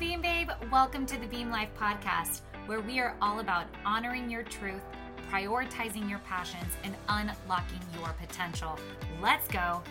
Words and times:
Beam 0.00 0.22
Babe. 0.22 0.48
Welcome 0.72 1.04
to 1.04 1.20
the 1.20 1.26
Beam 1.26 1.50
Life 1.50 1.68
Podcast, 1.78 2.40
where 2.64 2.80
we 2.80 2.98
are 3.00 3.14
all 3.20 3.40
about 3.40 3.66
honoring 3.84 4.30
your 4.30 4.42
truth, 4.42 4.80
prioritizing 5.30 6.08
your 6.08 6.20
passions, 6.20 6.74
and 6.84 6.94
unlocking 7.10 7.82
your 7.98 8.08
potential. 8.14 8.78
Let's 9.20 9.46
go. 9.48 9.82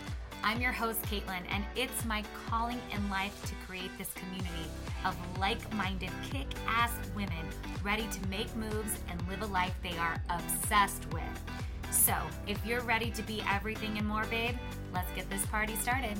I'm 0.42 0.60
your 0.60 0.72
host, 0.72 1.00
Kaitlin, 1.02 1.44
and 1.48 1.64
it's 1.76 2.04
my 2.04 2.24
calling 2.48 2.80
in 2.92 3.08
life 3.08 3.40
to 3.46 3.54
create 3.68 3.96
this 3.98 4.12
community 4.14 4.66
of 5.04 5.14
like 5.38 5.72
minded, 5.74 6.10
kick 6.28 6.48
ass 6.66 6.90
women 7.14 7.46
ready 7.84 8.08
to 8.10 8.28
make 8.28 8.52
moves 8.56 8.98
and 9.08 9.28
live 9.28 9.42
a 9.42 9.46
life 9.46 9.74
they 9.80 9.96
are 9.96 10.20
obsessed 10.28 11.06
with. 11.12 11.22
So, 11.92 12.14
if 12.48 12.66
you're 12.66 12.82
ready 12.82 13.12
to 13.12 13.22
be 13.22 13.44
everything 13.48 13.96
and 13.96 14.08
more, 14.08 14.24
babe, 14.24 14.56
let's 14.92 15.12
get 15.12 15.30
this 15.30 15.46
party 15.46 15.76
started. 15.76 16.18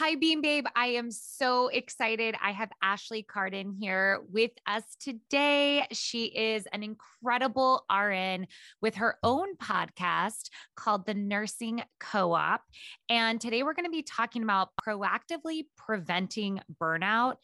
Hi, 0.00 0.14
Beam 0.14 0.40
Babe. 0.40 0.64
I 0.74 0.86
am 0.86 1.10
so 1.10 1.68
excited. 1.68 2.34
I 2.42 2.52
have 2.52 2.70
Ashley 2.82 3.22
Cardin 3.22 3.74
here 3.78 4.22
with 4.32 4.52
us 4.66 4.82
today. 4.98 5.86
She 5.92 6.24
is 6.24 6.66
an 6.72 6.82
incredible 6.82 7.84
RN 7.94 8.46
with 8.80 8.94
her 8.94 9.18
own 9.22 9.56
podcast 9.58 10.48
called 10.74 11.04
The 11.04 11.12
Nursing 11.12 11.82
Co 11.98 12.32
op. 12.32 12.62
And 13.10 13.38
today 13.42 13.62
we're 13.62 13.74
going 13.74 13.84
to 13.84 13.90
be 13.90 14.02
talking 14.02 14.42
about 14.42 14.70
proactively 14.82 15.64
preventing 15.76 16.60
burnout, 16.80 17.34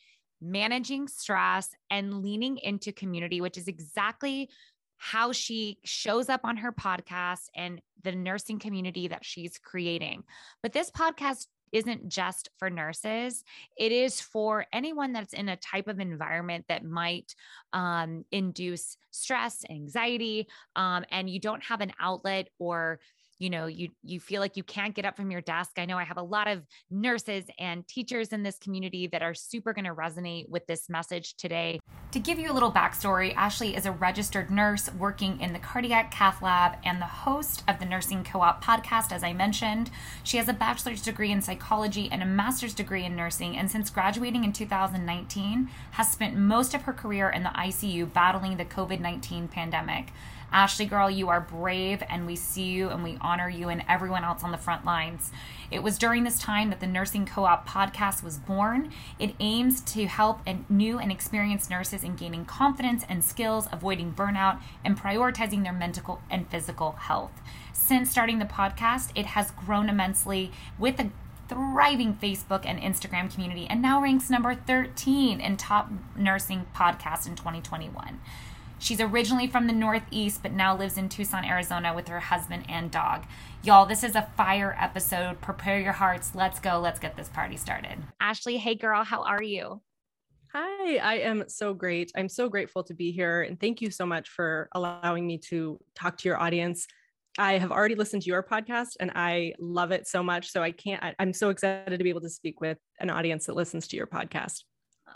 managing 0.41 1.09
stress, 1.09 1.69
and 1.91 2.23
leaning 2.23 2.57
into 2.57 2.91
community, 2.91 3.43
which 3.43 3.59
is 3.59 3.69
exactly 3.69 4.49
how 4.97 5.31
she 5.31 5.79
shows 5.85 6.31
up 6.31 6.41
on 6.43 6.57
her 6.57 6.73
podcast 6.73 7.49
and 7.55 7.83
the 8.03 8.13
nursing 8.13 8.59
community 8.59 9.09
that 9.09 9.27
she's 9.27 9.59
creating. 9.59 10.23
But 10.63 10.73
this 10.73 10.91
podcast 10.91 11.45
isn't 11.73 12.09
just 12.09 12.51
for 12.59 12.71
nurses. 12.71 13.45
It 13.77 13.93
is 13.93 14.21
for 14.21 14.67
anyone 14.73 15.13
that's 15.13 15.33
in 15.35 15.49
a 15.49 15.57
type 15.57 15.89
of 15.89 16.01
environment 16.01 16.65
that 16.69 16.85
might 16.85 17.35
um, 17.73 18.25
induce 18.33 18.97
stress, 19.11 19.65
anxiety, 19.71 20.47
um, 20.75 21.05
and 21.11 21.29
you 21.29 21.41
don't 21.41 21.63
have 21.65 21.81
an 21.81 21.93
outlet 22.01 22.49
or 22.59 23.01
you 23.39 23.51
know 23.51 23.67
you 23.67 23.89
you 24.03 24.21
feel 24.21 24.41
like 24.41 24.57
you 24.57 24.63
can't 24.63 24.95
get 24.95 25.05
up 25.05 25.17
from 25.17 25.31
your 25.31 25.41
desk. 25.41 25.73
I 25.77 25.85
know 25.85 25.99
i 25.99 26.05
have 26.05 26.17
a 26.17 26.23
lot 26.23 26.49
of 26.49 26.63
nurses 26.91 27.45
and 27.59 27.87
teachers 27.87 28.29
in 28.29 28.43
this 28.43 28.59
community 28.59 29.07
that 29.09 29.23
are 29.23 29.35
super 29.35 29.73
going 29.73 29.85
to 29.85 29.95
resonate 29.95 30.49
with 30.49 30.67
this 30.67 30.89
message 30.89 31.37
today. 31.37 31.79
To 32.13 32.19
give 32.19 32.39
you 32.39 32.51
a 32.51 32.55
little 32.55 32.73
backstory 32.73 33.35
ashley 33.35 33.77
is 33.77 33.87
a 33.87 33.93
registered 33.93 34.51
nurse 34.51 34.91
working 34.95 35.41
in 35.41 35.53
the 35.53 35.59
cardiac 35.59 36.11
cath 36.11 36.43
lab 36.43 36.77
and 36.85 37.01
the 37.01 37.07
host 37.07 37.63
of 37.69 37.79
the 37.79 37.85
nursing 37.85 38.25
co-op 38.25 38.65
podcast 38.65 39.13
as 39.13 39.23
i 39.23 39.33
mentioned. 39.33 39.91
She 40.23 40.39
has 40.39 40.49
a 40.49 40.53
bachelor's 40.53 41.03
degree 41.03 41.31
in 41.31 41.43
psychology 41.43 42.09
and 42.11 42.23
a 42.23 42.27
master's 42.27 42.75
degree 42.75 43.05
in 43.05 43.17
nursing 43.17 43.57
and 43.57 43.71
since 43.71 43.91
graduating 43.91 44.45
in 44.45 44.53
2019 44.53 45.69
has 45.93 46.11
spent 46.11 46.37
most 46.37 46.75
of 46.75 46.83
her 46.83 46.93
career 46.93 47.29
in 47.31 47.43
the 47.43 47.51
icu 47.51 48.11
battling 48.13 48.57
the 48.57 48.65
covid-19 48.65 49.51
pandemic 49.51 50.13
Ashley, 50.53 50.87
girl, 50.87 51.11
you 51.11 51.29
are 51.29 51.41
brave, 51.41 52.03
and 52.09 52.27
we 52.27 52.37
see 52.37 52.65
you 52.65 52.89
and 52.89 53.03
we 53.03 53.19
honor 53.21 53.49
you 53.49 53.69
and 53.69 53.85
everyone 53.89 54.25
else 54.25 54.43
on 54.43 54.53
the 54.53 54.59
front 54.59 54.85
lines. 54.85 55.31
It 55.71 55.83
was 55.83 55.99
during 55.99 56.25
this 56.25 56.39
time 56.39 56.71
that 56.71 56.81
the 56.81 56.87
Nursing 56.87 57.27
Co 57.27 57.45
op 57.45 57.69
podcast 57.69 58.23
was 58.23 58.39
born. 58.39 58.93
It 59.19 59.35
aims 59.41 59.81
to 59.83 60.07
help 60.07 60.41
new 60.69 60.99
and 60.99 61.11
experienced 61.11 61.69
nurses 61.69 62.05
in 62.05 62.17
gaining 62.17 62.45
confidence 62.45 63.05
and 63.09 63.23
skills, 63.25 63.69
avoiding 63.73 64.15
burnout, 64.15 64.61
and 64.85 64.99
prioritizing 64.99 65.65
their 65.65 65.73
mental 65.73 66.23
and 66.31 66.49
physical 66.49 66.93
health. 66.93 67.33
Since 67.73 68.11
starting 68.11 68.39
the 68.39 68.45
podcast, 68.45 69.11
it 69.15 69.27
has 69.27 69.51
grown 69.51 69.89
immensely 69.89 70.53
with 70.79 70.99
a 71.01 71.11
thriving 71.49 72.15
Facebook 72.15 72.65
and 72.65 72.81
Instagram 72.81 73.33
community 73.33 73.67
and 73.69 73.81
now 73.81 74.03
ranks 74.03 74.31
number 74.31 74.55
13 74.55 75.41
in 75.41 75.57
top 75.57 75.91
nursing 76.17 76.67
podcasts 76.75 77.27
in 77.27 77.37
2021. 77.37 78.21
She's 78.79 79.01
originally 79.01 79.47
from 79.47 79.67
the 79.67 79.73
Northeast, 79.73 80.43
but 80.43 80.53
now 80.53 80.77
lives 80.77 80.99
in 80.99 81.09
Tucson, 81.09 81.45
Arizona 81.45 81.95
with 81.95 82.09
her 82.09 82.21
husband 82.21 82.65
and 82.69 82.91
dog. 82.91 83.25
Y'all, 83.63 83.87
this 83.87 84.05
is 84.05 84.15
a 84.15 84.29
fire 84.37 84.77
episode. 84.79 85.41
Prepare 85.41 85.81
your 85.81 85.93
hearts. 85.93 86.35
Let's 86.35 86.61
go. 86.61 86.79
Let's 86.79 87.01
get 87.01 87.17
this 87.17 87.29
party 87.29 87.57
started. 87.57 87.99
Ashley, 88.21 88.59
hey 88.59 88.75
girl, 88.75 89.03
how 89.03 89.23
are 89.23 89.43
you? 89.43 89.81
Hi, 90.53 90.97
I 90.97 91.19
am 91.19 91.45
so 91.49 91.75
great. 91.75 92.13
I'm 92.17 92.29
so 92.29 92.49
grateful 92.49 92.85
to 92.85 92.95
be 92.95 93.13
here. 93.13 93.43
And 93.43 93.59
thank 93.59 93.81
you 93.81 93.91
so 93.91 94.07
much 94.07 94.29
for 94.29 94.69
allowing 94.73 95.27
me 95.27 95.39
to 95.49 95.79
talk 95.95 96.17
to 96.19 96.29
your 96.29 96.41
audience. 96.41 96.87
I 97.39 97.59
have 97.59 97.73
already 97.73 97.95
listened 97.95 98.23
to 98.23 98.29
your 98.29 98.43
podcast 98.43 98.97
and 99.01 99.11
I 99.15 99.53
love 99.59 99.91
it 99.91 100.07
so 100.07 100.23
much. 100.23 100.51
So 100.51 100.63
I 100.63 100.71
can't, 100.71 101.03
I'm 101.19 101.33
so 101.33 101.51
excited 101.51 101.99
to 101.99 102.05
be 102.05 102.11
able 102.11 102.23
to 102.23 102.31
speak 102.31 102.61
with 102.61 102.79
an 103.01 103.11
audience 103.11 103.47
that 103.47 103.57
listens 103.57 103.89
to 103.89 103.97
your 103.97 104.07
podcast. 104.07 104.63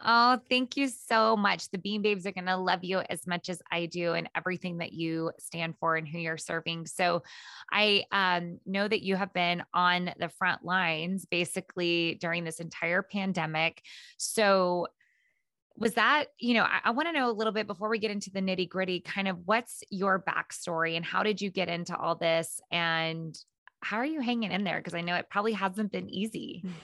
Oh, 0.04 0.38
thank 0.48 0.76
you 0.76 0.88
so 0.88 1.36
much. 1.36 1.70
The 1.70 1.78
Beam 1.78 2.00
Babes 2.00 2.26
are 2.26 2.32
going 2.32 2.46
to 2.46 2.56
love 2.56 2.84
you 2.84 3.00
as 3.10 3.26
much 3.26 3.48
as 3.50 3.60
I 3.70 3.86
do 3.86 4.14
and 4.14 4.30
everything 4.34 4.78
that 4.78 4.92
you 4.92 5.30
stand 5.38 5.74
for 5.78 5.96
and 5.96 6.08
who 6.08 6.18
you're 6.18 6.38
serving. 6.38 6.86
So 6.86 7.22
I 7.70 8.04
um, 8.10 8.60
know 8.64 8.88
that 8.88 9.02
you 9.02 9.16
have 9.16 9.32
been 9.34 9.62
on 9.74 10.12
the 10.18 10.30
front 10.30 10.64
lines 10.64 11.26
basically 11.26 12.16
during 12.20 12.44
this 12.44 12.60
entire 12.60 13.02
pandemic. 13.02 13.82
So 14.16 14.86
was 15.76 15.94
that, 15.94 16.26
you 16.38 16.54
know, 16.54 16.64
I, 16.64 16.80
I 16.84 16.90
want 16.90 17.08
to 17.08 17.12
know 17.12 17.30
a 17.30 17.32
little 17.32 17.52
bit 17.52 17.66
before 17.66 17.90
we 17.90 17.98
get 17.98 18.10
into 18.10 18.30
the 18.30 18.40
nitty 18.40 18.68
gritty, 18.68 19.00
kind 19.00 19.28
of 19.28 19.36
what's 19.44 19.82
your 19.90 20.22
backstory 20.26 20.96
and 20.96 21.04
how 21.04 21.22
did 21.22 21.42
you 21.42 21.50
get 21.50 21.68
into 21.68 21.96
all 21.96 22.14
this? 22.14 22.60
And 22.70 23.38
how 23.82 23.98
are 23.98 24.06
you 24.06 24.20
hanging 24.20 24.52
in 24.52 24.64
there? 24.64 24.78
Because 24.78 24.94
I 24.94 25.02
know 25.02 25.16
it 25.16 25.28
probably 25.30 25.52
hasn't 25.52 25.92
been 25.92 26.08
easy. 26.08 26.64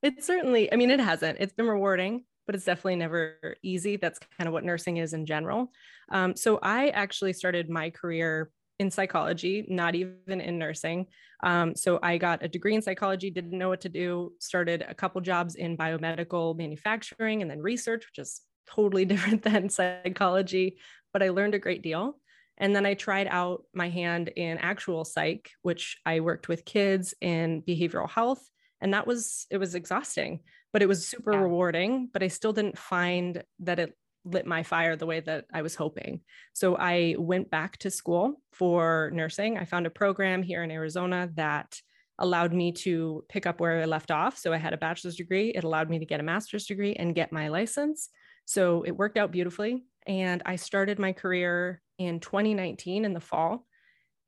It 0.00 0.22
certainly, 0.22 0.72
I 0.72 0.76
mean, 0.76 0.90
it 0.90 1.00
hasn't. 1.00 1.38
It's 1.40 1.52
been 1.52 1.66
rewarding 1.66 2.22
but 2.48 2.54
it's 2.54 2.64
definitely 2.64 2.96
never 2.96 3.56
easy. 3.62 3.96
That's 3.96 4.18
kind 4.38 4.48
of 4.48 4.54
what 4.54 4.64
nursing 4.64 4.96
is 4.96 5.12
in 5.12 5.26
general. 5.26 5.70
Um, 6.10 6.34
so 6.34 6.58
I 6.62 6.88
actually 6.88 7.34
started 7.34 7.68
my 7.68 7.90
career 7.90 8.50
in 8.78 8.90
psychology, 8.90 9.66
not 9.68 9.94
even 9.94 10.40
in 10.40 10.58
nursing. 10.58 11.08
Um, 11.42 11.76
so 11.76 11.98
I 12.02 12.16
got 12.16 12.42
a 12.42 12.48
degree 12.48 12.74
in 12.74 12.80
psychology, 12.80 13.28
didn't 13.28 13.58
know 13.58 13.68
what 13.68 13.82
to 13.82 13.90
do, 13.90 14.32
started 14.38 14.82
a 14.88 14.94
couple 14.94 15.20
jobs 15.20 15.56
in 15.56 15.76
biomedical 15.76 16.56
manufacturing 16.56 17.42
and 17.42 17.50
then 17.50 17.60
research, 17.60 18.06
which 18.06 18.24
is 18.24 18.40
totally 18.66 19.04
different 19.12 19.42
than 19.42 19.68
psychology, 19.68 20.78
but 21.12 21.22
I 21.22 21.28
learned 21.28 21.54
a 21.54 21.58
great 21.58 21.82
deal. 21.82 22.18
And 22.56 22.74
then 22.74 22.86
I 22.86 22.94
tried 22.94 23.28
out 23.28 23.64
my 23.74 23.90
hand 23.90 24.30
in 24.34 24.56
actual 24.56 25.04
psych, 25.04 25.50
which 25.60 25.98
I 26.06 26.20
worked 26.20 26.48
with 26.48 26.64
kids 26.64 27.12
in 27.20 27.60
behavioral 27.60 28.08
health. 28.08 28.42
And 28.80 28.94
that 28.94 29.06
was, 29.06 29.46
it 29.50 29.58
was 29.58 29.74
exhausting 29.74 30.40
but 30.72 30.82
it 30.82 30.88
was 30.88 31.08
super 31.08 31.32
yeah. 31.32 31.40
rewarding 31.40 32.08
but 32.12 32.22
i 32.22 32.28
still 32.28 32.52
didn't 32.52 32.78
find 32.78 33.42
that 33.60 33.78
it 33.78 33.96
lit 34.24 34.46
my 34.46 34.62
fire 34.62 34.96
the 34.96 35.06
way 35.06 35.20
that 35.20 35.46
i 35.52 35.62
was 35.62 35.74
hoping. 35.74 36.20
So 36.52 36.76
i 36.76 37.14
went 37.18 37.50
back 37.50 37.78
to 37.78 37.90
school 37.90 38.40
for 38.52 39.10
nursing. 39.12 39.58
I 39.58 39.64
found 39.64 39.86
a 39.86 39.90
program 39.90 40.42
here 40.42 40.62
in 40.62 40.70
arizona 40.70 41.30
that 41.34 41.80
allowed 42.18 42.52
me 42.52 42.72
to 42.72 43.24
pick 43.28 43.46
up 43.46 43.60
where 43.60 43.80
i 43.80 43.84
left 43.84 44.10
off. 44.10 44.36
So 44.38 44.52
i 44.52 44.56
had 44.56 44.72
a 44.72 44.78
bachelor's 44.78 45.16
degree. 45.16 45.50
It 45.50 45.64
allowed 45.64 45.90
me 45.90 45.98
to 45.98 46.06
get 46.06 46.20
a 46.20 46.24
master's 46.24 46.66
degree 46.66 46.94
and 46.94 47.14
get 47.14 47.32
my 47.32 47.48
license. 47.48 48.10
So 48.44 48.82
it 48.82 48.96
worked 48.96 49.18
out 49.18 49.32
beautifully. 49.32 49.84
And 50.06 50.42
i 50.44 50.56
started 50.56 50.98
my 50.98 51.12
career 51.12 51.80
in 51.98 52.20
2019 52.20 53.04
in 53.04 53.14
the 53.14 53.20
fall. 53.20 53.66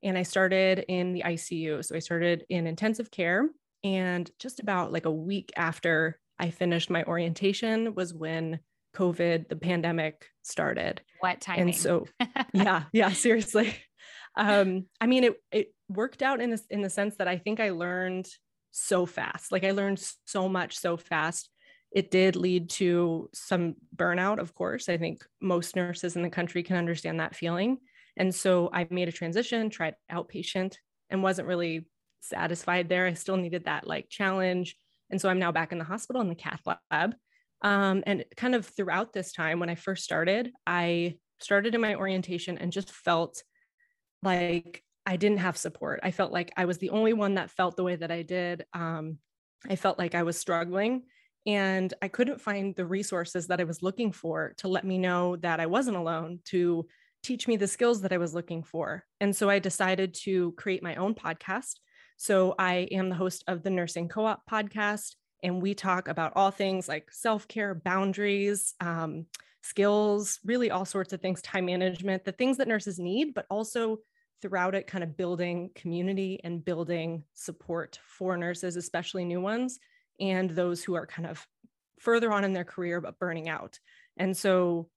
And 0.03 0.17
i 0.17 0.23
started 0.23 0.85
in 0.89 1.13
the 1.13 1.23
icu 1.27 1.85
so 1.85 1.95
i 1.95 1.99
started 1.99 2.45
in 2.49 2.67
intensive 2.67 3.11
care. 3.11 3.49
And 3.83 4.31
just 4.39 4.61
about 4.61 4.93
like 4.93 5.07
a 5.07 5.11
week 5.11 5.53
after 5.57 6.20
I 6.41 6.51
finished 6.51 6.89
my 6.91 7.05
orientation 7.05 7.95
was 7.95 8.15
when 8.15 8.61
COVID, 8.97 9.49
the 9.49 9.57
pandemic 9.57 10.27
started. 10.43 11.03
What 11.21 11.41
time? 11.41 11.61
And 11.61 11.77
so, 11.77 12.07
yeah, 12.55 12.85
yeah, 12.93 13.13
seriously. 13.13 13.77
Um, 14.37 14.87
I 15.01 15.07
mean, 15.07 15.25
it 15.25 15.35
it 15.53 15.75
worked 15.89 16.23
out 16.23 16.41
in 16.41 16.51
this 16.51 16.65
in 16.71 16.81
the 16.81 16.91
sense 16.91 17.17
that 17.17 17.29
I 17.29 17.37
think 17.37 17.61
I 17.61 17.71
learned 17.71 18.27
so 18.71 19.05
fast. 19.05 19.53
Like 19.53 19.65
I 19.65 19.73
learned 19.73 20.03
so 20.27 20.49
much 20.49 20.79
so 20.79 20.97
fast. 20.97 21.51
It 21.93 22.11
did 22.11 22.37
lead 22.37 22.71
to 22.71 23.29
some 23.35 23.75
burnout, 23.95 24.39
of 24.39 24.55
course. 24.55 24.89
I 24.89 24.97
think 24.97 25.25
most 25.43 25.77
nurses 25.77 26.17
in 26.17 26.23
the 26.23 26.31
country 26.31 26.63
can 26.63 26.77
understand 26.77 27.21
that 27.21 27.35
feeling. 27.35 27.79
And 28.17 28.35
so 28.35 28.71
I 28.73 28.87
made 28.91 29.09
a 29.09 29.13
transition, 29.13 29.71
tried 29.71 29.95
outpatient, 30.11 30.77
and 31.11 31.23
wasn't 31.23 31.49
really 31.49 31.87
satisfied 32.23 32.89
there. 32.89 33.07
I 33.07 33.15
still 33.15 33.37
needed 33.37 33.65
that 33.65 33.87
like 33.87 34.09
challenge 34.09 34.77
and 35.11 35.21
so 35.21 35.29
I'm 35.29 35.39
now 35.39 35.53
back 35.53 35.73
in 35.73 35.79
the 35.79 35.85
hospital 35.85 36.23
in 36.23 36.29
the 36.29 36.35
cath 36.35 36.63
lab. 36.67 37.15
Um, 37.63 38.03
and 38.07 38.25
kind 38.37 38.55
of 38.55 38.67
throughout 38.67 39.13
this 39.13 39.33
time, 39.33 39.61
when 39.61 39.71
I 39.71 39.75
first 39.75 40.05
started, 40.05 40.51
I 40.67 41.17
started 41.41 41.75
in 41.75 41.81
my 41.81 41.95
orientation 41.95 42.59
and 42.59 42.73
just 42.73 42.91
felt 42.91 43.43
like 44.23 44.83
I 45.07 45.17
didn't 45.17 45.39
have 45.39 45.57
support. 45.57 46.01
I 46.03 46.11
felt 46.11 46.33
like 46.33 46.53
I 46.57 46.65
was 46.67 46.79
the 46.79 46.91
only 46.91 47.13
one 47.13 47.35
that 47.35 47.51
felt 47.51 47.77
the 47.77 47.85
way 47.85 47.97
that 47.97 48.11
I 48.11 48.23
did. 48.23 48.65
Um, 48.73 49.19
I 49.69 49.77
felt 49.77 49.99
like 49.99 50.15
I 50.15 50.23
was 50.23 50.39
struggling 50.39 51.03
and 51.47 51.93
I 52.03 52.09
couldn't 52.09 52.41
find 52.41 52.75
the 52.75 52.87
resources 52.87 53.47
that 53.49 53.61
I 53.61 53.65
was 53.65 53.83
looking 53.83 54.13
for 54.13 54.55
to 54.59 54.69
let 54.69 54.85
me 54.85 54.99
know 54.99 55.37
that 55.37 55.61
I 55.61 55.67
wasn't 55.67 55.97
alone, 55.97 56.41
to 56.47 56.87
teach 57.23 57.49
me 57.49 57.57
the 57.57 57.67
skills 57.67 58.03
that 58.03 58.13
I 58.13 58.19
was 58.19 58.35
looking 58.35 58.63
for. 58.63 59.05
And 59.21 59.35
so 59.35 59.51
I 59.51 59.59
decided 59.59 60.15
to 60.23 60.53
create 60.53 60.83
my 60.83 60.95
own 60.97 61.15
podcast 61.15 61.79
so 62.21 62.55
I 62.59 62.87
am 62.93 63.09
the 63.09 63.15
host 63.15 63.45
of 63.49 63.63
the 63.63 63.71
Nursing 63.71 64.07
Co 64.07 64.27
op 64.27 64.43
podcast. 64.47 65.15
And 65.43 65.63
we 65.63 65.73
talk 65.73 66.07
about 66.07 66.35
all 66.37 66.51
things 66.51 66.87
like 66.87 67.11
self 67.11 67.49
care, 67.49 67.75
boundaries, 67.75 68.75
um, 68.79 69.25
skills, 69.63 70.39
really 70.45 70.71
all 70.71 70.85
sorts 70.85 71.15
of 71.15 71.23
things, 71.23 71.41
time 71.41 71.65
management, 71.65 72.27
the 72.27 72.33
things 72.33 72.59
that 72.59 72.69
nurses 72.69 72.99
need, 72.99 73.33
but 73.33 73.47
also 73.49 74.01
throughout 74.43 74.75
it, 74.75 74.87
kind 74.87 75.03
of 75.03 75.17
building 75.17 75.71
community 75.75 76.39
and 76.45 76.63
building 76.63 77.25
support 77.33 77.99
for 78.07 78.37
nurses, 78.37 78.77
especially 78.77 79.25
new 79.25 79.41
ones, 79.41 79.79
and 80.21 80.51
those 80.51 80.85
who 80.85 80.93
are 80.93 81.07
kind 81.07 81.27
of 81.27 81.47
further 82.01 82.31
on 82.35 82.45
in 82.45 82.53
their 82.53 82.65
career 82.65 83.01
but 83.01 83.19
burning 83.19 83.49
out. 83.49 83.79
And 84.19 84.37
so, 84.37 84.91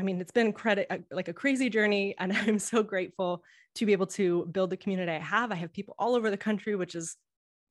I 0.00 0.02
mean, 0.02 0.18
it's 0.18 0.32
been 0.32 0.52
credit 0.54 0.86
uh, 0.88 0.98
like 1.10 1.28
a 1.28 1.32
crazy 1.32 1.68
journey, 1.68 2.14
and 2.18 2.32
I'm 2.36 2.58
so 2.58 2.82
grateful 2.82 3.44
to 3.76 3.86
be 3.86 3.92
able 3.92 4.06
to 4.06 4.46
build 4.50 4.70
the 4.70 4.76
community 4.76 5.12
I 5.12 5.18
have. 5.18 5.52
I 5.52 5.56
have 5.56 5.72
people 5.72 5.94
all 5.98 6.14
over 6.14 6.30
the 6.30 6.36
country, 6.36 6.74
which 6.74 6.94
is 6.94 7.16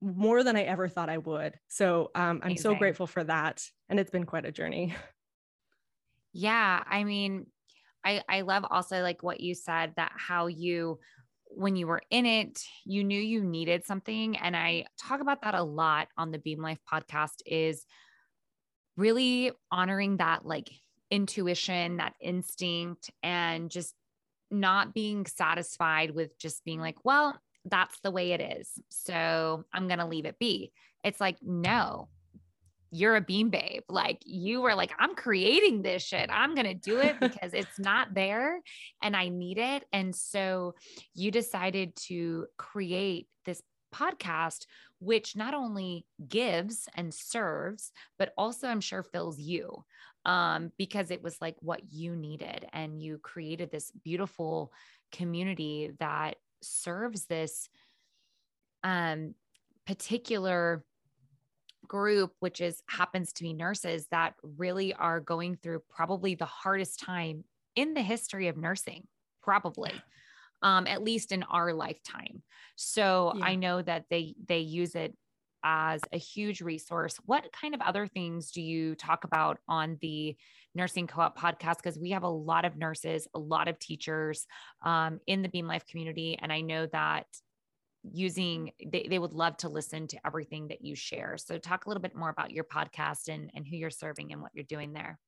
more 0.02 0.44
than 0.44 0.56
I 0.56 0.62
ever 0.62 0.88
thought 0.88 1.10
I 1.10 1.18
would. 1.18 1.56
So 1.68 2.12
um, 2.16 2.40
I'm 2.44 2.56
so 2.56 2.76
grateful 2.76 3.08
for 3.08 3.24
that, 3.24 3.64
and 3.90 4.00
it's 4.00 4.12
been 4.12 4.26
quite 4.26 4.46
a 4.46 4.52
journey. 4.52 4.96
Yeah, 6.32 6.84
I 6.86 7.06
mean, 7.06 7.48
I 8.06 8.22
I 8.30 8.42
love 8.42 8.64
also 8.70 9.02
like 9.02 9.24
what 9.24 9.40
you 9.42 9.56
said 9.56 9.94
that 9.96 10.12
how 10.16 10.46
you 10.46 11.00
when 11.48 11.76
you 11.76 11.88
were 11.88 12.04
in 12.12 12.28
it, 12.28 12.62
you 12.86 13.04
knew 13.04 13.20
you 13.20 13.44
needed 13.44 13.84
something 13.84 14.38
and 14.38 14.56
I 14.56 14.86
talk 15.00 15.22
about 15.22 15.42
that 15.42 15.56
a 15.56 15.64
lot 15.64 16.08
on 16.20 16.30
the 16.30 16.38
Beam 16.38 16.62
Life 16.62 16.78
podcast 16.88 17.42
is 17.48 17.84
really 18.96 19.52
honoring 19.72 20.18
that 20.18 20.46
like 20.46 20.70
intuition, 21.12 21.98
that 21.98 22.14
instinct 22.22 23.12
and 23.24 23.70
just 23.70 23.94
not 24.52 24.94
being 24.94 25.26
satisfied 25.26 26.12
with 26.12 26.38
just 26.38 26.64
being 26.66 26.80
like, 26.80 26.98
well, 27.04 27.40
that's 27.66 28.00
the 28.02 28.12
way 28.12 28.32
it 28.32 28.42
is. 28.60 28.70
So 28.90 29.64
I'm 29.74 29.88
going 29.88 30.00
to 30.00 30.06
leave 30.06 30.26
it 30.26 30.40
be. 30.40 30.72
It's 31.04 31.22
like, 31.22 31.38
no, 31.42 32.10
you're 32.92 33.16
a 33.16 33.22
beam 33.22 33.50
babe. 33.50 33.84
Like 33.90 34.20
you 34.26 34.62
were 34.62 34.76
like, 34.76 34.92
I'm 34.98 35.16
creating 35.16 35.82
this 35.82 36.04
shit. 36.04 36.30
I'm 36.32 36.56
going 36.56 36.68
to 36.68 36.74
do 36.74 37.00
it 37.00 37.20
because 37.20 37.54
it's 37.54 37.80
not 37.80 38.14
there 38.14 38.60
and 39.02 39.16
I 39.16 39.30
need 39.30 39.58
it. 39.58 39.86
And 39.94 40.16
so 40.16 40.76
you 41.14 41.32
decided 41.32 41.96
to 42.08 42.48
create 42.58 43.28
this 43.46 43.62
podcast, 43.94 44.66
which 45.00 45.36
not 45.36 45.54
only 45.54 46.06
gives 46.28 46.88
and 46.96 47.14
serves, 47.14 47.92
but 48.18 48.34
also 48.38 48.68
I'm 48.68 48.82
sure 48.82 49.04
fills 49.04 49.40
you 49.40 49.84
um, 50.26 50.72
because 50.78 51.12
it 51.12 51.24
was 51.24 51.40
like 51.42 51.56
what 51.62 51.82
you 51.92 52.16
needed. 52.16 52.68
And 52.74 53.02
you 53.02 53.18
created 53.18 53.72
this 53.72 53.92
beautiful 54.04 54.72
community 55.12 55.92
that 56.00 56.36
serves 56.62 57.26
this 57.26 57.70
um, 58.84 59.36
particular 59.88 60.84
group, 61.88 62.34
which 62.40 62.62
is 62.62 62.82
happens 62.88 63.34
to 63.34 63.44
be 63.44 63.54
nurses 63.54 64.08
that 64.12 64.36
really 64.44 64.94
are 64.94 65.20
going 65.20 65.56
through 65.56 65.82
probably 65.90 66.36
the 66.36 66.46
hardest 66.46 67.00
time 67.00 67.44
in 67.76 67.94
the 67.94 68.02
history 68.02 68.48
of 68.48 68.58
nursing, 68.58 69.08
probably. 69.42 69.92
Um, 70.62 70.88
at 70.88 71.02
least 71.02 71.32
in 71.32 71.44
our 71.44 71.72
lifetime. 71.72 72.44
So 72.76 73.32
yeah. 73.34 73.46
I 73.46 73.56
know 73.56 73.82
that 73.82 74.08
they 74.10 74.36
they 74.46 74.60
use 74.60 74.94
it 74.94 75.16
as 75.64 76.02
a 76.12 76.18
huge 76.18 76.62
resource. 76.62 77.18
What 77.26 77.52
kind 77.52 77.74
of 77.74 77.82
other 77.82 78.08
things 78.08 78.52
do 78.52 78.62
you 78.62 78.96
talk 78.96 79.24
about 79.24 79.60
on 79.68 79.98
the 80.02 80.36
Nursing 80.76 81.08
Co 81.08 81.22
op 81.22 81.38
podcast? 81.38 81.78
Because 81.78 81.98
we 82.00 82.12
have 82.12 82.24
a 82.24 82.30
lot 82.30 82.66
of 82.66 82.78
nurses, 82.78 83.28
a 83.34 83.40
lot 83.40 83.68
of 83.68 83.80
teachers 83.80 84.46
um, 84.84 85.20
in 85.28 85.42
the 85.42 85.50
Beam 85.50 85.68
Life 85.68 85.86
community. 85.86 86.38
And 86.42 86.52
I 86.52 86.62
know 86.62 86.88
that 86.88 87.26
using 88.04 88.72
they, 88.92 89.08
they 89.10 89.20
would 89.20 89.34
love 89.34 89.58
to 89.58 89.70
listen 89.70 90.08
to 90.08 90.18
everything 90.26 90.70
that 90.70 90.84
you 90.84 90.96
share 90.96 91.36
so 91.38 91.58
talk 91.58 91.86
a 91.86 91.90
little 91.90 92.02
bit 92.02 92.16
more 92.16 92.30
about 92.30 92.52
your 92.52 92.64
podcast 92.64 93.28
and 93.28 93.52
and 93.54 93.68
who 93.68 93.76
you're 93.76 93.90
serving 93.90 94.32
and 94.32 94.42
what 94.42 94.52
you're 94.54 94.64
doing 94.64 94.94
there 94.94 95.20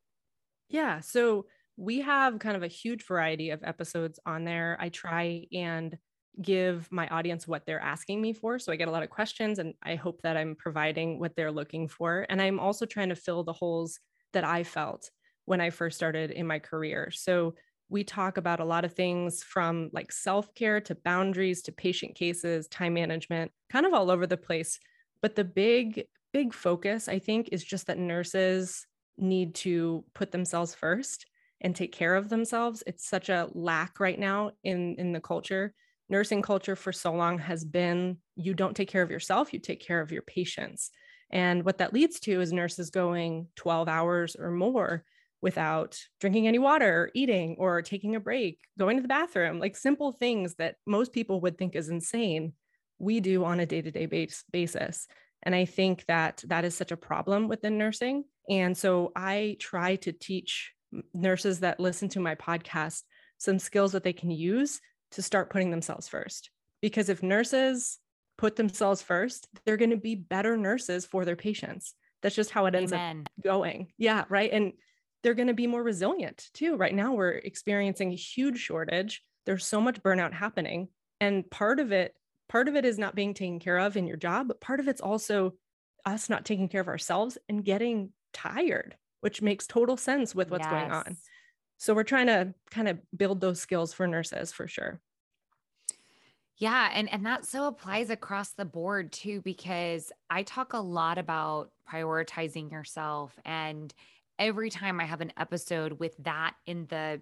yeah 0.69 1.01
so 1.01 1.45
we 1.75 1.99
have 1.99 2.39
kind 2.39 2.55
of 2.55 2.63
a 2.63 2.67
huge 2.67 3.05
variety 3.05 3.49
of 3.49 3.61
episodes 3.63 4.21
on 4.25 4.45
there 4.45 4.77
i 4.79 4.87
try 4.87 5.45
and 5.53 5.97
give 6.41 6.87
my 6.91 7.07
audience 7.09 7.47
what 7.47 7.65
they're 7.65 7.81
asking 7.81 8.21
me 8.21 8.31
for 8.31 8.57
so 8.57 8.71
i 8.71 8.75
get 8.75 8.87
a 8.87 8.91
lot 8.91 9.03
of 9.03 9.09
questions 9.09 9.59
and 9.59 9.73
i 9.83 9.95
hope 9.95 10.21
that 10.21 10.37
i'm 10.37 10.55
providing 10.55 11.19
what 11.19 11.35
they're 11.35 11.51
looking 11.51 11.87
for 11.87 12.25
and 12.29 12.41
i'm 12.41 12.59
also 12.59 12.85
trying 12.85 13.09
to 13.09 13.15
fill 13.15 13.43
the 13.43 13.53
holes 13.53 13.99
that 14.31 14.43
i 14.45 14.63
felt 14.63 15.09
when 15.45 15.59
i 15.59 15.69
first 15.69 15.97
started 15.97 16.31
in 16.31 16.47
my 16.47 16.57
career 16.57 17.11
so 17.11 17.53
we 17.91 18.05
talk 18.05 18.37
about 18.37 18.61
a 18.61 18.65
lot 18.65 18.85
of 18.85 18.93
things 18.93 19.43
from 19.43 19.89
like 19.91 20.11
self 20.13 20.55
care 20.55 20.79
to 20.79 20.95
boundaries 20.95 21.61
to 21.63 21.73
patient 21.73 22.15
cases, 22.15 22.67
time 22.69 22.93
management, 22.93 23.51
kind 23.69 23.85
of 23.85 23.93
all 23.93 24.09
over 24.09 24.25
the 24.25 24.37
place. 24.37 24.79
But 25.21 25.35
the 25.35 25.43
big, 25.43 26.05
big 26.31 26.53
focus, 26.53 27.09
I 27.09 27.19
think, 27.19 27.49
is 27.51 27.63
just 27.63 27.87
that 27.87 27.99
nurses 27.99 28.87
need 29.17 29.53
to 29.55 30.05
put 30.15 30.31
themselves 30.31 30.73
first 30.73 31.25
and 31.59 31.75
take 31.75 31.91
care 31.91 32.15
of 32.15 32.29
themselves. 32.29 32.81
It's 32.87 33.07
such 33.07 33.27
a 33.27 33.49
lack 33.51 33.99
right 33.99 34.17
now 34.17 34.51
in, 34.63 34.95
in 34.97 35.11
the 35.11 35.19
culture. 35.19 35.73
Nursing 36.11 36.41
culture 36.41 36.75
for 36.75 36.91
so 36.91 37.13
long 37.13 37.39
has 37.39 37.63
been 37.63 38.17
you 38.35 38.53
don't 38.53 38.75
take 38.75 38.89
care 38.89 39.01
of 39.01 39.09
yourself, 39.09 39.53
you 39.53 39.59
take 39.59 39.79
care 39.79 40.01
of 40.01 40.11
your 40.11 40.23
patients. 40.23 40.91
And 41.31 41.63
what 41.63 41.77
that 41.77 41.93
leads 41.93 42.19
to 42.21 42.41
is 42.41 42.51
nurses 42.51 42.89
going 42.89 43.47
12 43.55 43.87
hours 43.87 44.35
or 44.35 44.51
more 44.51 45.05
without 45.41 45.97
drinking 46.19 46.49
any 46.49 46.59
water, 46.59 47.03
or 47.03 47.11
eating, 47.15 47.55
or 47.57 47.81
taking 47.81 48.15
a 48.15 48.19
break, 48.19 48.59
going 48.77 48.97
to 48.97 49.01
the 49.01 49.07
bathroom, 49.07 49.57
like 49.57 49.77
simple 49.77 50.11
things 50.11 50.55
that 50.55 50.75
most 50.85 51.13
people 51.13 51.39
would 51.39 51.57
think 51.57 51.77
is 51.77 51.87
insane, 51.87 52.51
we 52.99 53.21
do 53.21 53.45
on 53.45 53.61
a 53.61 53.65
day 53.65 53.81
to 53.81 53.89
day 53.89 54.05
basis. 54.51 55.07
And 55.43 55.55
I 55.55 55.63
think 55.63 56.05
that 56.07 56.43
that 56.47 56.65
is 56.65 56.75
such 56.75 56.91
a 56.91 56.97
problem 56.97 57.47
within 57.47 57.77
nursing. 57.77 58.25
And 58.49 58.77
so 58.77 59.13
I 59.15 59.55
try 59.59 59.95
to 59.95 60.11
teach 60.11 60.73
nurses 61.13 61.61
that 61.61 61.79
listen 61.79 62.09
to 62.09 62.19
my 62.19 62.35
podcast 62.35 63.03
some 63.37 63.57
skills 63.57 63.93
that 63.93 64.03
they 64.03 64.13
can 64.13 64.29
use 64.29 64.81
to 65.11 65.21
start 65.21 65.49
putting 65.49 65.71
themselves 65.71 66.07
first. 66.07 66.49
Because 66.81 67.09
if 67.09 67.21
nurses 67.21 67.99
put 68.37 68.55
themselves 68.55 69.01
first, 69.01 69.47
they're 69.65 69.77
going 69.77 69.91
to 69.91 69.97
be 69.97 70.15
better 70.15 70.57
nurses 70.57 71.05
for 71.05 71.25
their 71.25 71.35
patients. 71.35 71.93
That's 72.21 72.35
just 72.35 72.51
how 72.51 72.65
it 72.65 72.75
ends 72.75 72.93
Amen. 72.93 73.23
up 73.25 73.43
going. 73.43 73.89
Yeah. 73.97 74.25
Right. 74.29 74.51
And 74.51 74.73
they're 75.23 75.33
going 75.33 75.47
to 75.47 75.53
be 75.53 75.67
more 75.67 75.83
resilient 75.83 76.49
too. 76.53 76.75
Right 76.75 76.93
now, 76.93 77.13
we're 77.13 77.31
experiencing 77.31 78.11
a 78.11 78.15
huge 78.15 78.59
shortage. 78.59 79.23
There's 79.45 79.65
so 79.65 79.81
much 79.81 80.01
burnout 80.01 80.33
happening. 80.33 80.89
And 81.19 81.49
part 81.49 81.79
of 81.79 81.91
it, 81.91 82.15
part 82.49 82.67
of 82.67 82.75
it 82.75 82.85
is 82.85 82.97
not 82.97 83.15
being 83.15 83.33
taken 83.33 83.59
care 83.59 83.77
of 83.77 83.97
in 83.97 84.07
your 84.07 84.17
job, 84.17 84.47
but 84.47 84.61
part 84.61 84.79
of 84.79 84.87
it's 84.87 85.01
also 85.01 85.53
us 86.05 86.29
not 86.29 86.45
taking 86.45 86.67
care 86.67 86.81
of 86.81 86.87
ourselves 86.87 87.37
and 87.47 87.63
getting 87.63 88.11
tired, 88.33 88.95
which 89.21 89.41
makes 89.41 89.67
total 89.67 89.97
sense 89.97 90.33
with 90.33 90.49
what's 90.49 90.65
yes. 90.65 90.71
going 90.71 90.91
on. 90.91 91.17
So 91.81 91.95
we're 91.95 92.03
trying 92.03 92.27
to 92.27 92.53
kind 92.69 92.87
of 92.87 92.99
build 93.17 93.41
those 93.41 93.59
skills 93.59 93.91
for 93.91 94.05
nurses 94.05 94.51
for 94.51 94.67
sure. 94.67 95.01
Yeah, 96.57 96.91
and 96.93 97.11
and 97.11 97.25
that 97.25 97.43
so 97.43 97.65
applies 97.65 98.11
across 98.11 98.51
the 98.51 98.65
board 98.65 99.11
too 99.11 99.41
because 99.41 100.11
I 100.29 100.43
talk 100.43 100.73
a 100.73 100.77
lot 100.77 101.17
about 101.17 101.71
prioritizing 101.91 102.71
yourself 102.71 103.39
and 103.45 103.91
every 104.37 104.69
time 104.69 105.01
I 105.01 105.05
have 105.05 105.21
an 105.21 105.33
episode 105.37 105.93
with 105.93 106.15
that 106.19 106.53
in 106.67 106.85
the, 106.85 107.19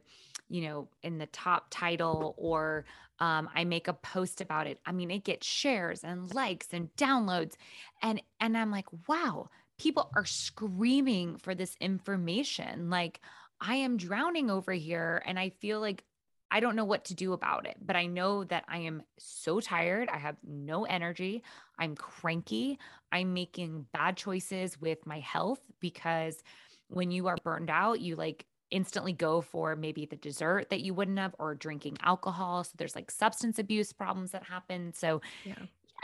you 0.49 0.63
know, 0.63 0.89
in 1.03 1.19
the 1.19 1.27
top 1.27 1.67
title 1.69 2.35
or 2.37 2.83
um, 3.19 3.49
I 3.55 3.63
make 3.63 3.87
a 3.87 3.93
post 3.93 4.41
about 4.41 4.67
it, 4.67 4.81
I 4.85 4.91
mean, 4.91 5.09
it 5.09 5.23
gets 5.23 5.47
shares 5.47 6.03
and 6.03 6.33
likes 6.35 6.67
and 6.73 6.93
downloads. 6.97 7.53
And 8.01 8.21
and 8.41 8.57
I'm 8.57 8.71
like, 8.71 8.87
wow, 9.07 9.51
people 9.77 10.11
are 10.17 10.25
screaming 10.25 11.37
for 11.37 11.55
this 11.55 11.77
information. 11.79 12.89
Like 12.89 13.21
I 13.61 13.75
am 13.75 13.97
drowning 13.97 14.49
over 14.49 14.71
here 14.71 15.21
and 15.25 15.37
I 15.37 15.49
feel 15.49 15.79
like 15.79 16.03
I 16.51 16.59
don't 16.59 16.75
know 16.75 16.85
what 16.85 17.05
to 17.05 17.13
do 17.13 17.33
about 17.33 17.67
it, 17.67 17.77
but 17.79 17.95
I 17.95 18.07
know 18.07 18.43
that 18.45 18.65
I 18.67 18.79
am 18.79 19.03
so 19.19 19.59
tired. 19.59 20.09
I 20.09 20.17
have 20.17 20.35
no 20.43 20.85
energy. 20.85 21.43
I'm 21.77 21.95
cranky. 21.95 22.79
I'm 23.11 23.33
making 23.33 23.85
bad 23.93 24.17
choices 24.17 24.79
with 24.81 25.05
my 25.05 25.19
health 25.19 25.59
because 25.79 26.41
when 26.87 27.11
you 27.11 27.27
are 27.27 27.37
burned 27.43 27.69
out, 27.69 28.01
you 28.01 28.15
like 28.15 28.45
instantly 28.71 29.13
go 29.13 29.41
for 29.41 29.75
maybe 29.75 30.05
the 30.05 30.15
dessert 30.15 30.69
that 30.69 30.81
you 30.81 30.93
wouldn't 30.93 31.19
have 31.19 31.35
or 31.37 31.53
drinking 31.53 31.97
alcohol. 32.01 32.63
So 32.63 32.71
there's 32.77 32.95
like 32.95 33.11
substance 33.11 33.59
abuse 33.59 33.93
problems 33.93 34.31
that 34.31 34.43
happen. 34.43 34.93
So, 34.93 35.21
yeah. 35.45 35.55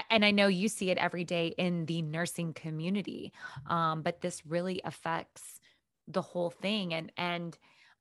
And 0.09 0.25
I 0.25 0.31
know 0.31 0.47
you 0.47 0.67
see 0.67 0.91
it 0.91 0.97
every 0.97 1.24
day 1.24 1.53
in 1.57 1.85
the 1.85 2.01
nursing 2.01 2.53
community, 2.53 3.31
um, 3.67 4.01
but 4.01 4.19
this 4.19 4.45
really 4.45 4.81
affects 4.83 5.62
the 6.07 6.21
whole 6.21 6.50
thing. 6.50 6.93
And 6.93 7.12
and 7.17 7.57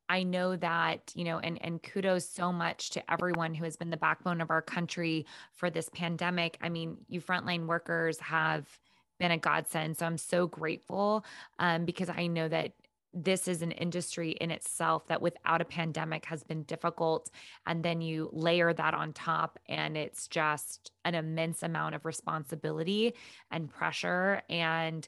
I 0.08 0.23
know 0.23 0.56
that 0.56 1.12
you 1.14 1.25
know, 1.25 1.38
and 1.38 1.58
and 1.62 1.82
kudos 1.82 2.28
so 2.28 2.52
much 2.52 2.90
to 2.90 3.11
everyone 3.11 3.54
who 3.54 3.64
has 3.64 3.76
been 3.76 3.90
the 3.90 3.96
backbone 3.96 4.40
of 4.40 4.50
our 4.50 4.62
country 4.62 5.26
for 5.52 5.70
this 5.70 5.88
pandemic. 5.90 6.58
I 6.61 6.68
mean, 6.68 6.99
you 7.08 7.20
frontline 7.20 7.66
workers 7.66 8.18
have 8.20 8.66
been 9.18 9.30
a 9.30 9.38
godsend. 9.38 9.96
So 9.96 10.06
I'm 10.06 10.18
so 10.18 10.46
grateful 10.46 11.25
um, 11.58 11.84
because 11.84 12.11
I 12.11 12.26
know 12.26 12.49
that 12.49 12.73
this 13.14 13.46
is 13.46 13.62
an 13.62 13.70
industry 13.70 14.32
in 14.32 14.50
itself 14.50 15.06
that 15.06 15.23
without 15.23 15.61
a 15.61 15.64
pandemic 15.64 16.25
has 16.26 16.42
been 16.42 16.64
difficult. 16.64 17.30
And 17.66 17.82
then 17.82 18.00
you 18.00 18.28
layer 18.32 18.73
that 18.73 18.92
on 18.92 19.12
top, 19.12 19.58
and 19.68 19.96
it's 19.96 20.26
just 20.26 20.90
an 21.04 21.14
immense 21.14 21.62
amount 21.62 21.94
of 21.94 22.04
responsibility 22.04 23.14
and 23.52 23.70
pressure. 23.70 24.42
And 24.50 25.06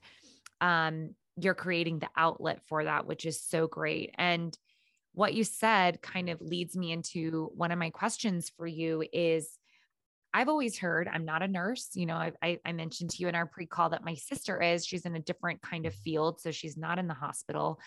um, 0.60 1.10
you're 1.36 1.54
creating 1.54 1.98
the 1.98 2.08
outlet 2.16 2.60
for 2.66 2.84
that, 2.84 3.06
which 3.06 3.26
is 3.26 3.42
so 3.42 3.66
great. 3.66 4.14
And 4.16 4.56
what 5.12 5.34
you 5.34 5.44
said 5.44 6.02
kind 6.02 6.28
of 6.28 6.40
leads 6.40 6.76
me 6.76 6.92
into 6.92 7.50
one 7.54 7.72
of 7.72 7.78
my 7.78 7.90
questions 7.90 8.50
for 8.56 8.66
you 8.66 9.04
is 9.12 9.58
I've 10.34 10.50
always 10.50 10.78
heard 10.78 11.08
I'm 11.10 11.24
not 11.24 11.42
a 11.42 11.48
nurse. 11.48 11.90
You 11.94 12.04
know, 12.04 12.16
I, 12.42 12.58
I, 12.62 12.72
mentioned 12.72 13.10
to 13.10 13.22
you 13.22 13.28
in 13.28 13.34
our 13.34 13.46
pre 13.46 13.64
call 13.64 13.88
that 13.90 14.04
my 14.04 14.14
sister 14.14 14.60
is. 14.60 14.84
She's 14.84 15.06
in 15.06 15.16
a 15.16 15.20
different 15.20 15.62
kind 15.62 15.86
of 15.86 15.94
field. 15.94 16.42
So 16.42 16.50
she's 16.50 16.76
not 16.76 16.98
in 16.98 17.06
the 17.06 17.14
hospital. 17.14 17.80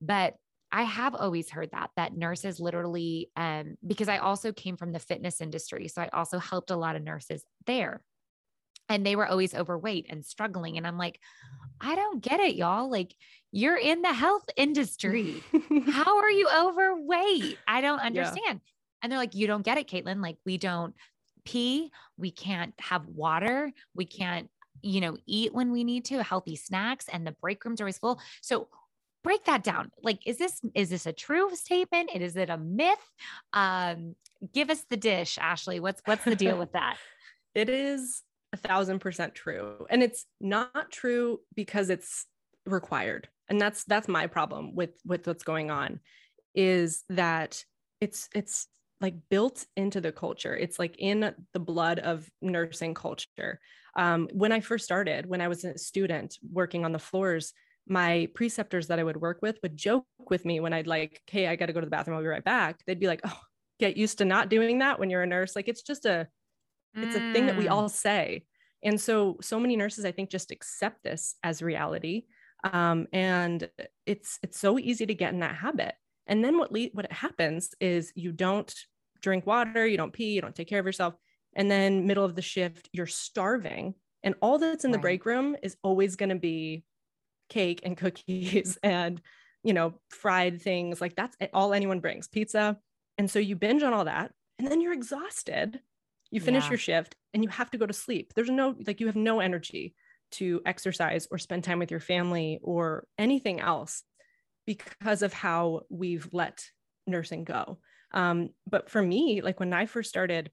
But 0.00 0.36
I 0.72 0.84
have 0.84 1.14
always 1.14 1.50
heard 1.50 1.70
that, 1.72 1.90
that 1.96 2.16
nurses 2.16 2.60
literally, 2.60 3.30
um, 3.36 3.76
because 3.86 4.08
I 4.08 4.16
also 4.16 4.50
came 4.50 4.78
from 4.78 4.92
the 4.92 4.98
fitness 4.98 5.42
industry. 5.42 5.88
So 5.88 6.00
I 6.00 6.08
also 6.14 6.38
helped 6.38 6.70
a 6.70 6.76
lot 6.76 6.96
of 6.96 7.02
nurses 7.02 7.44
there. 7.66 8.00
And 8.88 9.04
they 9.04 9.14
were 9.14 9.26
always 9.26 9.54
overweight 9.54 10.06
and 10.08 10.24
struggling. 10.24 10.78
And 10.78 10.86
I'm 10.86 10.96
like, 10.96 11.20
I 11.80 11.94
don't 11.94 12.22
get 12.22 12.40
it, 12.40 12.54
y'all. 12.54 12.90
Like, 12.90 13.14
you're 13.52 13.78
in 13.78 14.02
the 14.02 14.12
health 14.12 14.44
industry. 14.56 15.42
How 15.90 16.18
are 16.18 16.30
you 16.30 16.48
overweight? 16.48 17.58
I 17.66 17.80
don't 17.80 18.00
understand. 18.00 18.60
Yeah. 18.64 19.02
And 19.02 19.10
they're 19.10 19.18
like, 19.18 19.34
you 19.34 19.46
don't 19.46 19.64
get 19.64 19.78
it, 19.78 19.88
Kaitlin. 19.88 20.22
Like, 20.22 20.36
we 20.44 20.58
don't 20.58 20.94
pee, 21.44 21.90
we 22.16 22.30
can't 22.30 22.74
have 22.78 23.06
water, 23.06 23.72
we 23.94 24.04
can't, 24.04 24.50
you 24.82 25.00
know, 25.00 25.16
eat 25.26 25.54
when 25.54 25.72
we 25.72 25.84
need 25.84 26.04
to, 26.06 26.22
healthy 26.22 26.56
snacks, 26.56 27.06
and 27.10 27.26
the 27.26 27.32
break 27.32 27.64
rooms 27.64 27.80
are 27.80 27.84
always 27.84 27.98
full. 27.98 28.20
So 28.40 28.68
break 29.22 29.44
that 29.44 29.62
down. 29.62 29.90
Like, 30.02 30.26
is 30.26 30.38
this 30.38 30.60
is 30.74 30.90
this 30.90 31.06
a 31.06 31.12
true 31.12 31.54
statement? 31.54 32.10
Is 32.14 32.36
it 32.36 32.50
a 32.50 32.58
myth? 32.58 32.98
Um, 33.52 34.14
give 34.52 34.70
us 34.70 34.84
the 34.88 34.96
dish, 34.96 35.38
Ashley. 35.40 35.80
What's 35.80 36.02
what's 36.04 36.24
the 36.24 36.36
deal 36.36 36.58
with 36.58 36.72
that? 36.72 36.96
it 37.54 37.68
is 37.68 38.22
a 38.52 38.56
thousand 38.56 39.00
percent 39.00 39.34
true. 39.34 39.86
And 39.90 40.02
it's 40.02 40.26
not 40.40 40.90
true 40.90 41.40
because 41.54 41.90
it's 41.90 42.26
required. 42.66 43.28
And 43.48 43.60
that's 43.60 43.84
that's 43.84 44.08
my 44.08 44.26
problem 44.26 44.74
with 44.74 44.90
with 45.04 45.26
what's 45.26 45.44
going 45.44 45.70
on 45.70 46.00
is 46.54 47.04
that 47.08 47.64
it's 48.00 48.28
it's 48.34 48.66
like 49.00 49.14
built 49.30 49.66
into 49.76 50.00
the 50.00 50.12
culture. 50.12 50.54
It's 50.56 50.78
like 50.78 50.96
in 50.98 51.34
the 51.52 51.60
blood 51.60 51.98
of 51.98 52.28
nursing 52.42 52.94
culture. 52.94 53.60
Um, 53.96 54.28
when 54.32 54.52
I 54.52 54.60
first 54.60 54.84
started, 54.84 55.26
when 55.26 55.40
I 55.40 55.48
was 55.48 55.64
a 55.64 55.78
student 55.78 56.36
working 56.52 56.84
on 56.84 56.92
the 56.92 56.98
floors, 56.98 57.52
my 57.88 58.28
preceptors 58.34 58.88
that 58.88 58.98
I 58.98 59.04
would 59.04 59.16
work 59.20 59.40
with 59.42 59.58
would 59.62 59.76
joke 59.76 60.04
with 60.28 60.44
me 60.44 60.60
when 60.60 60.72
I'd 60.72 60.86
like, 60.86 61.20
"Hey, 61.26 61.46
I 61.46 61.56
got 61.56 61.66
to 61.66 61.72
go 61.72 61.80
to 61.80 61.86
the 61.86 61.90
bathroom. 61.90 62.16
I'll 62.16 62.22
be 62.22 62.28
right 62.28 62.44
back." 62.44 62.80
They'd 62.86 63.00
be 63.00 63.08
like, 63.08 63.22
"Oh, 63.24 63.40
get 63.80 63.96
used 63.96 64.18
to 64.18 64.24
not 64.24 64.48
doing 64.50 64.78
that 64.78 64.98
when 65.00 65.10
you're 65.10 65.22
a 65.22 65.26
nurse." 65.26 65.56
Like 65.56 65.68
it's 65.68 65.82
just 65.82 66.04
a, 66.04 66.28
it's 66.94 67.16
a 67.16 67.32
thing 67.32 67.46
that 67.46 67.56
we 67.56 67.66
mm. 67.66 67.70
all 67.70 67.88
say, 67.88 68.44
and 68.82 69.00
so 69.00 69.36
so 69.40 69.60
many 69.60 69.76
nurses 69.76 70.04
I 70.04 70.12
think 70.12 70.30
just 70.30 70.50
accept 70.50 71.02
this 71.02 71.36
as 71.42 71.62
reality, 71.62 72.24
um, 72.64 73.06
and 73.12 73.68
it's 74.06 74.38
it's 74.42 74.58
so 74.58 74.78
easy 74.78 75.06
to 75.06 75.14
get 75.14 75.32
in 75.32 75.40
that 75.40 75.56
habit. 75.56 75.94
And 76.26 76.44
then 76.44 76.58
what 76.58 76.72
le- 76.72 76.90
what 76.92 77.10
happens 77.12 77.70
is 77.80 78.12
you 78.14 78.32
don't 78.32 78.72
drink 79.20 79.46
water, 79.46 79.86
you 79.86 79.96
don't 79.96 80.12
pee, 80.12 80.32
you 80.32 80.40
don't 80.40 80.54
take 80.54 80.68
care 80.68 80.78
of 80.78 80.86
yourself. 80.86 81.14
And 81.54 81.70
then 81.70 82.06
middle 82.06 82.24
of 82.24 82.36
the 82.36 82.42
shift, 82.42 82.88
you're 82.92 83.06
starving. 83.06 83.94
And 84.22 84.34
all 84.40 84.58
that's 84.58 84.84
in 84.84 84.90
the 84.90 84.98
break 84.98 85.24
room 85.24 85.56
is 85.62 85.76
always 85.82 86.16
going 86.16 86.28
to 86.28 86.36
be 86.36 86.84
cake 87.48 87.80
and 87.82 87.96
cookies 87.96 88.78
and, 88.82 89.20
you 89.62 89.72
know, 89.72 89.94
fried 90.10 90.62
things. 90.62 91.00
Like 91.00 91.16
that's 91.16 91.36
all 91.52 91.72
anyone 91.72 92.00
brings 92.00 92.28
pizza. 92.28 92.78
And 93.18 93.30
so 93.30 93.38
you 93.38 93.56
binge 93.56 93.82
on 93.82 93.92
all 93.92 94.04
that. 94.04 94.32
And 94.58 94.68
then 94.68 94.80
you're 94.80 94.92
exhausted. 94.92 95.80
You 96.30 96.40
finish 96.40 96.64
yeah. 96.64 96.70
your 96.70 96.78
shift 96.78 97.16
and 97.34 97.42
you 97.42 97.48
have 97.48 97.70
to 97.70 97.78
go 97.78 97.86
to 97.86 97.92
sleep. 97.92 98.32
There's 98.34 98.50
no, 98.50 98.74
like, 98.86 99.00
you 99.00 99.06
have 99.06 99.16
no 99.16 99.40
energy 99.40 99.94
to 100.32 100.60
exercise 100.64 101.26
or 101.30 101.38
spend 101.38 101.64
time 101.64 101.78
with 101.78 101.90
your 101.90 102.00
family 102.00 102.60
or 102.62 103.06
anything 103.18 103.60
else 103.60 104.02
because 104.66 105.22
of 105.22 105.32
how 105.32 105.82
we've 105.88 106.28
let 106.32 106.64
nursing 107.06 107.44
go. 107.44 107.78
Um, 108.12 108.50
but 108.68 108.90
for 108.90 109.02
me, 109.02 109.40
like 109.42 109.58
when 109.58 109.72
I 109.72 109.86
first 109.86 110.08
started, 110.08 110.50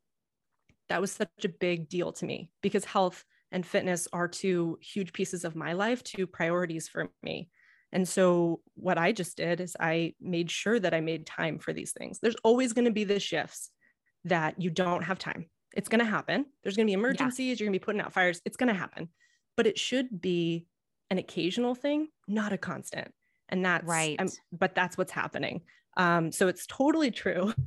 that 0.89 1.01
was 1.01 1.11
such 1.11 1.29
a 1.43 1.49
big 1.49 1.89
deal 1.89 2.11
to 2.13 2.25
me 2.25 2.49
because 2.61 2.85
health 2.85 3.23
and 3.51 3.65
fitness 3.65 4.07
are 4.11 4.27
two 4.27 4.77
huge 4.81 5.13
pieces 5.13 5.45
of 5.45 5.55
my 5.55 5.73
life, 5.73 6.03
two 6.03 6.27
priorities 6.27 6.87
for 6.87 7.09
me. 7.23 7.49
And 7.91 8.07
so 8.07 8.61
what 8.75 8.97
I 8.97 9.11
just 9.11 9.37
did 9.37 9.61
is 9.61 9.75
I 9.79 10.13
made 10.19 10.51
sure 10.51 10.79
that 10.79 10.93
I 10.93 11.01
made 11.01 11.25
time 11.25 11.59
for 11.59 11.71
these 11.71 11.91
things. 11.91 12.19
There's 12.19 12.35
always 12.43 12.73
going 12.73 12.85
to 12.85 12.91
be 12.91 13.05
the 13.05 13.19
shifts 13.19 13.69
that 14.25 14.61
you 14.61 14.69
don't 14.69 15.03
have 15.03 15.19
time. 15.19 15.45
It's 15.75 15.89
going 15.89 15.99
to 15.99 16.05
happen. 16.05 16.45
There's 16.63 16.75
going 16.75 16.87
to 16.87 16.89
be 16.89 16.93
emergencies, 16.93 17.39
yeah. 17.39 17.63
you're 17.63 17.67
going 17.67 17.73
to 17.73 17.79
be 17.79 17.85
putting 17.85 18.01
out 18.01 18.13
fires. 18.13 18.41
It's 18.45 18.57
going 18.57 18.73
to 18.73 18.79
happen. 18.79 19.09
But 19.55 19.67
it 19.67 19.77
should 19.77 20.21
be 20.21 20.65
an 21.09 21.17
occasional 21.17 21.75
thing, 21.75 22.09
not 22.27 22.53
a 22.53 22.57
constant. 22.57 23.13
And 23.49 23.65
that's 23.65 23.85
right. 23.85 24.19
Um, 24.19 24.29
but 24.51 24.75
that's 24.75 24.97
what's 24.97 25.11
happening. 25.11 25.61
Um, 25.95 26.31
so 26.31 26.47
it's 26.47 26.65
totally 26.67 27.11
true. 27.11 27.53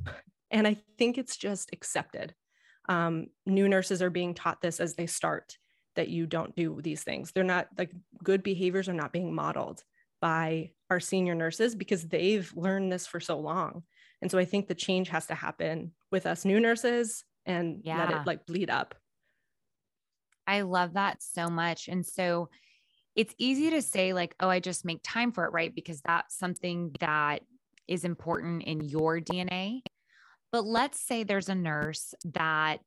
And 0.53 0.67
I 0.67 0.75
think 0.97 1.17
it's 1.17 1.37
just 1.37 1.69
accepted. 1.71 2.35
Um, 2.89 3.27
new 3.45 3.69
nurses 3.69 4.01
are 4.01 4.09
being 4.09 4.33
taught 4.33 4.61
this 4.61 4.81
as 4.81 4.95
they 4.95 5.07
start 5.07 5.57
that 5.95 6.09
you 6.09 6.25
don't 6.25 6.55
do 6.55 6.81
these 6.81 7.03
things. 7.03 7.31
They're 7.31 7.43
not 7.43 7.67
like 7.77 7.91
good 8.23 8.43
behaviors 8.43 8.89
are 8.89 8.93
not 8.93 9.13
being 9.13 9.33
modeled 9.33 9.83
by 10.19 10.71
our 10.89 10.99
senior 10.99 11.35
nurses 11.35 11.73
because 11.73 12.03
they've 12.03 12.51
learned 12.55 12.91
this 12.91 13.07
for 13.07 13.19
so 13.19 13.39
long. 13.39 13.83
And 14.21 14.29
so 14.29 14.37
I 14.37 14.45
think 14.45 14.67
the 14.67 14.75
change 14.75 15.09
has 15.09 15.25
to 15.27 15.35
happen 15.35 15.93
with 16.11 16.25
us 16.25 16.45
new 16.45 16.59
nurses 16.59 17.23
and 17.45 17.81
yeah. 17.83 17.97
let 17.97 18.11
it 18.11 18.27
like 18.27 18.45
bleed 18.45 18.69
up. 18.69 18.95
I 20.47 20.61
love 20.61 20.93
that 20.93 21.21
so 21.21 21.47
much. 21.47 21.87
And 21.87 22.05
so 22.05 22.49
it's 23.15 23.33
easy 23.37 23.69
to 23.71 23.81
say, 23.81 24.13
like, 24.13 24.35
oh, 24.39 24.49
I 24.49 24.59
just 24.59 24.85
make 24.85 24.99
time 25.03 25.31
for 25.31 25.45
it, 25.45 25.51
right? 25.51 25.73
Because 25.73 26.01
that's 26.01 26.37
something 26.37 26.95
that 26.99 27.39
is 27.87 28.05
important 28.05 28.63
in 28.63 28.81
your 28.81 29.19
DNA. 29.19 29.81
But 30.51 30.65
let's 30.65 30.99
say 30.99 31.23
there's 31.23 31.49
a 31.49 31.55
nurse 31.55 32.13
that 32.33 32.79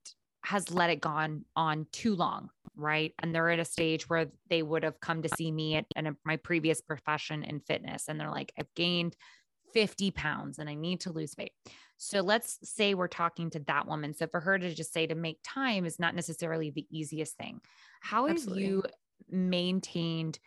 has 0.44 0.70
let 0.70 0.90
it 0.90 1.00
gone 1.00 1.44
on 1.56 1.86
too 1.92 2.14
long, 2.14 2.50
right? 2.76 3.12
And 3.18 3.34
they're 3.34 3.50
at 3.50 3.58
a 3.58 3.64
stage 3.64 4.08
where 4.08 4.26
they 4.50 4.62
would 4.62 4.82
have 4.82 5.00
come 5.00 5.22
to 5.22 5.28
see 5.36 5.50
me 5.50 5.76
at, 5.76 5.86
at 5.96 6.04
my 6.24 6.36
previous 6.36 6.82
profession 6.82 7.44
in 7.44 7.60
fitness. 7.60 8.04
And 8.08 8.20
they're 8.20 8.30
like, 8.30 8.52
I've 8.58 8.72
gained 8.74 9.16
50 9.74 10.12
pounds 10.12 10.58
and 10.58 10.68
I 10.68 10.74
need 10.74 11.00
to 11.00 11.12
lose 11.12 11.34
weight. 11.36 11.52
So 11.96 12.20
let's 12.20 12.58
say 12.62 12.94
we're 12.94 13.08
talking 13.08 13.50
to 13.50 13.60
that 13.66 13.86
woman. 13.86 14.14
So 14.14 14.26
for 14.26 14.40
her 14.40 14.58
to 14.58 14.74
just 14.74 14.92
say 14.92 15.06
to 15.06 15.14
make 15.14 15.38
time 15.44 15.84
is 15.84 15.98
not 15.98 16.14
necessarily 16.14 16.70
the 16.70 16.86
easiest 16.90 17.36
thing. 17.36 17.60
How 18.00 18.26
have 18.26 18.36
Absolutely. 18.36 18.64
you 18.64 18.82
maintained 19.28 20.38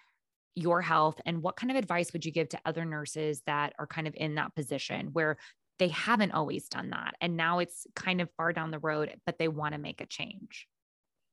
your 0.55 0.81
health 0.81 1.21
and 1.25 1.43
what 1.43 1.55
kind 1.55 1.69
of 1.69 1.77
advice 1.77 2.11
would 2.13 2.25
you 2.25 2.31
give 2.31 2.49
to 2.49 2.59
other 2.65 2.83
nurses 2.83 3.43
that 3.45 3.73
are 3.77 3.85
kind 3.85 4.07
of 4.07 4.15
in 4.17 4.35
that 4.35 4.55
position 4.55 5.09
where 5.13 5.37
they 5.77 5.89
haven't 5.89 6.31
always 6.31 6.67
done 6.67 6.89
that 6.89 7.13
and 7.21 7.37
now 7.37 7.59
it's 7.59 7.85
kind 7.95 8.21
of 8.21 8.29
far 8.37 8.51
down 8.51 8.71
the 8.71 8.79
road 8.79 9.13
but 9.27 9.37
they 9.37 9.47
want 9.47 9.75
to 9.75 9.79
make 9.79 10.01
a 10.01 10.07
change 10.07 10.67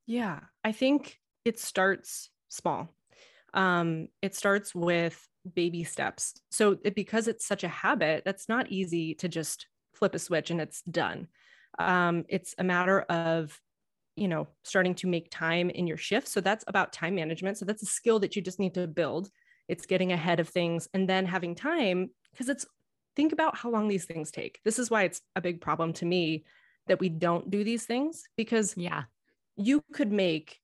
yeah 0.07 0.41
i 0.63 0.73
think 0.73 1.19
it 1.47 1.59
starts 1.59 2.29
small 2.51 2.95
um, 3.55 4.09
it 4.21 4.35
starts 4.35 4.75
with 4.75 5.27
baby 5.55 5.85
steps. 5.85 6.35
So 6.51 6.79
it, 6.85 6.95
because 6.95 7.29
it's 7.29 7.47
such 7.47 7.65
a 7.65 7.69
habit 7.69 8.23
that's 8.25 8.49
not 8.49 8.71
easy 8.71 9.15
to 9.17 9.29
just 9.29 9.67
flip 9.95 10.15
a 10.15 10.19
switch 10.19 10.51
and 10.51 10.61
it's 10.61 10.83
done. 10.83 11.29
Um, 11.79 12.25
it's 12.29 12.55
a 12.59 12.65
matter 12.65 13.01
of 13.03 13.59
you 14.17 14.29
know 14.29 14.47
starting 14.63 14.95
to 14.95 15.09
make 15.09 15.31
time 15.31 15.71
in 15.71 15.87
your 15.87 15.97
shift. 15.97 16.29
So 16.29 16.41
that's 16.41 16.65
about 16.69 16.93
time 16.93 17.15
management. 17.15 17.59
So 17.59 17.65
that's 17.65 17.83
a 17.83 17.87
skill 17.87 18.21
that 18.21 18.37
you 18.37 18.43
just 18.43 18.61
need 18.61 18.75
to 18.75 18.87
build. 18.87 19.29
It's 19.69 19.87
getting 19.87 20.13
ahead 20.13 20.41
of 20.41 20.49
things 20.49 20.89
and 20.95 21.09
then 21.09 21.27
having 21.27 21.55
time 21.55 22.11
because 22.33 22.49
it's 22.49 22.67
think 23.17 23.33
about 23.33 23.57
how 23.57 23.71
long 23.71 23.89
these 23.89 24.05
things 24.05 24.31
take. 24.31 24.61
This 24.65 24.79
is 24.79 24.91
why 24.91 25.05
it's 25.05 25.21
a 25.37 25.41
big 25.41 25.61
problem 25.61 25.93
to 25.95 26.05
me 26.05 26.45
that 26.87 27.01
we 27.01 27.09
don't 27.09 27.51
do 27.51 27.65
these 27.65 27.87
things 27.87 28.25
because 28.37 28.77
yeah. 28.77 29.05
you 29.57 29.83
could 29.93 30.13
make 30.13 30.59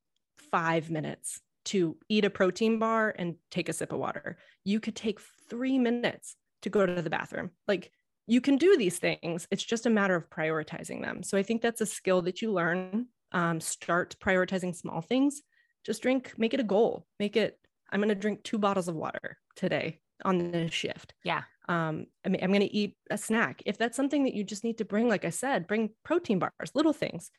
5 0.50 0.90
minutes 0.90 1.40
to 1.66 1.96
eat 2.08 2.24
a 2.24 2.30
protein 2.30 2.78
bar 2.78 3.14
and 3.18 3.36
take 3.50 3.68
a 3.68 3.72
sip 3.72 3.92
of 3.92 3.98
water. 3.98 4.38
You 4.64 4.80
could 4.80 4.96
take 4.96 5.20
3 5.48 5.78
minutes 5.78 6.36
to 6.62 6.70
go 6.70 6.86
to 6.86 7.02
the 7.02 7.10
bathroom. 7.10 7.50
Like 7.66 7.92
you 8.26 8.40
can 8.40 8.56
do 8.56 8.76
these 8.76 8.98
things. 8.98 9.46
It's 9.50 9.64
just 9.64 9.86
a 9.86 9.90
matter 9.90 10.14
of 10.14 10.30
prioritizing 10.30 11.02
them. 11.02 11.22
So 11.22 11.36
i 11.36 11.42
think 11.42 11.62
that's 11.62 11.80
a 11.80 11.86
skill 11.86 12.22
that 12.22 12.42
you 12.42 12.52
learn 12.52 13.06
um, 13.32 13.60
start 13.60 14.16
prioritizing 14.20 14.74
small 14.74 15.00
things. 15.00 15.42
Just 15.84 16.02
drink 16.02 16.34
make 16.36 16.54
it 16.54 16.60
a 16.60 16.64
goal. 16.64 17.06
Make 17.18 17.36
it 17.36 17.58
i'm 17.92 18.00
going 18.00 18.08
to 18.08 18.14
drink 18.14 18.42
two 18.44 18.58
bottles 18.58 18.88
of 18.88 18.94
water 18.94 19.36
today 19.56 20.00
on 20.24 20.38
the 20.38 20.70
shift. 20.70 21.14
Yeah. 21.24 21.42
Um, 21.68 22.06
I 22.24 22.28
mean, 22.28 22.42
i'm 22.42 22.50
going 22.50 22.60
to 22.60 22.74
eat 22.74 22.96
a 23.10 23.18
snack. 23.18 23.62
If 23.66 23.78
that's 23.78 23.96
something 23.96 24.24
that 24.24 24.34
you 24.34 24.44
just 24.44 24.64
need 24.64 24.78
to 24.78 24.84
bring 24.84 25.08
like 25.08 25.24
i 25.24 25.30
said 25.30 25.66
bring 25.66 25.90
protein 26.04 26.38
bars 26.38 26.72
little 26.74 26.92
things 26.92 27.30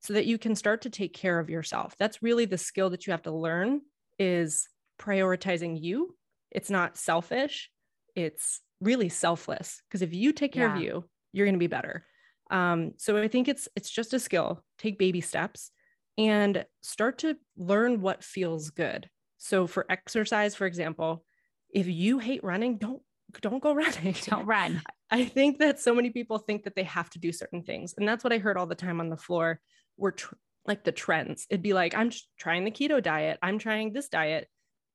so 0.00 0.12
that 0.12 0.26
you 0.26 0.38
can 0.38 0.54
start 0.54 0.82
to 0.82 0.90
take 0.90 1.12
care 1.12 1.38
of 1.38 1.50
yourself 1.50 1.94
that's 1.98 2.22
really 2.22 2.44
the 2.44 2.58
skill 2.58 2.90
that 2.90 3.06
you 3.06 3.10
have 3.10 3.22
to 3.22 3.32
learn 3.32 3.80
is 4.18 4.68
prioritizing 5.00 5.80
you 5.80 6.14
it's 6.50 6.70
not 6.70 6.96
selfish 6.96 7.70
it's 8.14 8.60
really 8.80 9.08
selfless 9.08 9.82
because 9.88 10.02
if 10.02 10.14
you 10.14 10.32
take 10.32 10.52
care 10.52 10.68
yeah. 10.68 10.76
of 10.76 10.82
you 10.82 11.04
you're 11.32 11.46
going 11.46 11.54
to 11.54 11.58
be 11.58 11.66
better 11.66 12.04
um, 12.50 12.92
so 12.96 13.20
I 13.20 13.28
think 13.28 13.48
it's 13.48 13.68
it's 13.76 13.90
just 13.90 14.14
a 14.14 14.18
skill. 14.18 14.62
Take 14.78 14.98
baby 14.98 15.20
steps 15.20 15.70
and 16.16 16.64
start 16.82 17.18
to 17.18 17.36
learn 17.56 18.00
what 18.00 18.24
feels 18.24 18.70
good. 18.70 19.08
So 19.36 19.66
for 19.66 19.86
exercise, 19.90 20.54
for 20.54 20.66
example, 20.66 21.24
if 21.70 21.86
you 21.86 22.18
hate 22.18 22.42
running, 22.42 22.78
don't 22.78 23.02
don't 23.40 23.62
go 23.62 23.74
running. 23.74 24.14
Don't 24.24 24.46
run. 24.46 24.82
I 25.10 25.24
think 25.24 25.58
that 25.58 25.80
so 25.80 25.94
many 25.94 26.10
people 26.10 26.38
think 26.38 26.64
that 26.64 26.74
they 26.74 26.82
have 26.84 27.10
to 27.10 27.18
do 27.18 27.32
certain 27.32 27.62
things. 27.62 27.94
And 27.96 28.08
that's 28.08 28.24
what 28.24 28.32
I 28.32 28.38
heard 28.38 28.56
all 28.56 28.66
the 28.66 28.74
time 28.74 29.00
on 29.00 29.10
the 29.10 29.16
floor 29.16 29.60
were 29.98 30.12
tr- 30.12 30.34
like 30.66 30.84
the 30.84 30.92
trends. 30.92 31.46
It'd 31.50 31.62
be 31.62 31.74
like, 31.74 31.94
I'm 31.94 32.10
trying 32.38 32.64
the 32.64 32.70
keto 32.70 33.02
diet, 33.02 33.38
I'm 33.42 33.58
trying 33.58 33.92
this 33.92 34.08
diet. 34.08 34.48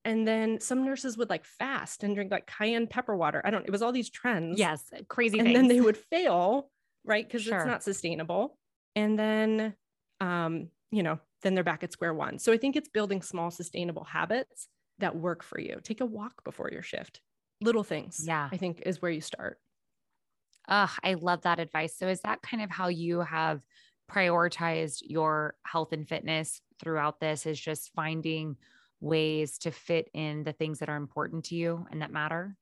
And 0.06 0.28
then 0.28 0.60
some 0.60 0.84
nurses 0.86 1.18
would 1.18 1.30
like 1.30 1.46
fast 1.46 2.04
and 2.04 2.14
drink 2.14 2.32
like 2.32 2.46
cayenne 2.48 2.88
pepper 2.88 3.16
water. 3.16 3.42
I 3.46 3.52
don't, 3.52 3.66
it 3.66 3.72
was 3.72 3.82
all 3.82 3.92
these 3.94 4.10
trends. 4.10 4.60
Yes, 4.60 4.90
crazy 5.08 5.40
And 5.40 5.48
things. 5.48 5.58
then 5.58 5.68
they 5.70 5.80
would 5.80 5.96
fail, 5.98 6.70
right? 7.06 7.26
Because 7.26 7.44
Sure. 7.44 7.58
it's 7.58 7.66
not 7.68 7.84
sustainable. 7.84 8.58
And 8.96 9.18
then, 9.18 9.76
um, 10.20 10.70
you 10.92 11.04
know, 11.04 11.20
then 11.42 11.56
they're 11.56 11.64
back 11.64 11.84
at 11.84 11.94
square 11.94 12.14
one. 12.14 12.38
So 12.38 12.52
I 12.52 12.58
think 12.58 12.76
it's 12.76 12.90
building 12.90 13.22
small, 13.22 13.50
sustainable 13.50 14.04
habits 14.04 14.68
that 15.00 15.16
work 15.16 15.42
for 15.42 15.60
you. 15.60 15.80
Take 15.82 16.02
a 16.02 16.06
walk 16.06 16.44
before 16.44 16.70
your 16.70 16.84
shift. 16.84 17.22
Little 17.62 17.84
things, 17.84 18.24
Yeah. 18.28 18.50
I 18.52 18.58
think 18.58 18.84
is 18.86 19.02
where 19.02 19.12
you 19.12 19.22
start. 19.22 19.58
Ugh, 20.68 20.90
I 21.04 21.14
love 21.16 21.42
that 21.42 21.60
advice. 21.60 21.96
So, 21.98 22.08
is 22.08 22.22
that 22.22 22.42
kind 22.42 22.62
of 22.64 22.70
how 22.70 22.88
you 22.90 23.22
have 23.22 23.62
prioritized 24.14 25.02
your 25.04 25.56
health 25.66 25.94
and 25.94 26.08
fitness 26.08 26.62
throughout 26.80 27.20
this? 27.20 27.46
Is 27.46 27.60
just 27.60 27.94
finding 27.94 28.58
ways 29.00 29.58
to 29.60 29.72
fit 29.72 30.10
in 30.14 30.44
the 30.44 30.54
things 30.54 30.80
that 30.80 30.90
are 30.90 30.96
important 30.96 31.46
to 31.46 31.56
you 31.56 31.86
and 31.92 32.02
that 32.02 32.12
matter? 32.12 32.58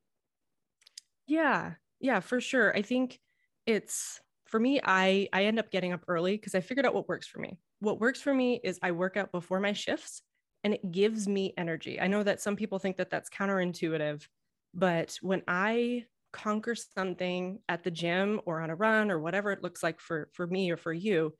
Yeah. 1.26 1.74
Yeah, 2.00 2.20
for 2.20 2.40
sure. 2.40 2.76
I 2.76 2.82
think 2.82 3.20
it's 3.66 4.20
for 4.46 4.58
me 4.58 4.80
I 4.82 5.28
I 5.32 5.44
end 5.44 5.58
up 5.58 5.70
getting 5.70 5.92
up 5.92 6.04
early 6.08 6.36
because 6.36 6.54
I 6.54 6.60
figured 6.60 6.84
out 6.84 6.94
what 6.94 7.08
works 7.08 7.26
for 7.26 7.38
me. 7.38 7.60
What 7.78 8.00
works 8.00 8.20
for 8.20 8.34
me 8.34 8.60
is 8.62 8.78
I 8.82 8.92
work 8.92 9.16
out 9.16 9.32
before 9.32 9.60
my 9.60 9.72
shifts 9.72 10.22
and 10.64 10.74
it 10.74 10.90
gives 10.90 11.28
me 11.28 11.54
energy. 11.56 12.00
I 12.00 12.06
know 12.06 12.22
that 12.22 12.40
some 12.40 12.56
people 12.56 12.78
think 12.78 12.96
that 12.96 13.10
that's 13.10 13.30
counterintuitive, 13.30 14.26
but 14.74 15.18
when 15.22 15.42
I 15.48 16.06
conquer 16.32 16.74
something 16.74 17.60
at 17.68 17.84
the 17.84 17.90
gym 17.90 18.40
or 18.46 18.60
on 18.60 18.70
a 18.70 18.74
run 18.76 19.10
or 19.10 19.20
whatever 19.20 19.52
it 19.52 19.62
looks 19.62 19.82
like 19.82 20.00
for 20.00 20.30
for 20.34 20.46
me 20.46 20.70
or 20.70 20.76
for 20.76 20.92
you, 20.92 21.34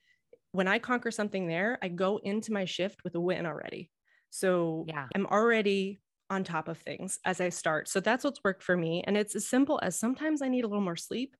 when 0.53 0.69
I 0.69 0.79
conquer 0.79 1.11
something 1.11 1.47
there, 1.47 1.79
I 1.83 1.89
go 1.89 2.19
into 2.19 2.53
my 2.53 2.65
shift 2.65 3.05
with 3.05 3.15
a 3.15 3.21
win 3.21 3.47
already. 3.47 3.91
So 4.31 4.89
Yeah. 4.89 5.09
I'm 5.15 5.27
already 5.27 6.01
on 6.31 6.45
top 6.45 6.69
of 6.69 6.79
things 6.79 7.19
as 7.25 7.41
I 7.41 7.51
start. 7.51 7.89
So 7.89 8.01
that's 8.01 8.25
what's 8.25 8.43
worked 8.45 8.63
for 8.63 8.77
me. 8.77 9.03
And 9.07 9.17
it's 9.17 9.37
as 9.37 9.47
simple 9.49 9.81
as 9.83 9.99
sometimes 9.99 10.43
I 10.43 10.49
need 10.49 10.65
a 10.65 10.69
little 10.69 10.83
more 10.85 10.97
sleep. 10.97 11.37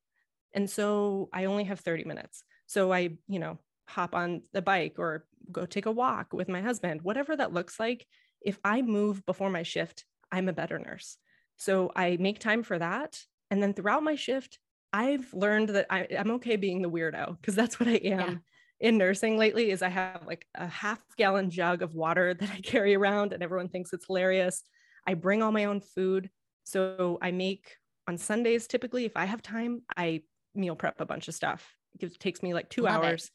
And 0.55 0.69
so 0.69 1.29
I 1.33 1.47
only 1.47 1.65
have 1.65 1.81
30 1.81 2.05
minutes. 2.05 2.45
So 2.67 2.93
I, 2.93 3.19
you 3.29 3.39
know, 3.39 3.59
hop 3.89 4.15
on 4.15 4.43
the 4.53 4.63
bike 4.63 4.97
or 4.99 5.27
go 5.51 5.67
take 5.67 5.87
a 5.87 5.93
walk 5.93 6.33
with 6.33 6.49
my 6.49 6.61
husband, 6.61 7.03
whatever 7.03 7.37
that 7.37 7.53
looks 7.53 7.81
like. 7.81 8.07
If 8.41 8.59
I 8.65 8.83
move 8.83 9.25
before 9.27 9.51
my 9.51 9.63
shift, 9.63 10.05
I'm 10.31 10.49
a 10.49 10.53
better 10.53 10.79
nurse. 10.79 11.19
So 11.57 11.93
I 11.95 12.17
make 12.19 12.39
time 12.39 12.63
for 12.63 12.79
that. 12.79 13.23
And 13.53 13.63
then 13.63 13.75
throughout 13.75 14.03
my 14.03 14.15
shift, 14.15 14.59
I've 14.95 15.33
learned 15.35 15.69
that 15.71 15.87
I, 15.91 16.09
I'm 16.19 16.31
okay 16.33 16.57
being 16.57 16.81
the 16.81 16.91
weirdo 16.91 17.39
because 17.39 17.55
that's 17.55 17.79
what 17.79 17.87
I 17.89 17.97
am 17.97 18.19
Yeah. 18.19 18.35
in 18.81 18.97
nursing 18.97 19.37
lately 19.37 19.71
is 19.71 19.83
I 19.83 19.91
have 19.91 20.27
like 20.27 20.47
a 20.55 20.67
half 20.67 21.01
gallon 21.19 21.51
jug 21.51 21.83
of 21.83 21.95
water 21.95 22.33
that 22.41 22.51
I 22.51 22.61
carry 22.63 22.95
around 22.95 23.35
and 23.35 23.43
everyone 23.43 23.69
thinks 23.69 23.93
it's 23.93 24.07
hilarious. 24.07 24.63
I 25.07 25.13
bring 25.15 25.43
all 25.43 25.53
my 25.53 25.67
own 25.67 25.81
food. 25.83 26.31
So 26.65 27.19
I 27.21 27.31
make 27.31 27.77
on 28.09 28.17
Sundays 28.17 28.67
typically 28.67 29.05
if 29.05 29.17
I 29.17 29.27
have 29.27 29.43
time, 29.43 29.83
I 29.97 30.23
meal 30.55 30.75
prep 30.77 30.99
a 31.01 31.05
bunch 31.07 31.29
of 31.29 31.35
stuff. 31.35 31.77
It 31.95 32.01
gives- 32.01 32.17
takes 32.17 32.43
me 32.43 32.55
like 32.55 32.71
2 32.71 32.83
Love 32.83 33.03
it. 33.03 33.07
hours. 33.07 33.31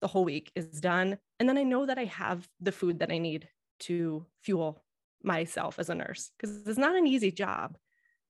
The 0.00 0.08
whole 0.08 0.24
week 0.24 0.50
is 0.54 0.80
done 0.80 1.18
and 1.38 1.46
then 1.48 1.58
I 1.58 1.62
know 1.62 1.84
that 1.84 1.98
I 1.98 2.04
have 2.06 2.48
the 2.58 2.72
food 2.72 3.00
that 3.00 3.12
I 3.12 3.18
need 3.18 3.48
to 3.80 4.24
fuel 4.40 4.82
myself 5.22 5.78
as 5.78 5.90
a 5.90 5.94
nurse 5.94 6.30
because 6.38 6.66
it's 6.66 6.78
not 6.78 6.96
an 6.96 7.06
easy 7.06 7.30
job. 7.30 7.76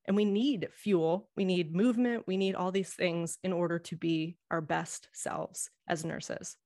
And 0.07 0.17
we 0.17 0.25
need 0.25 0.69
fuel, 0.73 1.29
we 1.37 1.45
need 1.45 1.75
movement, 1.75 2.25
we 2.27 2.37
need 2.37 2.55
all 2.55 2.73
these 2.73 2.93
things 2.93 3.39
in 3.45 3.53
order 3.53 3.79
to 3.79 3.97
be 3.97 4.37
our 4.51 4.61
best 4.61 5.09
selves 5.13 5.71
as 5.89 6.05
nurses. 6.05 6.57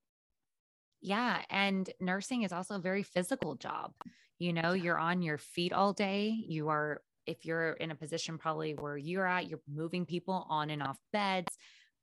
Yeah. 1.03 1.43
And 1.51 1.89
nursing 2.01 2.43
is 2.43 2.53
also 2.53 2.77
a 2.77 2.81
very 2.81 3.03
physical 3.03 3.55
job. 3.55 3.93
You 4.39 4.53
know, 4.53 4.73
you're 4.73 4.99
on 4.99 5.23
your 5.23 5.39
feet 5.39 5.73
all 5.73 5.93
day. 5.93 6.29
You 6.29 6.69
are, 6.69 7.03
if 7.27 7.45
you're 7.45 7.73
in 7.73 7.91
a 7.91 7.95
position 7.95 8.39
probably 8.39 8.75
where 8.75 8.97
you're 8.97 9.27
at, 9.27 9.49
you're 9.49 9.61
moving 9.73 10.07
people 10.07 10.47
on 10.49 10.71
and 10.71 10.83
off 10.83 10.99
beds, 11.13 11.57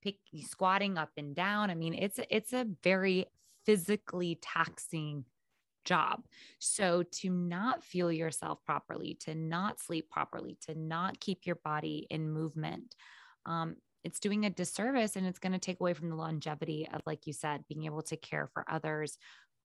pick, 0.04 0.18
squatting 0.42 0.98
up 0.98 1.10
and 1.18 1.36
down. 1.36 1.70
I 1.70 1.76
mean, 1.76 1.96
it's, 1.96 2.20
it's 2.30 2.54
a 2.54 2.68
very 2.84 3.26
physically 3.66 4.38
taxing 4.42 5.26
job. 5.84 6.24
So 6.60 7.04
to 7.22 7.30
not 7.30 7.84
fuel 7.84 8.12
yourself 8.12 8.60
properly, 8.66 9.18
to 9.22 9.36
not 9.36 9.80
sleep 9.80 10.10
properly, 10.10 10.58
to 10.68 10.76
not 10.76 11.20
keep 11.20 11.46
your 11.46 11.56
body 11.64 12.08
in 12.10 12.32
movement, 12.32 12.96
um, 13.46 13.76
it's 14.04 14.20
doing 14.20 14.46
a 14.46 14.50
disservice 14.50 15.16
and 15.16 15.26
it's 15.26 15.40
going 15.40 15.54
to 15.54 15.60
take 15.60 15.80
away 15.80 15.94
from 15.94 16.10
the 16.10 16.16
longevity 16.16 16.88
of, 16.94 17.02
like 17.06 17.26
you 17.26 17.34
said, 17.34 17.64
being 17.70 17.86
able 17.86 18.02
to 18.04 18.18
care 18.18 18.50
for 18.54 18.66
others, 18.70 19.18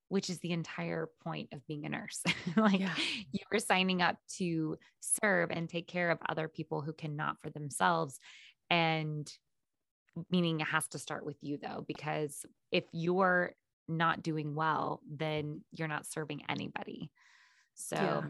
which 0.09 0.31
is 0.31 0.39
the 0.39 0.53
entire 0.53 1.09
point 1.25 1.53
of 1.53 1.67
being 1.67 1.85
a 1.85 1.89
nurse. 1.89 2.23
like 2.57 2.81
Yeah. 2.81 2.95
you 3.33 3.41
were 3.53 3.59
signing 3.59 4.01
up 4.01 4.17
to 4.37 4.79
serve 5.01 5.51
and 5.51 5.69
take 5.69 5.89
care 5.89 6.11
of 6.11 6.19
other 6.29 6.49
people 6.49 6.83
who 6.83 6.93
cannot 6.93 7.41
for 7.43 7.51
themselves. 7.51 8.19
And 8.71 9.31
meaning 10.31 10.61
it 10.61 10.67
has 10.67 10.89
to 10.89 10.99
start 10.99 11.25
with 11.25 11.37
you 11.43 11.59
though, 11.59 11.85
because 11.87 12.45
if 12.73 12.85
you're 12.93 13.53
not 13.89 14.23
doing 14.23 14.55
well, 14.55 15.01
then 15.09 15.63
you're 15.73 15.89
not 15.89 16.07
serving 16.07 16.43
anybody. 16.49 17.11
So 17.75 17.97
Yeah. 17.97 18.23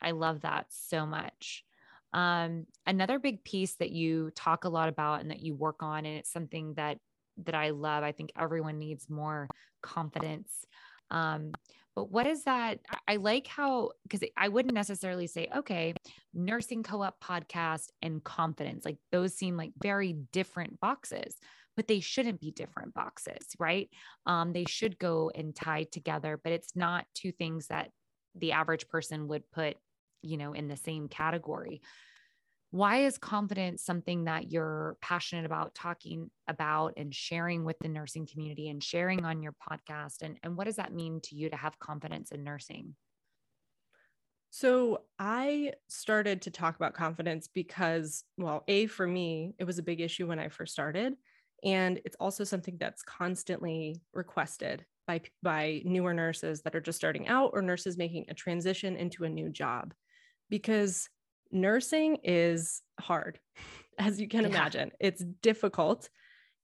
I 0.00 0.10
love 0.12 0.42
that 0.42 0.66
so 0.68 1.06
much. 1.06 1.64
Um, 2.12 2.66
another 2.86 3.18
big 3.18 3.44
piece 3.44 3.74
that 3.76 3.90
you 3.90 4.30
talk 4.34 4.64
a 4.64 4.68
lot 4.68 4.88
about 4.88 5.20
and 5.20 5.30
that 5.30 5.40
you 5.40 5.54
work 5.54 5.82
on, 5.82 6.06
and 6.06 6.18
it's 6.18 6.32
something 6.32 6.74
that 6.74 6.98
that 7.44 7.54
I 7.54 7.70
love. 7.70 8.02
I 8.02 8.12
think 8.12 8.32
everyone 8.38 8.78
needs 8.78 9.08
more 9.08 9.48
confidence. 9.82 10.64
Um, 11.10 11.52
but 11.98 12.12
what 12.12 12.28
is 12.28 12.44
that? 12.44 12.78
I- 13.08 13.16
like 13.16 13.48
how 13.48 13.90
because 14.04 14.20
I 14.36 14.46
wouldn't 14.46 14.72
necessarily 14.72 15.26
say, 15.26 15.48
okay, 15.56 15.94
nursing 16.32 16.84
co-op 16.84 17.20
podcast 17.20 17.88
and 18.02 18.22
confidence, 18.22 18.84
like 18.84 18.98
those 19.10 19.34
seem 19.34 19.56
like 19.56 19.72
very 19.82 20.12
different 20.30 20.78
boxes, 20.78 21.34
but 21.76 21.88
they 21.88 21.98
shouldn't 21.98 22.40
be 22.40 22.52
different 22.52 22.94
boxes, 22.94 23.48
right? 23.58 23.88
Um, 24.26 24.52
they 24.52 24.64
should 24.68 24.96
go 24.96 25.32
and 25.34 25.56
tie 25.56 25.86
together, 25.90 26.38
but 26.40 26.52
it's 26.52 26.76
not 26.76 27.04
two 27.14 27.32
things 27.32 27.66
that 27.66 27.90
the 28.36 28.52
average 28.52 28.86
person 28.86 29.26
would 29.26 29.50
put 29.50 29.76
you 30.22 30.36
know, 30.36 30.52
in 30.52 30.68
the 30.68 30.76
same 30.76 31.08
category. 31.08 31.80
Why 32.70 33.04
is 33.04 33.16
confidence 33.16 33.82
something 33.82 34.24
that 34.24 34.52
you're 34.52 34.98
passionate 35.00 35.46
about 35.46 35.74
talking 35.74 36.30
about 36.46 36.94
and 36.98 37.14
sharing 37.14 37.64
with 37.64 37.78
the 37.80 37.88
nursing 37.88 38.26
community 38.26 38.68
and 38.68 38.82
sharing 38.82 39.24
on 39.24 39.42
your 39.42 39.54
podcast? 39.54 40.20
And, 40.20 40.38
and 40.42 40.56
what 40.56 40.66
does 40.66 40.76
that 40.76 40.92
mean 40.92 41.20
to 41.24 41.34
you 41.34 41.48
to 41.48 41.56
have 41.56 41.78
confidence 41.78 42.30
in 42.30 42.44
nursing? 42.44 42.94
So 44.50 45.02
I 45.18 45.72
started 45.88 46.42
to 46.42 46.50
talk 46.50 46.76
about 46.76 46.94
confidence 46.94 47.48
because, 47.48 48.24
well, 48.36 48.64
A, 48.68 48.86
for 48.86 49.06
me, 49.06 49.54
it 49.58 49.64
was 49.64 49.78
a 49.78 49.82
big 49.82 50.00
issue 50.00 50.26
when 50.26 50.38
I 50.38 50.48
first 50.48 50.72
started. 50.72 51.14
And 51.64 52.00
it's 52.04 52.16
also 52.20 52.44
something 52.44 52.76
that's 52.78 53.02
constantly 53.02 54.00
requested 54.12 54.84
by, 55.06 55.22
by 55.42 55.82
newer 55.84 56.14
nurses 56.14 56.62
that 56.62 56.74
are 56.74 56.80
just 56.80 56.98
starting 56.98 57.28
out 57.28 57.50
or 57.54 57.62
nurses 57.62 57.96
making 57.96 58.26
a 58.28 58.34
transition 58.34 58.96
into 58.96 59.24
a 59.24 59.28
new 59.28 59.50
job 59.50 59.94
because 60.50 61.08
nursing 61.50 62.16
is 62.24 62.82
hard, 63.00 63.40
as 63.98 64.20
you 64.20 64.28
can 64.28 64.44
Yeah. 64.44 64.50
imagine. 64.50 64.92
It's 65.00 65.24
difficult. 65.24 66.08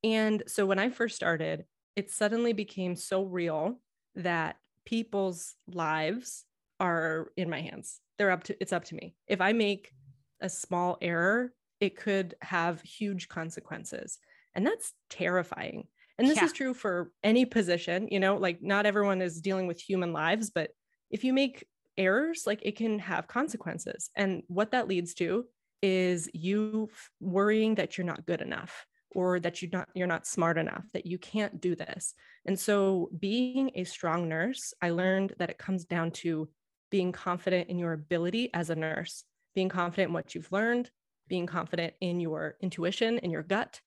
And 0.03 0.43
so 0.47 0.67
when 0.67 0.79
I 0.79 0.91
first 0.91 1.17
started, 1.17 1.67
it 1.97 2.11
suddenly 2.11 2.53
became 2.53 2.97
so 2.97 3.25
real 3.25 3.81
that 4.15 4.57
people's 4.85 5.57
lives 5.67 6.45
are 6.81 7.33
in 7.37 7.51
my 7.51 7.61
hands. 7.61 8.01
They're 8.19 8.31
up 8.31 8.45
to 8.45 8.57
it's 8.61 8.73
up 8.73 8.85
to 8.87 8.95
me. 8.95 9.17
If 9.27 9.41
I 9.41 9.53
make 9.53 9.93
a 10.41 10.49
small 10.49 10.99
error, 11.01 11.55
it 11.81 11.97
could 11.97 12.35
have 12.43 12.81
huge 12.83 13.29
consequences. 13.29 14.19
And 14.55 14.67
that's 14.67 14.93
terrifying. 15.11 15.89
And 16.19 16.29
this 16.31 16.37
Yeah. 16.37 16.47
is 16.47 16.53
true 16.53 16.75
for 16.75 17.13
any 17.23 17.45
position, 17.45 18.09
you 18.11 18.21
know, 18.21 18.37
like 18.37 18.63
not 18.63 18.87
everyone 18.87 19.21
is 19.21 19.41
dealing 19.41 19.67
with 19.67 19.81
human 19.81 20.13
lives, 20.13 20.51
but 20.51 20.71
if 21.11 21.25
you 21.25 21.33
make 21.33 21.67
errors, 21.97 22.45
like 22.47 22.61
it 22.63 22.77
can 22.77 22.99
have 22.99 23.29
consequences. 23.29 24.11
And 24.17 24.43
what 24.49 24.73
that 24.73 24.89
leads 24.89 25.15
to 25.15 25.47
is 25.83 26.31
you 26.35 26.89
worrying 27.21 27.75
that 27.77 27.97
you're 27.99 28.07
not 28.07 28.27
good 28.27 28.41
enough 28.41 28.87
or 29.15 29.39
that 29.41 29.63
you're 29.63 29.71
not 29.73 29.89
you're 29.95 30.07
not 30.07 30.27
smart 30.27 30.59
enough, 30.59 30.87
that 30.93 31.07
you 31.07 31.19
can't 31.19 31.61
do 31.61 31.77
this. 31.77 32.15
And 32.47 32.59
so 32.59 33.11
being 33.19 33.71
a 33.75 33.85
strong 33.85 34.29
nurse, 34.29 34.73
I 34.83 34.91
learned 34.91 35.35
that 35.39 35.51
it 35.51 35.59
comes 35.59 35.85
down 35.85 36.11
to 36.13 36.49
being 36.91 37.13
confident 37.13 37.69
in 37.69 37.79
your 37.79 37.93
ability 37.93 38.51
as 38.55 38.71
a 38.71 38.75
nurse, 38.77 39.25
being 39.55 39.69
confident 39.69 40.09
in 40.11 40.15
what 40.15 40.35
you've 40.35 40.53
learned, 40.53 40.91
being 41.29 41.47
confident 41.47 41.95
in 42.01 42.21
your 42.21 42.57
intuition, 42.61 43.19
in 43.19 43.31
your 43.31 43.43
gut. 43.43 43.81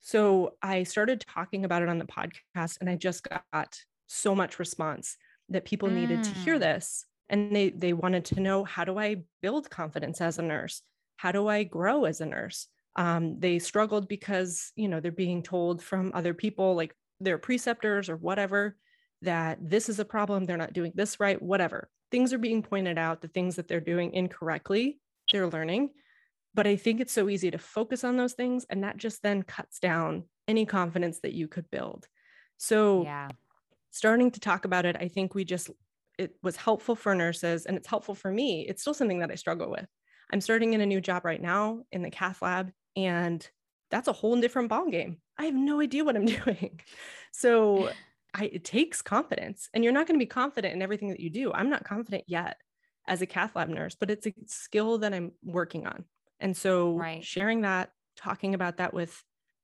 So 0.00 0.56
I 0.62 0.82
started 0.84 1.20
talking 1.20 1.64
about 1.64 1.82
it 1.82 1.88
on 1.88 1.98
the 1.98 2.04
podcast 2.04 2.78
and 2.80 2.90
I 2.90 2.96
just 2.96 3.26
got 3.28 3.80
so 4.06 4.34
much 4.34 4.58
response 4.58 5.16
that 5.48 5.64
people 5.64 5.90
needed 5.90 6.22
to 6.24 6.34
hear 6.34 6.58
Mm. 6.58 6.60
this. 6.60 7.06
And 7.34 7.54
they 7.54 7.70
they 7.70 7.92
wanted 7.92 8.24
to 8.26 8.40
know 8.40 8.62
how 8.62 8.84
do 8.84 8.96
I 8.96 9.24
build 9.42 9.68
confidence 9.68 10.20
as 10.20 10.38
a 10.38 10.42
nurse? 10.42 10.82
How 11.16 11.32
do 11.32 11.48
I 11.48 11.64
grow 11.64 12.04
as 12.04 12.20
a 12.20 12.26
nurse? 12.26 12.68
Um, 12.94 13.40
they 13.40 13.58
struggled 13.58 14.06
because 14.06 14.72
you 14.76 14.88
know 14.88 15.00
they're 15.00 15.10
being 15.10 15.42
told 15.42 15.82
from 15.82 16.12
other 16.14 16.32
people 16.32 16.76
like 16.76 16.94
their 17.18 17.38
preceptors 17.38 18.08
or 18.08 18.16
whatever 18.16 18.76
that 19.22 19.58
this 19.60 19.88
is 19.88 19.98
a 19.98 20.04
problem 20.04 20.44
they're 20.44 20.56
not 20.56 20.72
doing 20.72 20.92
this 20.94 21.18
right 21.18 21.40
whatever 21.40 21.88
things 22.10 22.32
are 22.32 22.38
being 22.38 22.62
pointed 22.62 22.98
out 22.98 23.20
the 23.20 23.28
things 23.28 23.56
that 23.56 23.66
they're 23.66 23.80
doing 23.80 24.12
incorrectly 24.12 25.00
they're 25.32 25.48
learning 25.48 25.90
but 26.52 26.66
i 26.66 26.76
think 26.76 27.00
it's 27.00 27.12
so 27.12 27.28
easy 27.28 27.50
to 27.50 27.58
focus 27.58 28.04
on 28.04 28.16
those 28.16 28.34
things 28.34 28.66
and 28.68 28.82
that 28.82 28.96
just 28.96 29.22
then 29.22 29.42
cuts 29.42 29.78
down 29.78 30.24
any 30.46 30.66
confidence 30.66 31.20
that 31.20 31.32
you 31.32 31.48
could 31.48 31.70
build 31.70 32.06
so 32.58 33.02
yeah 33.04 33.28
starting 33.90 34.30
to 34.30 34.40
talk 34.40 34.64
about 34.64 34.84
it 34.84 34.96
i 34.98 35.08
think 35.08 35.34
we 35.34 35.44
just 35.44 35.70
it 36.18 36.34
was 36.42 36.56
helpful 36.56 36.96
for 36.96 37.14
nurses 37.14 37.66
and 37.66 37.76
it's 37.76 37.88
helpful 37.88 38.14
for 38.14 38.30
me 38.30 38.66
it's 38.68 38.82
still 38.82 38.94
something 38.94 39.20
that 39.20 39.30
i 39.30 39.34
struggle 39.34 39.70
with 39.70 39.86
i'm 40.32 40.40
starting 40.40 40.72
in 40.74 40.80
a 40.80 40.86
new 40.86 41.00
job 41.00 41.24
right 41.24 41.42
now 41.42 41.80
in 41.92 42.02
the 42.02 42.10
cath 42.10 42.42
lab 42.42 42.70
and 42.96 43.48
that's 43.90 44.08
a 44.08 44.12
whole 44.12 44.40
different 44.40 44.68
ball 44.68 44.90
game 44.90 45.18
i 45.38 45.44
have 45.44 45.54
no 45.54 45.80
idea 45.80 46.04
what 46.04 46.16
i'm 46.16 46.26
doing 46.44 46.80
so 47.32 47.90
I, 48.34 48.50
it 48.52 48.64
takes 48.64 49.00
confidence 49.00 49.68
and 49.72 49.84
you're 49.84 49.92
not 49.92 50.06
going 50.06 50.18
to 50.18 50.24
be 50.24 50.28
confident 50.28 50.74
in 50.74 50.82
everything 50.82 51.08
that 51.10 51.20
you 51.20 51.30
do. 51.30 51.52
I'm 51.52 51.70
not 51.70 51.84
confident 51.84 52.24
yet 52.26 52.56
as 53.06 53.22
a 53.22 53.26
cath 53.26 53.54
lab 53.54 53.68
nurse, 53.68 53.94
but 53.94 54.10
it's 54.10 54.26
a 54.26 54.34
skill 54.46 54.98
that 54.98 55.14
I'm 55.14 55.32
working 55.44 55.86
on. 55.86 56.04
And 56.40 56.56
so 56.56 56.96
right. 56.96 57.24
sharing 57.24 57.60
that, 57.60 57.90
talking 58.16 58.54
about 58.54 58.78
that 58.78 58.92
with 58.92 59.22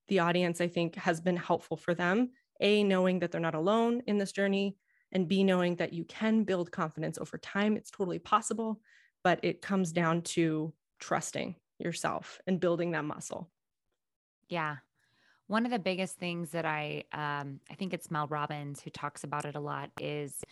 the 0.08 0.20
audience, 0.20 0.60
I 0.60 0.68
think 0.68 0.94
has 0.96 1.20
been 1.20 1.36
helpful 1.36 1.76
for 1.76 1.94
them. 1.94 2.30
A, 2.60 2.84
knowing 2.84 3.20
that 3.20 3.32
they're 3.32 3.40
not 3.40 3.54
alone 3.54 4.02
in 4.06 4.18
this 4.18 4.32
journey, 4.32 4.76
and 5.12 5.28
B, 5.28 5.44
knowing 5.44 5.76
that 5.76 5.92
you 5.92 6.04
can 6.04 6.44
build 6.44 6.70
confidence 6.70 7.18
over 7.18 7.38
time. 7.38 7.76
It's 7.76 7.90
totally 7.90 8.18
possible, 8.18 8.80
but 9.22 9.40
it 9.42 9.62
comes 9.62 9.92
down 9.92 10.22
to 10.22 10.72
trusting 10.98 11.56
yourself 11.78 12.40
and 12.46 12.60
building 12.60 12.92
that 12.92 13.04
muscle. 13.04 13.50
Yeah 14.48 14.76
one 15.50 15.64
of 15.64 15.72
the 15.72 15.80
biggest 15.80 16.16
things 16.16 16.50
that 16.50 16.64
I, 16.64 17.02
um, 17.12 17.58
I 17.68 17.74
think 17.74 17.92
it's 17.92 18.08
Mel 18.08 18.28
Robbins 18.28 18.80
who 18.80 18.90
talks 18.90 19.24
about 19.24 19.44
it 19.44 19.56
a 19.56 19.60
lot 19.60 19.90
is 20.00 20.44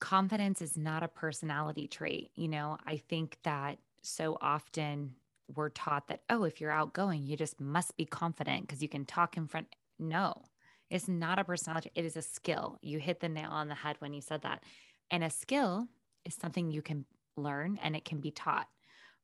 confidence 0.00 0.62
is 0.62 0.74
not 0.74 1.02
a 1.02 1.08
personality 1.08 1.86
trait. 1.86 2.30
You 2.34 2.48
know, 2.48 2.78
I 2.86 2.96
think 2.96 3.36
that 3.42 3.76
so 4.00 4.38
often 4.40 5.16
we're 5.54 5.68
taught 5.68 6.08
that, 6.08 6.22
oh, 6.30 6.44
if 6.44 6.62
you're 6.62 6.70
outgoing, 6.70 7.26
you 7.26 7.36
just 7.36 7.60
must 7.60 7.94
be 7.98 8.06
confident 8.06 8.66
because 8.66 8.82
you 8.82 8.88
can 8.88 9.04
talk 9.04 9.36
in 9.36 9.48
front. 9.48 9.66
No, 9.98 10.44
it's 10.90 11.08
not 11.08 11.38
a 11.38 11.44
personality. 11.44 11.90
It 11.94 12.04
is 12.04 12.16
a 12.16 12.22
skill. 12.22 12.78
You 12.82 12.98
hit 12.98 13.20
the 13.20 13.28
nail 13.28 13.50
on 13.50 13.68
the 13.68 13.74
head 13.74 13.96
when 13.98 14.14
you 14.14 14.20
said 14.20 14.42
that. 14.42 14.62
And 15.10 15.24
a 15.24 15.30
skill 15.30 15.86
is 16.24 16.34
something 16.34 16.70
you 16.70 16.82
can 16.82 17.04
learn 17.36 17.78
and 17.82 17.94
it 17.96 18.04
can 18.04 18.20
be 18.20 18.30
taught 18.30 18.66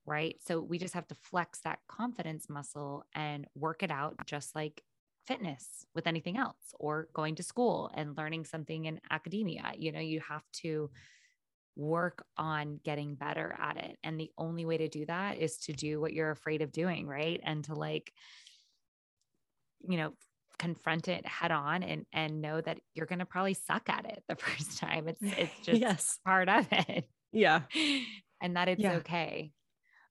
right? 0.06 0.36
So 0.44 0.60
we 0.60 0.78
just 0.78 0.94
have 0.94 1.06
to 1.08 1.14
flex 1.14 1.60
that 1.60 1.78
confidence 1.88 2.48
muscle 2.48 3.04
and 3.14 3.46
work 3.54 3.82
it 3.82 3.90
out 3.90 4.16
just 4.26 4.54
like 4.54 4.82
fitness 5.26 5.86
with 5.94 6.06
anything 6.06 6.36
else 6.36 6.74
or 6.78 7.08
going 7.12 7.36
to 7.36 7.42
school 7.42 7.90
and 7.94 8.16
learning 8.16 8.44
something 8.44 8.86
in 8.86 9.00
academia. 9.10 9.72
You 9.76 9.92
know, 9.92 10.00
you 10.00 10.20
have 10.28 10.42
to 10.62 10.90
work 11.76 12.24
on 12.36 12.80
getting 12.84 13.14
better 13.14 13.56
at 13.58 13.76
it. 13.76 13.96
And 14.02 14.18
the 14.18 14.30
only 14.36 14.64
way 14.64 14.78
to 14.78 14.88
do 14.88 15.06
that 15.06 15.38
is 15.38 15.56
to 15.58 15.72
do 15.72 16.00
what 16.00 16.12
you're 16.12 16.30
afraid 16.30 16.62
of 16.62 16.72
doing, 16.72 17.06
right? 17.06 17.40
And 17.44 17.64
to 17.64 17.74
like, 17.74 18.12
you 19.88 19.96
know, 19.96 20.12
confront 20.62 21.08
it 21.08 21.26
head 21.26 21.50
on 21.50 21.82
and 21.82 22.06
and 22.12 22.40
know 22.40 22.60
that 22.60 22.78
you're 22.94 23.06
going 23.06 23.18
to 23.18 23.26
probably 23.26 23.54
suck 23.54 23.88
at 23.88 24.06
it 24.06 24.22
the 24.28 24.36
first 24.44 24.78
time. 24.78 25.08
It's 25.08 25.20
it's 25.22 25.60
just 25.62 25.80
yes. 25.80 26.18
part 26.24 26.48
of 26.48 26.66
it. 26.70 27.04
Yeah. 27.32 27.62
And 28.44 28.56
that 28.56 28.66
it's 28.66 28.82
yeah. 28.82 28.94
okay. 28.94 29.52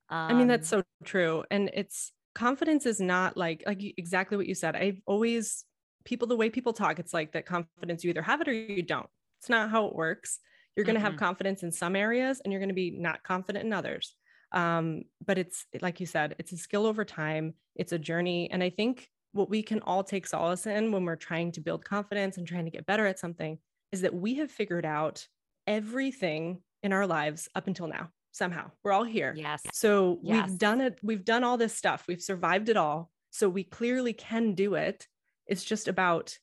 Um, 0.08 0.18
I 0.18 0.32
mean, 0.32 0.46
that's 0.46 0.72
um, 0.72 0.80
so 0.80 1.04
true. 1.04 1.44
And 1.50 1.70
it's 1.74 2.12
confidence 2.34 2.86
is 2.86 2.98
not 2.98 3.36
like 3.36 3.62
like 3.66 3.82
exactly 3.98 4.38
what 4.38 4.46
you 4.46 4.54
said. 4.54 4.74
I've 4.74 5.02
always 5.04 5.66
people 6.06 6.26
the 6.26 6.34
way 6.34 6.48
people 6.48 6.72
talk, 6.72 6.98
it's 6.98 7.12
like 7.12 7.32
that 7.32 7.44
confidence 7.44 8.02
you 8.02 8.08
either 8.08 8.22
have 8.22 8.40
it 8.40 8.48
or 8.48 8.54
you 8.54 8.82
don't. 8.82 9.06
It's 9.38 9.50
not 9.50 9.68
how 9.68 9.84
it 9.84 9.94
works. 9.94 10.40
You're 10.74 10.86
going 10.86 10.94
to 10.94 11.00
mm-hmm. 11.02 11.10
have 11.10 11.20
confidence 11.20 11.62
in 11.62 11.72
some 11.72 11.94
areas 11.94 12.40
and 12.42 12.50
you're 12.50 12.60
going 12.60 12.70
to 12.70 12.74
be 12.74 12.90
not 12.90 13.22
confident 13.22 13.66
in 13.66 13.74
others. 13.74 14.14
Um, 14.50 15.02
but 15.22 15.36
it's 15.36 15.66
like 15.82 16.00
you 16.00 16.06
said, 16.06 16.36
it's 16.38 16.52
a 16.52 16.56
skill 16.56 16.86
over 16.86 17.04
time. 17.04 17.52
It's 17.76 17.92
a 17.92 17.98
journey, 17.98 18.50
and 18.50 18.62
I 18.62 18.70
think 18.70 19.10
what 19.32 19.50
we 19.50 19.62
can 19.62 19.80
all 19.80 20.04
take 20.04 20.26
solace 20.26 20.66
in 20.66 20.92
when 20.92 21.04
we're 21.04 21.16
trying 21.16 21.52
to 21.52 21.60
build 21.60 21.84
confidence 21.84 22.36
and 22.36 22.46
trying 22.46 22.64
to 22.64 22.70
get 22.70 22.86
better 22.86 23.06
at 23.06 23.18
something 23.18 23.58
is 23.90 24.02
that 24.02 24.14
we 24.14 24.34
have 24.36 24.50
figured 24.50 24.86
out 24.86 25.26
everything 25.66 26.60
in 26.82 26.92
our 26.92 27.06
lives 27.06 27.48
up 27.54 27.66
until 27.66 27.86
now 27.86 28.10
somehow. 28.32 28.70
We're 28.82 28.92
all 28.92 29.04
here. 29.04 29.34
Yes. 29.36 29.62
So 29.72 30.18
yes. 30.22 30.48
we've 30.48 30.58
done 30.58 30.80
it. 30.80 30.98
We've 31.02 31.24
done 31.24 31.44
all 31.44 31.56
this 31.56 31.74
stuff. 31.74 32.04
We've 32.08 32.20
survived 32.20 32.68
it 32.68 32.76
all. 32.76 33.10
So 33.30 33.48
we 33.48 33.64
clearly 33.64 34.12
can 34.12 34.54
do 34.54 34.74
it. 34.74 35.06
It's 35.46 35.64
just 35.64 35.86
about 35.88 36.38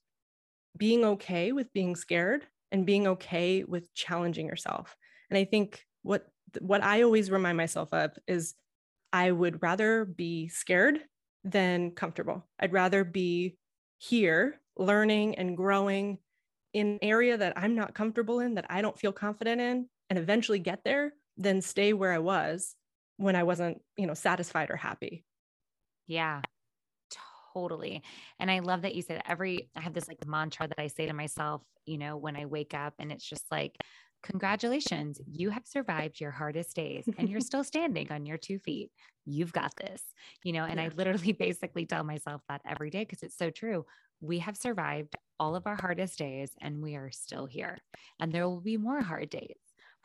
being 0.78 1.04
okay 1.04 1.52
with 1.52 1.74
being 1.74 1.96
scared 1.96 2.46
and 2.72 2.86
being 2.86 3.08
okay 3.08 3.64
with 3.64 3.94
challenging 3.94 4.46
yourself. 4.46 4.96
And 5.30 5.38
I 5.38 5.46
think 5.46 5.84
what 6.04 6.28
what 6.62 6.84
I 6.84 7.04
always 7.04 7.30
remind 7.30 7.58
myself 7.58 7.94
of 7.94 8.18
is 8.28 8.56
I 9.12 9.32
would 9.32 9.62
rather 9.62 10.06
be 10.06 10.48
scared 10.48 11.00
than 11.44 11.92
comfortable. 11.92 12.46
I'd 12.60 12.74
rather 12.74 13.04
be 13.04 13.58
here 13.98 14.60
learning 14.78 15.36
and 15.36 15.58
growing 15.58 16.20
in 16.74 16.88
an 16.88 17.00
area 17.02 17.38
that 17.38 17.54
I'm 17.58 17.76
not 17.76 17.94
comfortable 17.94 18.40
in, 18.40 18.56
that 18.56 18.66
I 18.70 18.82
don't 18.82 18.98
feel 18.98 19.12
confident 19.12 19.60
in, 19.60 19.88
and 20.10 20.20
eventually 20.20 20.60
get 20.60 20.84
there 20.84 21.14
than 21.38 21.62
stay 21.62 21.94
where 21.94 22.12
I 22.12 22.20
was 22.20 22.76
when 23.18 23.36
I 23.36 23.44
wasn't, 23.44 23.82
you 23.98 24.08
know, 24.08 24.14
satisfied 24.14 24.70
or 24.70 24.76
happy. 24.76 25.26
Yeah. 26.08 26.42
Totally. 27.54 28.04
And 28.40 28.52
I 28.52 28.60
love 28.60 28.84
that 28.84 28.96
you 28.96 29.02
said 29.02 29.22
every 29.28 29.70
I 29.76 29.82
have 29.82 29.94
this 29.94 30.08
like 30.08 30.26
mantra 30.28 30.68
that 30.68 30.80
I 30.80 30.88
say 30.88 31.08
to 31.08 31.14
myself, 31.14 31.62
you 31.86 31.98
know, 31.98 32.16
when 32.18 32.36
I 32.36 32.46
wake 32.46 32.74
up 32.74 32.94
and 33.00 33.12
it's 33.12 33.28
just 33.28 33.46
like 33.52 33.76
congratulations, 34.24 35.20
you 35.26 35.50
have 35.50 35.66
survived 35.66 36.20
your 36.20 36.32
hardest 36.32 36.76
days 36.76 37.06
and 37.18 37.30
you're 37.30 37.40
still 37.52 37.64
standing 37.64 38.12
on 38.12 38.26
your 38.26 38.38
two 38.38 38.60
feet. 38.60 38.92
You've 39.26 39.54
got 39.54 39.74
this, 39.76 40.02
you 40.44 40.54
know, 40.54 40.66
and 40.66 40.80
yeah. 40.80 40.86
I 40.86 40.90
literally 40.90 41.32
basically 41.40 41.86
tell 41.86 42.04
myself 42.04 42.42
that 42.50 42.62
every 42.68 42.90
day 42.90 43.04
because 43.04 43.24
it's 43.24 43.38
so 43.38 43.50
true. 43.50 43.86
We 44.22 44.40
have 44.40 44.58
survived 44.58 45.16
all 45.40 45.56
of 45.56 45.66
our 45.66 45.78
hardest 45.80 46.18
days 46.18 46.52
and 46.62 46.82
we 46.82 46.96
are 46.96 47.12
still 47.12 47.46
here. 47.46 47.78
And 48.20 48.32
there 48.32 48.48
will 48.48 48.62
be 48.62 48.78
more 48.78 49.02
hard 49.02 49.30
days 49.30 49.56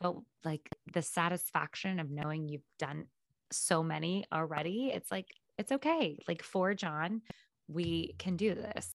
but 0.00 0.16
like 0.44 0.68
the 0.92 1.02
satisfaction 1.02 2.00
of 2.00 2.10
knowing 2.10 2.48
you've 2.48 2.62
done 2.78 3.06
so 3.50 3.82
many 3.82 4.24
already, 4.32 4.90
it's 4.94 5.10
like, 5.10 5.28
it's 5.58 5.72
okay. 5.72 6.18
Like 6.26 6.42
for 6.42 6.74
John, 6.74 7.22
we 7.68 8.14
can 8.18 8.36
do 8.36 8.54
this. 8.54 8.94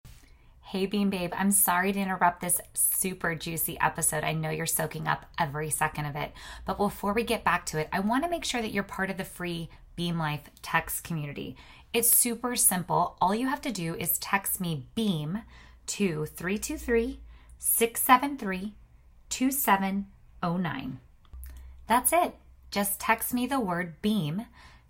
Hey, 0.71 0.87
Beam 0.87 1.11
Babe, 1.11 1.33
I'm 1.37 1.53
sorry 1.53 1.93
to 1.93 2.01
interrupt 2.01 2.41
this 2.41 2.61
super 2.75 3.37
juicy 3.37 3.79
episode. 3.79 4.25
I 4.25 4.33
know 4.33 4.51
you're 4.51 4.67
soaking 4.67 5.07
up 5.07 5.25
every 5.39 5.71
second 5.71 6.07
of 6.07 6.17
it. 6.17 6.33
But 6.65 6.77
before 6.77 7.13
we 7.13 7.23
get 7.23 7.45
back 7.45 7.67
to 7.67 7.79
it, 7.79 7.89
I 7.93 8.01
want 8.01 8.25
to 8.25 8.29
make 8.31 8.45
sure 8.45 8.61
that 8.61 8.73
you're 8.73 8.83
part 8.83 9.09
of 9.09 9.17
the 9.17 9.23
free 9.23 9.69
Beam 9.95 10.19
Life 10.19 10.51
text 10.63 11.05
community. 11.05 11.55
It's 11.93 12.11
super 12.11 12.57
simple. 12.57 13.17
All 13.21 13.33
you 13.33 13.47
have 13.47 13.61
to 13.61 13.71
do 13.71 13.95
is 13.95 14.19
text 14.19 14.61
me 14.61 14.89
BEAM 14.97 15.43
to 15.87 16.27
323 16.27 17.21
673 17.61 18.75
2709. 19.29 21.01
That's 21.87 22.13
it. 22.13 22.35
Just 22.73 22.99
text 22.99 23.33
me 23.33 23.47
the 23.47 23.61
word 23.61 24.03
BEAM 24.03 24.47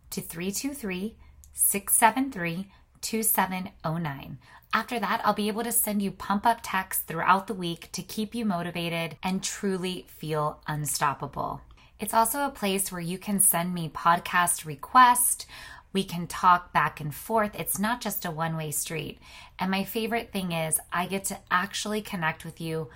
to 0.09 0.23
323 0.23 1.17
673 1.53 2.71
2709. 3.03 4.39
After 4.77 5.01
that, 5.01 5.23
I'll 5.25 5.33
be 5.33 5.49
able 5.49 5.65
to 5.65 5.73
send 5.73 6.03
you 6.03 6.11
pump 6.11 6.45
up 6.45 6.59
texts 6.63 7.03
throughout 7.03 7.47
the 7.47 7.55
week 7.55 7.89
to 7.93 8.03
keep 8.03 8.35
you 8.35 8.45
motivated 8.45 9.17
and 9.23 9.43
truly 9.43 10.05
feel 10.07 10.61
unstoppable. 10.67 11.63
It's 11.99 12.13
also 12.13 12.45
a 12.45 12.51
place 12.51 12.93
where 12.93 13.01
you 13.01 13.17
can 13.17 13.41
send 13.41 13.73
me 13.73 13.89
podcast 13.89 14.67
requests. 14.67 15.47
We 15.95 16.05
can 16.05 16.27
talk 16.27 16.75
back 16.75 17.01
and 17.01 17.15
forth. 17.15 17.59
It's 17.59 17.79
not 17.79 18.03
just 18.03 18.27
a 18.27 18.31
one 18.31 18.55
way 18.55 18.71
street. 18.71 19.19
And 19.59 19.71
my 19.71 19.83
favorite 19.83 20.31
thing 20.31 20.53
is, 20.53 20.79
I 20.93 21.07
get 21.07 21.25
to 21.25 21.39
actually 21.51 22.03
connect 22.03 22.45
with 22.45 22.61
you 22.61 22.91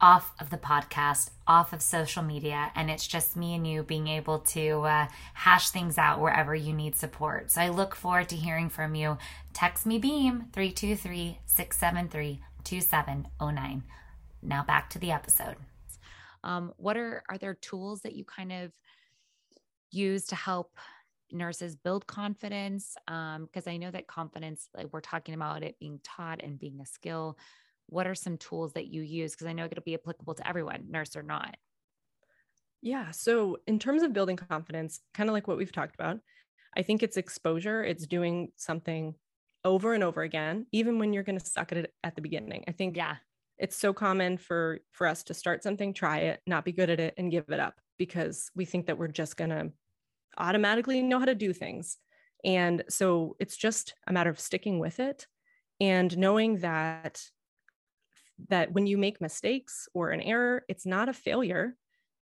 off 0.00 0.32
of 0.40 0.50
the 0.50 0.56
podcast, 0.56 1.30
off 1.46 1.72
of 1.72 1.82
social 1.82 2.22
media, 2.22 2.72
and 2.74 2.90
it's 2.90 3.06
just 3.06 3.36
me 3.36 3.54
and 3.54 3.66
you 3.66 3.82
being 3.82 4.08
able 4.08 4.38
to 4.38 4.80
uh, 4.82 5.06
hash 5.34 5.70
things 5.70 5.98
out 5.98 6.20
wherever 6.20 6.54
you 6.54 6.72
need 6.72 6.96
support. 6.96 7.50
So 7.50 7.60
I 7.60 7.68
look 7.68 7.94
forward 7.94 8.28
to 8.30 8.36
hearing 8.36 8.70
from 8.70 8.94
you. 8.94 9.18
Text 9.52 9.86
me 9.86 9.98
BEAM 9.98 10.46
323 10.52 11.38
673 11.44 12.40
2709. 12.64 13.82
Now 14.42 14.62
back 14.62 14.88
to 14.90 14.98
the 14.98 15.10
episode. 15.10 15.56
Um, 16.42 16.72
what 16.76 16.96
are 16.96 17.22
are 17.28 17.36
there 17.36 17.54
tools 17.54 18.00
that 18.02 18.14
you 18.14 18.24
kind 18.24 18.52
of 18.52 18.72
use 19.90 20.26
to 20.26 20.34
help 20.34 20.78
nurses 21.30 21.76
build 21.76 22.06
confidence? 22.06 22.96
Because 23.06 23.66
um, 23.66 23.72
I 23.72 23.76
know 23.76 23.90
that 23.90 24.06
confidence, 24.06 24.68
like 24.74 24.86
we're 24.92 25.00
talking 25.00 25.34
about 25.34 25.62
it 25.62 25.78
being 25.78 26.00
taught 26.02 26.42
and 26.42 26.58
being 26.58 26.80
a 26.80 26.86
skill 26.86 27.36
what 27.90 28.06
are 28.06 28.14
some 28.14 28.36
tools 28.36 28.72
that 28.74 28.88
you 28.88 29.02
use? 29.02 29.32
Because 29.32 29.46
I 29.46 29.52
know 29.52 29.64
it'll 29.64 29.82
be 29.82 29.94
applicable 29.94 30.34
to 30.34 30.48
everyone, 30.48 30.86
nurse 30.90 31.16
or 31.16 31.22
not. 31.22 31.56
Yeah. 32.82 33.10
So, 33.10 33.58
in 33.66 33.78
terms 33.78 34.02
of 34.02 34.12
building 34.12 34.36
confidence, 34.36 35.00
kind 35.12 35.28
of 35.28 35.34
like 35.34 35.46
what 35.46 35.58
we've 35.58 35.72
talked 35.72 35.94
about, 35.94 36.18
I 36.76 36.82
think 36.82 37.02
it's 37.02 37.16
exposure, 37.16 37.84
it's 37.84 38.06
doing 38.06 38.52
something 38.56 39.14
over 39.64 39.92
and 39.92 40.02
over 40.02 40.22
again, 40.22 40.66
even 40.72 40.98
when 40.98 41.12
you're 41.12 41.22
going 41.22 41.38
to 41.38 41.44
suck 41.44 41.72
at 41.72 41.78
it 41.78 41.94
at 42.02 42.14
the 42.14 42.22
beginning. 42.22 42.64
I 42.68 42.72
think 42.72 42.96
yeah. 42.96 43.16
It's 43.58 43.76
so 43.76 43.92
common 43.92 44.38
for 44.38 44.78
for 44.92 45.06
us 45.06 45.22
to 45.24 45.34
start 45.34 45.62
something, 45.62 45.92
try 45.92 46.20
it, 46.20 46.40
not 46.46 46.64
be 46.64 46.72
good 46.72 46.88
at 46.88 46.98
it 46.98 47.14
and 47.18 47.30
give 47.30 47.50
it 47.50 47.60
up 47.60 47.74
because 47.98 48.50
we 48.56 48.64
think 48.64 48.86
that 48.86 48.96
we're 48.96 49.08
just 49.08 49.36
going 49.36 49.50
to 49.50 49.70
automatically 50.38 51.02
know 51.02 51.18
how 51.18 51.26
to 51.26 51.34
do 51.34 51.52
things. 51.52 51.98
And 52.42 52.82
so 52.88 53.36
it's 53.38 53.58
just 53.58 53.94
a 54.06 54.12
matter 54.14 54.30
of 54.30 54.40
sticking 54.40 54.78
with 54.78 54.98
it 54.98 55.26
and 55.80 56.16
knowing 56.16 56.58
that 56.58 57.22
that 58.48 58.72
when 58.72 58.86
you 58.86 58.98
make 58.98 59.20
mistakes 59.20 59.88
or 59.94 60.10
an 60.10 60.20
error, 60.20 60.64
it's 60.68 60.86
not 60.86 61.08
a 61.08 61.12
failure 61.12 61.76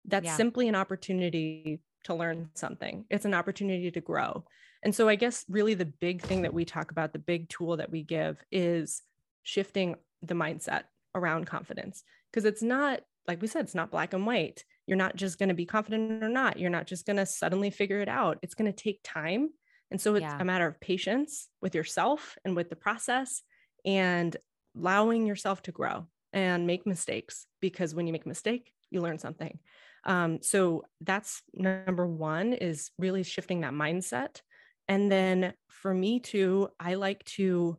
that's 0.05 0.25
yeah. 0.25 0.35
simply 0.35 0.67
an 0.67 0.75
opportunity 0.75 1.81
to 2.05 2.13
learn 2.13 2.49
something. 2.53 3.05
It's 3.09 3.25
an 3.25 3.33
opportunity 3.33 3.91
to 3.91 4.01
grow. 4.01 4.45
And 4.83 4.93
so 4.93 5.09
I 5.09 5.15
guess 5.15 5.45
really 5.49 5.73
the 5.73 5.85
big 5.85 6.21
thing 6.21 6.43
that 6.43 6.53
we 6.53 6.63
talk 6.63 6.91
about, 6.91 7.11
the 7.11 7.19
big 7.19 7.49
tool 7.49 7.77
that 7.77 7.91
we 7.91 8.03
give 8.03 8.37
is 8.51 9.01
shifting 9.43 9.95
the 10.21 10.35
mindset 10.35 10.83
around 11.15 11.45
confidence 11.45 12.03
because 12.31 12.45
it's 12.45 12.61
not 12.61 13.01
like 13.27 13.41
we 13.41 13.47
said 13.47 13.63
it's 13.63 13.75
not 13.75 13.91
black 13.91 14.13
and 14.13 14.27
white. 14.27 14.63
You're 14.85 14.97
not 14.97 15.15
just 15.15 15.39
going 15.39 15.49
to 15.49 15.55
be 15.55 15.65
confident 15.65 16.23
or 16.23 16.29
not. 16.29 16.59
You're 16.59 16.69
not 16.69 16.85
just 16.85 17.07
going 17.07 17.17
to 17.17 17.25
suddenly 17.25 17.71
figure 17.71 18.01
it 18.01 18.07
out. 18.07 18.37
It's 18.43 18.53
going 18.53 18.71
to 18.71 18.83
take 18.83 18.99
time. 19.03 19.49
And 19.89 19.99
so 19.99 20.13
it's 20.13 20.21
yeah. 20.21 20.37
a 20.39 20.45
matter 20.45 20.67
of 20.67 20.79
patience 20.79 21.47
with 21.61 21.73
yourself 21.73 22.37
and 22.45 22.55
with 22.55 22.69
the 22.69 22.75
process 22.75 23.41
and 23.83 24.35
allowing 24.77 25.25
yourself 25.25 25.61
to 25.63 25.71
grow 25.71 26.07
and 26.33 26.67
make 26.67 26.85
mistakes 26.85 27.47
because 27.61 27.95
when 27.95 28.07
you 28.07 28.13
make 28.13 28.25
a 28.25 28.29
mistake, 28.29 28.71
you 28.91 29.01
learn 29.01 29.17
something. 29.17 29.59
Um, 30.03 30.39
so 30.41 30.83
that's 31.01 31.41
number 31.53 32.05
one 32.05 32.53
is 32.53 32.91
really 32.99 33.23
shifting 33.23 33.61
that 33.61 33.73
mindset. 33.73 34.41
And 34.87 35.11
then 35.11 35.53
for 35.69 35.93
me 35.93 36.19
too, 36.19 36.69
I 36.79 36.95
like 36.95 37.23
to 37.25 37.77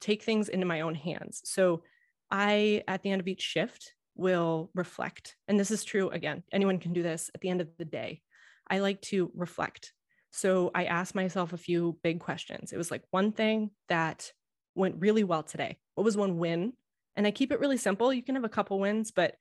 take 0.00 0.22
things 0.22 0.48
into 0.48 0.66
my 0.66 0.80
own 0.82 0.94
hands. 0.94 1.42
So 1.44 1.82
I, 2.30 2.82
at 2.88 3.02
the 3.02 3.10
end 3.10 3.20
of 3.20 3.28
each 3.28 3.42
shift, 3.42 3.94
will 4.16 4.70
reflect. 4.74 5.36
And 5.48 5.58
this 5.58 5.70
is 5.70 5.84
true 5.84 6.08
again, 6.10 6.44
anyone 6.52 6.78
can 6.78 6.92
do 6.92 7.02
this 7.02 7.30
at 7.34 7.40
the 7.40 7.48
end 7.48 7.60
of 7.60 7.68
the 7.78 7.84
day. 7.84 8.22
I 8.70 8.78
like 8.78 9.02
to 9.02 9.30
reflect. 9.34 9.92
So 10.30 10.70
I 10.74 10.84
asked 10.84 11.14
myself 11.14 11.52
a 11.52 11.58
few 11.58 11.98
big 12.02 12.20
questions. 12.20 12.72
It 12.72 12.78
was 12.78 12.90
like 12.90 13.02
one 13.10 13.32
thing 13.32 13.70
that 13.88 14.32
went 14.74 14.96
really 14.98 15.24
well 15.24 15.42
today. 15.42 15.78
What 15.94 16.04
was 16.04 16.16
one 16.16 16.38
win? 16.38 16.72
And 17.16 17.26
I 17.26 17.30
keep 17.30 17.52
it 17.52 17.60
really 17.60 17.76
simple. 17.76 18.12
You 18.12 18.22
can 18.22 18.34
have 18.34 18.44
a 18.44 18.48
couple 18.48 18.80
wins, 18.80 19.10
but 19.10 19.36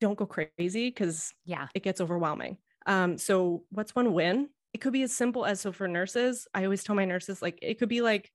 don't 0.00 0.16
go 0.18 0.26
crazy 0.26 0.88
because 0.88 1.32
yeah, 1.44 1.68
it 1.74 1.82
gets 1.82 2.00
overwhelming. 2.00 2.58
Um, 2.86 3.18
so 3.18 3.64
what's 3.70 3.94
one 3.94 4.12
win? 4.12 4.48
It 4.72 4.78
could 4.78 4.92
be 4.92 5.02
as 5.02 5.12
simple 5.12 5.44
as 5.44 5.60
so 5.60 5.72
for 5.72 5.88
nurses, 5.88 6.46
I 6.54 6.64
always 6.64 6.84
tell 6.84 6.94
my 6.94 7.04
nurses 7.04 7.42
like 7.42 7.58
it 7.62 7.78
could 7.78 7.88
be 7.88 8.02
like 8.02 8.30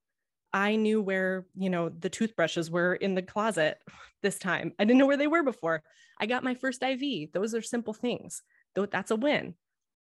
I 0.52 0.76
knew 0.76 1.02
where, 1.02 1.46
you 1.56 1.68
know, 1.68 1.88
the 1.88 2.08
toothbrushes 2.08 2.70
were 2.70 2.94
in 2.94 3.16
the 3.16 3.22
closet 3.22 3.78
this 4.22 4.38
time. 4.38 4.72
I 4.78 4.84
didn't 4.84 4.98
know 4.98 5.06
where 5.06 5.16
they 5.16 5.26
were 5.26 5.42
before. 5.42 5.82
I 6.20 6.26
got 6.26 6.44
my 6.44 6.54
first 6.54 6.82
IV. 6.82 7.32
Those 7.32 7.54
are 7.54 7.62
simple 7.62 7.92
things. 7.92 8.42
Though 8.74 8.86
that's 8.86 9.10
a 9.10 9.16
win. 9.16 9.54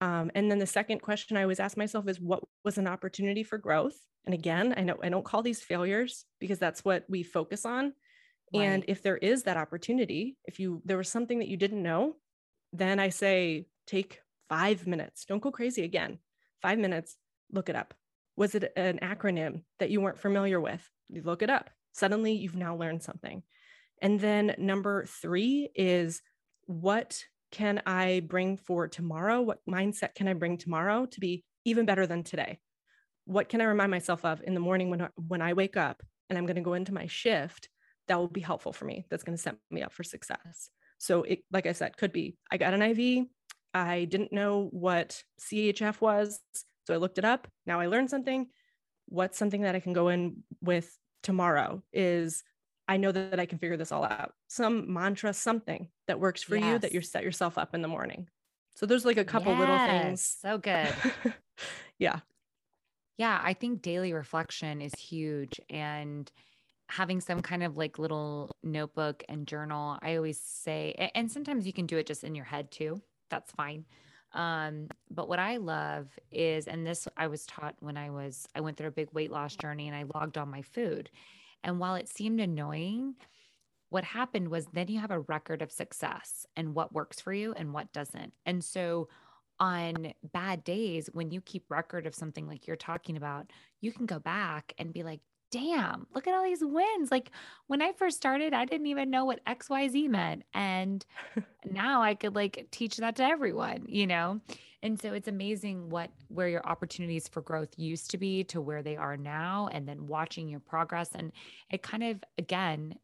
Um, 0.03 0.33
and 0.35 0.51
then 0.51 0.59
the 0.59 0.67
second 0.67 1.01
question 1.01 1.37
I 1.37 1.43
always 1.43 1.61
ask 1.61 1.77
myself 1.77 2.09
is 2.09 2.21
what 2.21 2.43
was 2.65 2.77
an 2.77 2.89
opportunity 2.89 3.45
for 3.45 3.57
growth? 3.57 3.95
And 4.25 4.35
again, 4.35 4.75
I 4.77 4.83
know 4.83 4.97
I 5.01 5.09
don't 5.11 5.25
call 5.25 5.43
these 5.43 5.63
failures 5.63 6.25
because 6.41 6.59
that's 6.59 6.85
what 6.85 7.05
we 7.09 7.23
focus 7.23 7.65
on. 7.65 7.93
Right. 8.53 8.65
And 8.65 8.85
if 8.89 9.05
there 9.05 9.17
is 9.17 9.45
that 9.45 9.57
opportunity, 9.57 10.37
if 10.45 10.59
you 10.59 10.83
there 10.85 10.97
was 10.97 11.09
something 11.09 11.39
that 11.39 11.47
you 11.47 11.57
didn't 11.57 11.85
know, 11.85 12.17
then 12.73 12.99
I 12.99 13.11
say 13.11 13.67
take 13.87 14.21
five 14.49 14.89
minutes. 14.89 15.25
Don't 15.25 15.41
go 15.41 15.53
crazy 15.53 15.85
again. 15.85 16.19
Five 16.63 16.81
minutes, 16.81 17.17
look 17.53 17.69
it 17.69 17.77
up. 17.77 17.95
Was 18.37 18.57
it 18.57 18.73
an 18.75 18.99
acronym 19.03 19.63
that 19.79 19.91
you 19.91 20.01
weren't 20.01 20.19
familiar 20.19 20.61
with? 20.61 20.83
You 21.11 21.23
look 21.23 21.43
it 21.43 21.51
up. 21.51 21.71
Suddenly 21.93 22.33
you've 22.33 22.57
now 22.57 22.75
learned 22.75 23.05
something. 23.05 23.45
And 24.01 24.19
then 24.19 24.57
number 24.59 25.05
three 25.05 25.71
is 25.77 26.23
what 26.67 27.25
can 27.53 27.83
I 27.87 28.21
bring 28.27 28.57
for 28.57 28.89
tomorrow? 28.89 29.41
What 29.41 29.61
mindset 29.69 30.15
can 30.15 30.27
I 30.27 30.33
bring 30.33 30.59
tomorrow 30.59 31.07
to 31.07 31.21
be 31.21 31.45
even 31.65 31.87
better 31.87 32.07
than 32.07 32.25
today? 32.25 32.59
What 33.27 33.49
can 33.49 33.61
I 33.61 33.65
remind 33.65 33.91
myself 33.91 34.25
of 34.25 34.43
in 34.45 34.55
the 34.55 34.61
morning 34.61 34.91
when, 34.91 35.09
when 35.17 35.43
I 35.43 35.53
wake 35.53 35.77
up 35.77 36.03
and 36.29 36.37
I'm 36.37 36.47
going 36.47 36.57
to 36.57 36.63
go 36.63 36.75
into 36.75 36.95
my 36.95 37.07
shift 37.07 37.69
that 38.09 38.19
will 38.19 38.29
be 38.29 38.41
helpful 38.41 38.73
for 38.73 38.85
me. 38.85 39.05
That's 39.11 39.23
going 39.23 39.37
to 39.37 39.43
set 39.43 39.57
me 39.71 39.83
up 39.83 39.93
for 39.93 40.03
success. 40.03 40.71
So 40.99 41.23
it, 41.23 41.41
like 41.53 41.67
I 41.67 41.73
said, 41.73 41.97
could 41.97 42.13
be 42.13 42.37
I 42.51 42.57
got 42.57 42.75
an 42.75 42.83
IV. 42.83 43.27
I 43.75 44.05
didn't 44.05 44.33
know 44.33 44.69
what 44.71 45.23
CHF 45.41 46.01
was. 46.01 46.41
So 46.87 46.95
I 46.95 46.99
looked 46.99 47.19
it 47.19 47.25
up. 47.25 47.49
Now 47.67 47.81
I 47.81 47.87
learned 47.87 48.11
something. 48.11 48.49
What's 49.07 49.39
something 49.39 49.63
that 49.63 49.75
I 49.75 49.81
can 49.81 49.93
go 49.93 50.09
in 50.09 50.43
with 50.61 50.95
tomorrow 51.23 51.83
is 51.93 52.43
I 52.93 52.99
know 52.99 53.11
that 53.11 53.41
I 53.41 53.47
can 53.47 53.59
figure 53.59 53.79
this 53.79 53.91
all 53.91 54.05
out. 54.05 54.35
Some 54.49 54.93
mantra, 54.93 55.33
something 55.33 55.89
that 56.09 56.21
works 56.21 56.43
for 56.43 56.57
yes. 56.57 56.67
you 56.67 56.79
that 56.81 56.93
you 56.93 57.01
set 57.01 57.25
yourself 57.25 57.57
up 57.57 57.75
in 57.75 57.81
the 57.81 57.89
morning. 57.89 58.29
So 58.75 58.85
there's 58.85 59.07
like 59.07 59.17
a 59.17 59.25
couple 59.25 59.51
yes, 59.53 59.61
little 59.61 59.79
things. 59.79 60.37
So 60.43 60.59
good. 60.59 60.93
yeah. 61.99 62.21
Yeah. 63.17 63.41
I 63.43 63.55
think 63.55 63.81
daily 63.81 64.13
reflection 64.13 64.83
is 64.83 64.93
huge. 64.93 65.59
And 65.71 66.31
having 66.91 67.23
some 67.23 67.41
kind 67.41 67.63
of 67.63 67.79
like 67.79 67.99
little 67.99 68.55
notebook 68.63 69.25
and 69.27 69.47
journal. 69.47 69.99
I 70.03 70.17
always 70.17 70.39
say, 70.39 71.11
and 71.15 71.33
sometimes 71.33 71.67
you 71.67 71.73
can 71.73 71.87
do 71.87 71.97
it 71.97 72.07
just 72.07 72.25
in 72.25 72.35
your 72.35 72.45
head 72.45 72.71
too. 72.71 73.01
That's 73.31 73.51
fine. 73.53 73.87
Um, 74.35 74.89
but 75.11 75.31
what 75.31 75.39
I 75.39 75.57
love 75.57 76.09
is, 76.31 76.69
and 76.69 76.87
this 76.87 77.09
I 77.17 77.29
was 77.29 77.47
taught 77.47 77.77
when 77.81 77.97
I 77.97 78.11
was, 78.11 78.47
I 78.55 78.61
went 78.61 78.77
through 78.77 78.89
a 78.89 78.93
big 78.93 79.09
weight 79.15 79.31
loss 79.31 79.57
journey 79.57 79.89
and 79.89 79.97
I 79.97 80.05
logged 80.15 80.37
on 80.37 80.51
my 80.51 80.61
food. 80.61 81.09
And 81.65 81.79
while 81.79 81.95
it 81.95 82.09
seemed 82.09 82.41
annoying, 82.41 83.15
what 83.91 84.05
happened 84.05 84.49
was 84.49 84.67
then 84.73 84.89
you 84.89 84.99
have 85.01 85.11
a 85.11 85.21
record 85.21 85.63
of 85.63 85.71
success 85.71 86.47
and 86.57 86.75
what 86.75 86.95
works 86.95 87.21
for 87.21 87.33
you 87.33 87.53
and 87.53 87.73
what 87.73 87.93
doesn't. 87.93 88.33
And 88.47 88.65
so 88.65 89.09
on 89.61 90.13
bad 90.33 90.65
days, 90.65 91.11
when 91.13 91.31
you 91.31 91.41
keep 91.41 91.71
record 91.71 92.07
of 92.07 92.15
something 92.15 92.47
like 92.47 92.67
you're 92.67 92.77
talking 92.77 93.17
about, 93.17 93.51
you 93.81 93.93
can 93.93 94.07
go 94.07 94.19
back 94.19 94.73
and 94.79 94.93
be 94.93 95.03
like, 95.03 95.21
damn, 95.53 96.07
look 96.15 96.27
at 96.27 96.35
all 96.35 96.43
these 96.43 96.65
wins. 96.65 97.11
Like 97.11 97.31
when 97.67 97.83
I 97.83 97.93
first 97.93 98.17
started, 98.17 98.55
I 98.55 98.65
didn't 98.65 98.87
even 98.87 99.11
know 99.11 99.27
what 99.27 99.45
XYZ 99.45 100.09
meant. 100.09 100.45
And 100.55 101.05
now 101.71 102.03
I 102.03 102.15
could 102.15 102.35
like 102.35 102.67
teach 102.71 102.97
that 102.97 103.17
to 103.17 103.25
everyone, 103.25 103.85
you 103.87 104.07
know? 104.07 104.41
And 104.83 105.01
so 105.01 105.13
it's 105.13 105.29
amazing 105.29 105.89
what 105.91 106.11
where 106.29 106.49
your 106.49 106.67
opportunities 106.67 107.29
for 107.29 107.41
growth 107.41 107.71
used 107.77 108.11
to 108.11 108.19
be 108.19 108.45
to 108.45 108.61
where 108.61 108.83
they 108.83 108.97
are 108.97 109.17
now 109.17 109.69
and 109.73 109.87
then 109.89 110.07
watching 110.07 110.49
your 110.49 110.61
progress 110.61 111.11
and 111.15 111.33
it 111.71 111.83
kind 111.83 112.03
of 112.03 112.23
again 112.37 112.97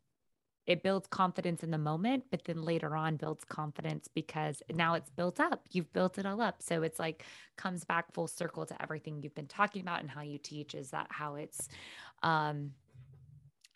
it 0.69 0.83
builds 0.83 1.07
confidence 1.07 1.62
in 1.62 1.71
the 1.71 1.79
moment, 1.79 2.25
but 2.31 2.45
then 2.45 2.61
later 2.61 2.95
on 2.95 3.17
builds 3.17 3.43
confidence 3.43 4.07
because 4.07 4.62
now 4.75 4.93
it's 4.93 5.09
built 5.09 5.41
up. 5.41 5.62
You've 5.73 5.91
built 5.95 6.19
it 6.19 6.27
all 6.27 6.43
up. 6.43 6.62
So 6.62 6.83
it's 6.83 6.99
like 6.99 7.25
comes 7.57 7.85
back 7.85 8.12
full 8.12 8.27
circle 8.27 8.67
to 8.67 8.83
everything 8.83 9.23
you've 9.23 9.35
been 9.35 9.47
talking 9.47 9.81
about 9.81 10.01
and 10.01 10.11
how 10.11 10.21
you 10.21 10.37
teach. 10.37 10.75
Is 10.75 10.91
that 10.91 11.07
how 11.09 11.37
it's 11.37 11.69
um 12.23 12.73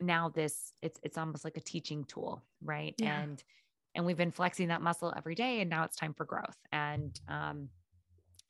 now 0.01 0.29
this 0.29 0.75
it's 0.83 1.01
it's 1.03 1.17
almost 1.17 1.45
like 1.45 1.57
a 1.57 1.63
teaching 1.63 2.05
tool, 2.05 2.43
right? 2.63 2.95
Yeah. 2.99 3.23
And 3.23 3.43
and 3.95 4.05
we've 4.05 4.19
been 4.19 4.31
flexing 4.31 4.69
that 4.69 4.83
muscle 4.83 5.15
every 5.17 5.35
day 5.35 5.63
and 5.63 5.71
now 5.71 5.85
it's 5.85 5.97
time 5.97 6.13
for 6.13 6.27
growth. 6.27 6.59
And 6.73 7.19
um 7.27 7.71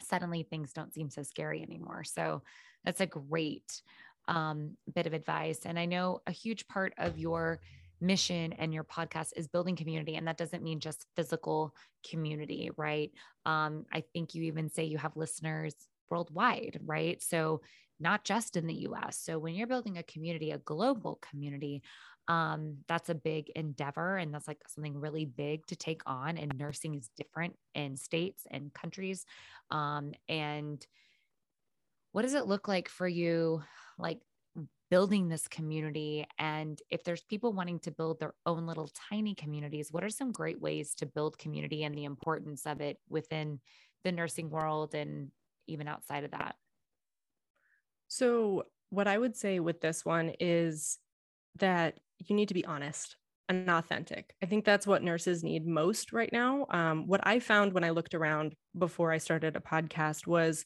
suddenly 0.02 0.42
things 0.42 0.72
don't 0.72 0.94
seem 0.94 1.10
so 1.10 1.22
scary 1.22 1.62
anymore. 1.62 2.04
So 2.04 2.42
that's 2.84 3.00
a 3.00 3.06
great 3.06 3.82
um 4.28 4.76
bit 4.94 5.06
of 5.06 5.14
advice. 5.14 5.60
And 5.64 5.78
I 5.78 5.86
know 5.86 6.20
a 6.26 6.32
huge 6.32 6.68
part 6.68 6.94
of 6.98 7.18
your 7.18 7.60
mission 8.02 8.52
and 8.54 8.74
your 8.74 8.84
podcast 8.84 9.30
is 9.36 9.46
building 9.46 9.76
community 9.76 10.16
and 10.16 10.26
that 10.26 10.36
doesn't 10.36 10.62
mean 10.62 10.80
just 10.80 11.06
physical 11.14 11.74
community 12.08 12.70
right 12.76 13.12
um, 13.46 13.86
i 13.92 14.02
think 14.12 14.34
you 14.34 14.42
even 14.42 14.68
say 14.68 14.84
you 14.84 14.98
have 14.98 15.16
listeners 15.16 15.74
worldwide 16.10 16.80
right 16.84 17.22
so 17.22 17.60
not 18.00 18.24
just 18.24 18.56
in 18.56 18.66
the 18.66 18.74
us 18.74 19.16
so 19.16 19.38
when 19.38 19.54
you're 19.54 19.68
building 19.68 19.98
a 19.98 20.02
community 20.02 20.50
a 20.50 20.58
global 20.58 21.20
community 21.30 21.80
um, 22.28 22.78
that's 22.88 23.08
a 23.08 23.14
big 23.14 23.50
endeavor 23.56 24.16
and 24.16 24.32
that's 24.32 24.48
like 24.48 24.60
something 24.68 24.98
really 24.98 25.24
big 25.24 25.66
to 25.66 25.76
take 25.76 26.02
on 26.06 26.38
and 26.38 26.56
nursing 26.58 26.94
is 26.94 27.10
different 27.16 27.56
in 27.74 27.96
states 27.96 28.46
and 28.50 28.72
countries 28.72 29.24
um, 29.70 30.12
and 30.28 30.86
what 32.12 32.22
does 32.22 32.34
it 32.34 32.46
look 32.46 32.68
like 32.68 32.88
for 32.88 33.08
you 33.08 33.62
like 33.98 34.20
building 34.90 35.28
this 35.28 35.48
community? 35.48 36.26
And 36.38 36.78
if 36.90 37.02
there's 37.02 37.22
people 37.22 37.54
wanting 37.54 37.78
to 37.80 37.90
build 37.90 38.20
their 38.20 38.34
own 38.44 38.66
little 38.66 38.90
tiny 39.10 39.34
communities 39.34 39.88
what 39.90 40.04
are 40.04 40.10
some 40.10 40.32
great 40.32 40.60
ways 40.60 40.94
to 40.96 41.06
build 41.06 41.38
community 41.38 41.84
and 41.84 41.94
the 41.94 42.04
importance 42.04 42.66
of 42.66 42.80
it 42.80 42.98
within 43.08 43.60
the 44.04 44.12
nursing 44.12 44.50
world 44.50 44.94
and 44.94 45.30
even 45.66 45.88
outside 45.88 46.24
of 46.24 46.32
that? 46.32 46.56
So 48.08 48.64
what 48.90 49.08
i 49.08 49.16
would 49.16 49.34
say 49.34 49.58
with 49.58 49.80
this 49.80 50.04
one 50.04 50.32
is 50.38 50.98
that 51.58 51.98
you 52.26 52.36
need 52.36 52.48
to 52.48 52.54
be 52.54 52.64
honest 52.64 53.16
and 53.48 53.68
authentic. 53.68 54.34
I 54.42 54.46
think 54.46 54.64
that's 54.64 54.86
what 54.86 55.02
nurses 55.02 55.42
need 55.42 55.66
most 55.66 56.12
right 56.12 56.32
now. 56.32 56.66
Um, 56.70 57.06
what 57.06 57.20
I 57.24 57.38
found 57.38 57.72
when 57.72 57.84
I 57.84 57.90
looked 57.90 58.14
around 58.14 58.54
before 58.76 59.12
I 59.12 59.18
started 59.18 59.56
a 59.56 59.60
podcast 59.60 60.26
was 60.26 60.64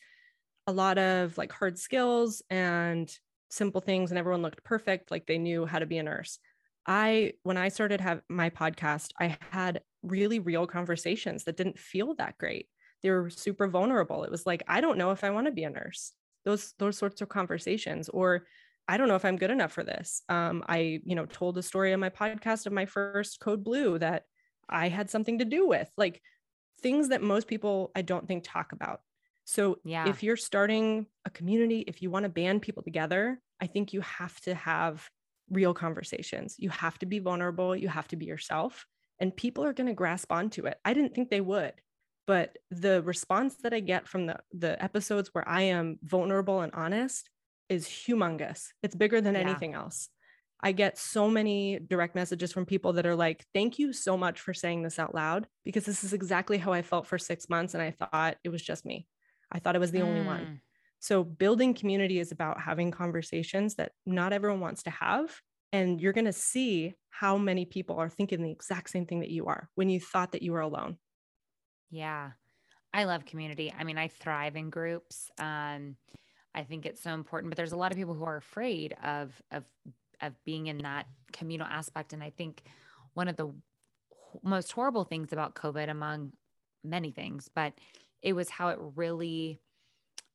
a 0.66 0.72
lot 0.72 0.98
of 0.98 1.36
like 1.38 1.52
hard 1.52 1.78
skills 1.78 2.42
and 2.50 3.10
simple 3.50 3.80
things, 3.80 4.10
and 4.10 4.18
everyone 4.18 4.42
looked 4.42 4.64
perfect, 4.64 5.10
like 5.10 5.26
they 5.26 5.38
knew 5.38 5.66
how 5.66 5.78
to 5.78 5.86
be 5.86 5.98
a 5.98 6.02
nurse. 6.02 6.38
I, 6.86 7.32
when 7.42 7.56
I 7.56 7.68
started 7.68 8.00
have 8.00 8.20
my 8.28 8.50
podcast, 8.50 9.10
I 9.20 9.36
had 9.50 9.80
really 10.02 10.38
real 10.38 10.66
conversations 10.66 11.44
that 11.44 11.56
didn't 11.56 11.78
feel 11.78 12.14
that 12.16 12.38
great. 12.38 12.68
They 13.02 13.10
were 13.10 13.30
super 13.30 13.68
vulnerable. 13.68 14.24
It 14.24 14.30
was 14.30 14.46
like, 14.46 14.62
I 14.68 14.80
don't 14.80 14.98
know 14.98 15.10
if 15.10 15.24
I 15.24 15.30
want 15.30 15.46
to 15.46 15.52
be 15.52 15.64
a 15.64 15.70
nurse. 15.70 16.12
Those 16.44 16.74
those 16.78 16.96
sorts 16.96 17.20
of 17.20 17.28
conversations, 17.28 18.08
or 18.08 18.46
I 18.88 18.96
don't 18.96 19.08
know 19.08 19.16
if 19.16 19.24
I'm 19.24 19.36
good 19.36 19.50
enough 19.50 19.72
for 19.72 19.82
this. 19.82 20.22
Um, 20.28 20.64
I, 20.68 21.00
you 21.04 21.14
know, 21.14 21.26
told 21.26 21.58
a 21.58 21.62
story 21.62 21.92
on 21.92 22.00
my 22.00 22.10
podcast 22.10 22.66
of 22.66 22.72
my 22.72 22.86
first 22.86 23.40
code 23.40 23.64
blue 23.64 23.98
that 23.98 24.24
I 24.68 24.88
had 24.88 25.10
something 25.10 25.38
to 25.38 25.44
do 25.44 25.66
with, 25.66 25.90
like 25.96 26.22
things 26.82 27.08
that 27.08 27.22
most 27.22 27.48
people 27.48 27.90
I 27.96 28.02
don't 28.02 28.28
think 28.28 28.44
talk 28.44 28.72
about. 28.72 29.00
So 29.44 29.78
yeah. 29.84 30.08
if 30.08 30.22
you're 30.22 30.36
starting 30.36 31.06
a 31.24 31.30
community, 31.30 31.80
if 31.86 32.02
you 32.02 32.10
want 32.10 32.24
to 32.24 32.28
band 32.28 32.62
people 32.62 32.82
together, 32.82 33.40
I 33.60 33.66
think 33.66 33.92
you 33.92 34.00
have 34.02 34.38
to 34.42 34.54
have 34.54 35.08
real 35.50 35.72
conversations. 35.72 36.56
You 36.58 36.70
have 36.70 36.98
to 36.98 37.06
be 37.06 37.20
vulnerable. 37.20 37.74
You 37.74 37.88
have 37.88 38.08
to 38.08 38.16
be 38.16 38.26
yourself, 38.26 38.86
and 39.20 39.36
people 39.36 39.64
are 39.64 39.72
going 39.72 39.86
to 39.86 39.94
grasp 39.94 40.32
onto 40.32 40.66
it. 40.66 40.78
I 40.84 40.94
didn't 40.94 41.14
think 41.14 41.30
they 41.30 41.40
would, 41.40 41.72
but 42.26 42.56
the 42.70 43.02
response 43.02 43.56
that 43.62 43.72
I 43.72 43.80
get 43.80 44.08
from 44.08 44.26
the 44.26 44.38
the 44.52 44.82
episodes 44.82 45.30
where 45.32 45.48
I 45.48 45.62
am 45.62 45.98
vulnerable 46.02 46.60
and 46.60 46.72
honest 46.74 47.30
is 47.68 47.86
humongous. 47.86 48.68
It's 48.82 48.94
bigger 48.94 49.20
than 49.20 49.34
yeah. 49.34 49.40
anything 49.40 49.74
else. 49.74 50.08
I 50.60 50.72
get 50.72 50.98
so 50.98 51.28
many 51.28 51.78
direct 51.78 52.14
messages 52.14 52.52
from 52.52 52.64
people 52.64 52.94
that 52.94 53.06
are 53.06 53.14
like, 53.14 53.44
Thank 53.52 53.78
you 53.78 53.92
so 53.92 54.16
much 54.16 54.40
for 54.40 54.54
saying 54.54 54.82
this 54.82 54.98
out 54.98 55.14
loud 55.14 55.46
because 55.64 55.84
this 55.84 56.02
is 56.02 56.12
exactly 56.12 56.58
how 56.58 56.72
I 56.72 56.82
felt 56.82 57.06
for 57.06 57.18
six 57.18 57.48
months. 57.48 57.74
And 57.74 57.82
I 57.82 57.90
thought 57.90 58.36
it 58.42 58.48
was 58.48 58.62
just 58.62 58.84
me. 58.84 59.06
I 59.52 59.58
thought 59.58 59.76
I 59.76 59.80
was 59.80 59.90
the 59.90 60.00
mm. 60.00 60.06
only 60.06 60.22
one. 60.22 60.40
Mm. 60.40 60.60
So, 60.98 61.22
building 61.22 61.74
community 61.74 62.18
is 62.18 62.32
about 62.32 62.60
having 62.60 62.90
conversations 62.90 63.74
that 63.76 63.92
not 64.06 64.32
everyone 64.32 64.60
wants 64.60 64.82
to 64.84 64.90
have. 64.90 65.40
And 65.72 66.00
you're 66.00 66.14
going 66.14 66.24
to 66.24 66.32
see 66.32 66.94
how 67.10 67.36
many 67.36 67.64
people 67.64 67.96
are 67.98 68.08
thinking 68.08 68.42
the 68.42 68.50
exact 68.50 68.90
same 68.90 69.04
thing 69.04 69.20
that 69.20 69.30
you 69.30 69.46
are 69.46 69.68
when 69.74 69.88
you 69.88 70.00
thought 70.00 70.32
that 70.32 70.42
you 70.42 70.52
were 70.52 70.60
alone. 70.60 70.96
Yeah. 71.90 72.30
I 72.94 73.04
love 73.04 73.26
community. 73.26 73.72
I 73.78 73.84
mean, 73.84 73.98
I 73.98 74.08
thrive 74.08 74.56
in 74.56 74.70
groups. 74.70 75.30
Um, 75.38 75.96
I 76.56 76.64
think 76.64 76.86
it's 76.86 77.02
so 77.02 77.12
important, 77.12 77.50
but 77.50 77.56
there's 77.56 77.72
a 77.72 77.76
lot 77.76 77.92
of 77.92 77.98
people 77.98 78.14
who 78.14 78.24
are 78.24 78.36
afraid 78.36 78.96
of 79.04 79.30
of 79.52 79.64
of 80.22 80.32
being 80.44 80.66
in 80.66 80.78
that 80.78 81.06
communal 81.32 81.66
aspect. 81.66 82.14
And 82.14 82.22
I 82.22 82.30
think 82.30 82.62
one 83.12 83.28
of 83.28 83.36
the 83.36 83.52
most 84.42 84.72
horrible 84.72 85.04
things 85.04 85.32
about 85.32 85.54
COVID, 85.54 85.90
among 85.90 86.32
many 86.82 87.10
things, 87.10 87.50
but 87.54 87.74
it 88.22 88.32
was 88.32 88.48
how 88.48 88.68
it 88.68 88.78
really 88.96 89.60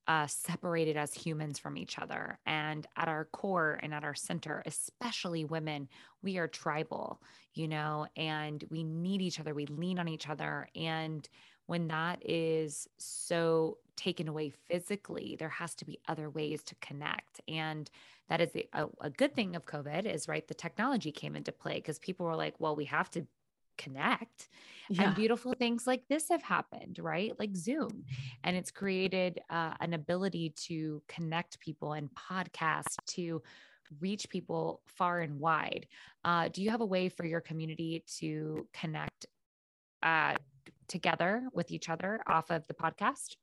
uh, 0.08 0.28
separated 0.28 0.98
us 0.98 1.14
humans 1.14 1.60
from 1.60 1.78
each 1.78 1.98
other. 1.98 2.38
And 2.46 2.86
at 2.98 3.08
our 3.08 3.26
core 3.26 3.80
and 3.82 3.94
at 3.94 4.04
our 4.04 4.16
center, 4.16 4.62
especially 4.66 5.46
women, 5.46 5.88
we 6.22 6.38
are 6.38 6.48
tribal, 6.48 7.22
you 7.54 7.68
know, 7.68 8.08
and 8.16 8.64
we 8.70 8.84
need 8.84 9.22
each 9.22 9.40
other. 9.40 9.54
We 9.54 9.68
lean 9.68 10.00
on 10.00 10.08
each 10.08 10.28
other. 10.28 10.68
And 10.76 11.28
when 11.72 11.88
that 11.88 12.20
is 12.30 12.90
so 12.98 13.78
taken 13.96 14.28
away 14.28 14.50
physically, 14.50 15.38
there 15.40 15.48
has 15.48 15.74
to 15.74 15.86
be 15.86 15.98
other 16.06 16.30
ways 16.30 16.62
to 16.64 16.76
connect. 16.82 17.40
And 17.48 17.90
that 18.28 18.42
is 18.42 18.50
a, 18.74 18.88
a 19.00 19.10
good 19.10 19.34
thing 19.34 19.56
of 19.56 19.66
COVID 19.66 20.06
is 20.06 20.28
right. 20.28 20.46
The 20.46 20.54
technology 20.54 21.14
came 21.14 21.34
into 21.34 21.54
play 21.54 21.76
because 21.76 21.98
people 21.98 22.26
were 22.26 22.36
like, 22.36 22.56
well, 22.60 22.76
we 22.76 22.84
have 22.86 23.10
to 23.12 23.26
connect. 23.78 24.50
Yeah. 24.90 25.04
And 25.04 25.16
beautiful 25.16 25.54
things 25.54 25.88
like 25.88 26.06
this 26.10 26.28
have 26.28 26.44
happened, 26.44 27.00
right? 27.00 27.32
Like 27.40 27.56
Zoom. 27.56 28.04
And 28.44 28.58
it's 28.58 28.70
created 28.70 29.40
uh, 29.50 29.76
an 29.80 29.94
ability 29.94 30.54
to 30.68 31.02
connect 31.08 31.58
people 31.62 31.94
and 31.94 32.10
podcast 32.14 32.98
to 33.16 33.42
reach 34.02 34.28
people 34.28 34.82
far 34.88 35.22
and 35.22 35.40
wide. 35.40 35.88
Uh, 36.26 36.50
do 36.50 36.62
you 36.62 36.70
have 36.70 36.82
a 36.82 36.86
way 36.86 37.08
for 37.08 37.26
your 37.26 37.40
community 37.40 38.04
to 38.20 38.68
connect 38.74 39.26
uh, 40.04 40.36
together 40.92 41.48
with 41.54 41.72
each 41.72 41.90
other 41.90 42.22
off 42.28 42.52
of 42.52 42.68
the 42.68 42.74
podcast? 42.74 43.36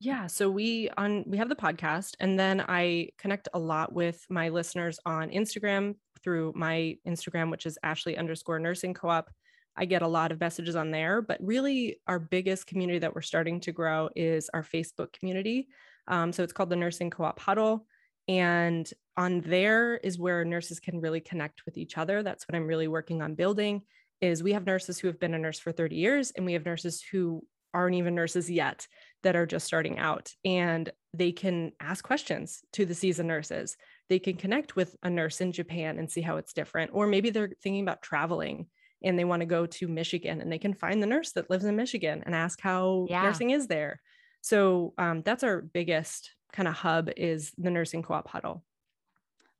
Yeah, 0.00 0.26
so 0.26 0.50
we 0.50 0.90
on 0.96 1.24
we 1.26 1.38
have 1.38 1.48
the 1.48 1.56
podcast 1.56 2.14
and 2.20 2.38
then 2.38 2.60
I 2.60 3.10
connect 3.18 3.48
a 3.54 3.58
lot 3.58 3.92
with 3.92 4.26
my 4.28 4.48
listeners 4.48 4.98
on 5.06 5.30
Instagram 5.30 5.94
through 6.22 6.52
my 6.56 6.96
Instagram, 7.06 7.50
which 7.50 7.66
is 7.66 7.78
Ashley 7.82 8.18
underscore 8.18 8.58
nursing 8.58 8.94
co-op. 8.94 9.30
I 9.76 9.84
get 9.84 10.02
a 10.02 10.08
lot 10.08 10.32
of 10.32 10.40
messages 10.40 10.74
on 10.74 10.90
there, 10.90 11.22
but 11.22 11.38
really 11.40 12.00
our 12.06 12.18
biggest 12.18 12.66
community 12.66 12.98
that 12.98 13.14
we're 13.14 13.22
starting 13.22 13.60
to 13.60 13.72
grow 13.72 14.08
is 14.16 14.50
our 14.52 14.62
Facebook 14.62 15.12
community. 15.12 15.68
Um, 16.08 16.32
so 16.32 16.42
it's 16.42 16.52
called 16.52 16.70
the 16.70 16.76
Nursing 16.76 17.10
Co-op 17.10 17.38
Huddle. 17.38 17.86
And 18.28 18.90
on 19.16 19.40
there 19.42 19.96
is 19.96 20.18
where 20.18 20.44
nurses 20.44 20.80
can 20.80 21.00
really 21.00 21.20
connect 21.20 21.64
with 21.66 21.76
each 21.76 21.98
other. 21.98 22.22
That's 22.22 22.48
what 22.48 22.56
I'm 22.56 22.66
really 22.66 22.88
working 22.88 23.22
on 23.22 23.34
building 23.34 23.82
is 24.20 24.42
we 24.42 24.52
have 24.52 24.66
nurses 24.66 24.98
who 24.98 25.08
have 25.08 25.20
been 25.20 25.34
a 25.34 25.38
nurse 25.38 25.58
for 25.58 25.72
30 25.72 25.96
years 25.96 26.30
and 26.30 26.46
we 26.46 26.54
have 26.54 26.64
nurses 26.64 27.02
who 27.02 27.42
aren't 27.74 27.96
even 27.96 28.14
nurses 28.14 28.50
yet 28.50 28.86
that 29.22 29.36
are 29.36 29.46
just 29.46 29.66
starting 29.66 29.98
out 29.98 30.32
and 30.44 30.90
they 31.12 31.32
can 31.32 31.72
ask 31.80 32.04
questions 32.04 32.62
to 32.72 32.86
the 32.86 32.94
seasoned 32.94 33.28
nurses. 33.28 33.76
They 34.08 34.18
can 34.18 34.36
connect 34.36 34.76
with 34.76 34.96
a 35.02 35.10
nurse 35.10 35.40
in 35.40 35.52
japan 35.52 35.98
and 35.98 36.10
see 36.10 36.22
how 36.22 36.36
it's 36.36 36.52
different 36.52 36.90
or 36.94 37.06
maybe 37.06 37.30
they're 37.30 37.52
thinking 37.62 37.82
about 37.82 38.02
traveling 38.02 38.66
and 39.02 39.18
they 39.18 39.24
want 39.24 39.40
to 39.40 39.46
go 39.46 39.66
to 39.66 39.88
michigan 39.88 40.40
and 40.40 40.50
they 40.50 40.58
can 40.58 40.72
find 40.72 41.02
the 41.02 41.06
nurse 41.06 41.32
that 41.32 41.50
lives 41.50 41.64
in 41.64 41.76
michigan 41.76 42.22
and 42.24 42.34
ask 42.34 42.60
how 42.60 43.06
yeah. 43.10 43.22
nursing 43.22 43.50
is 43.50 43.66
there. 43.66 44.00
So 44.40 44.94
um, 44.96 45.22
that's 45.22 45.42
our 45.42 45.60
biggest 45.60 46.30
kind 46.52 46.68
of 46.68 46.74
hub 46.74 47.10
is 47.16 47.52
the 47.58 47.70
nursing 47.70 48.02
co-op 48.02 48.28
huddle 48.28 48.64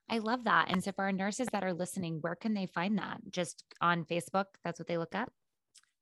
I 0.09 0.19
love 0.19 0.45
that. 0.45 0.71
And 0.71 0.83
so 0.83 0.93
for 0.93 1.05
our 1.05 1.13
nurses 1.13 1.49
that 1.53 1.65
are 1.65 1.73
listening, 1.73 2.19
where 2.21 2.37
can 2.37 2.55
they 2.55 2.67
find 2.67 2.99
that? 2.99 3.19
Just 3.31 3.65
on 3.81 4.05
Facebook? 4.05 4.47
That's 4.65 4.79
what 4.79 4.87
they 4.87 4.99
look 4.99 5.15
up? 5.15 5.33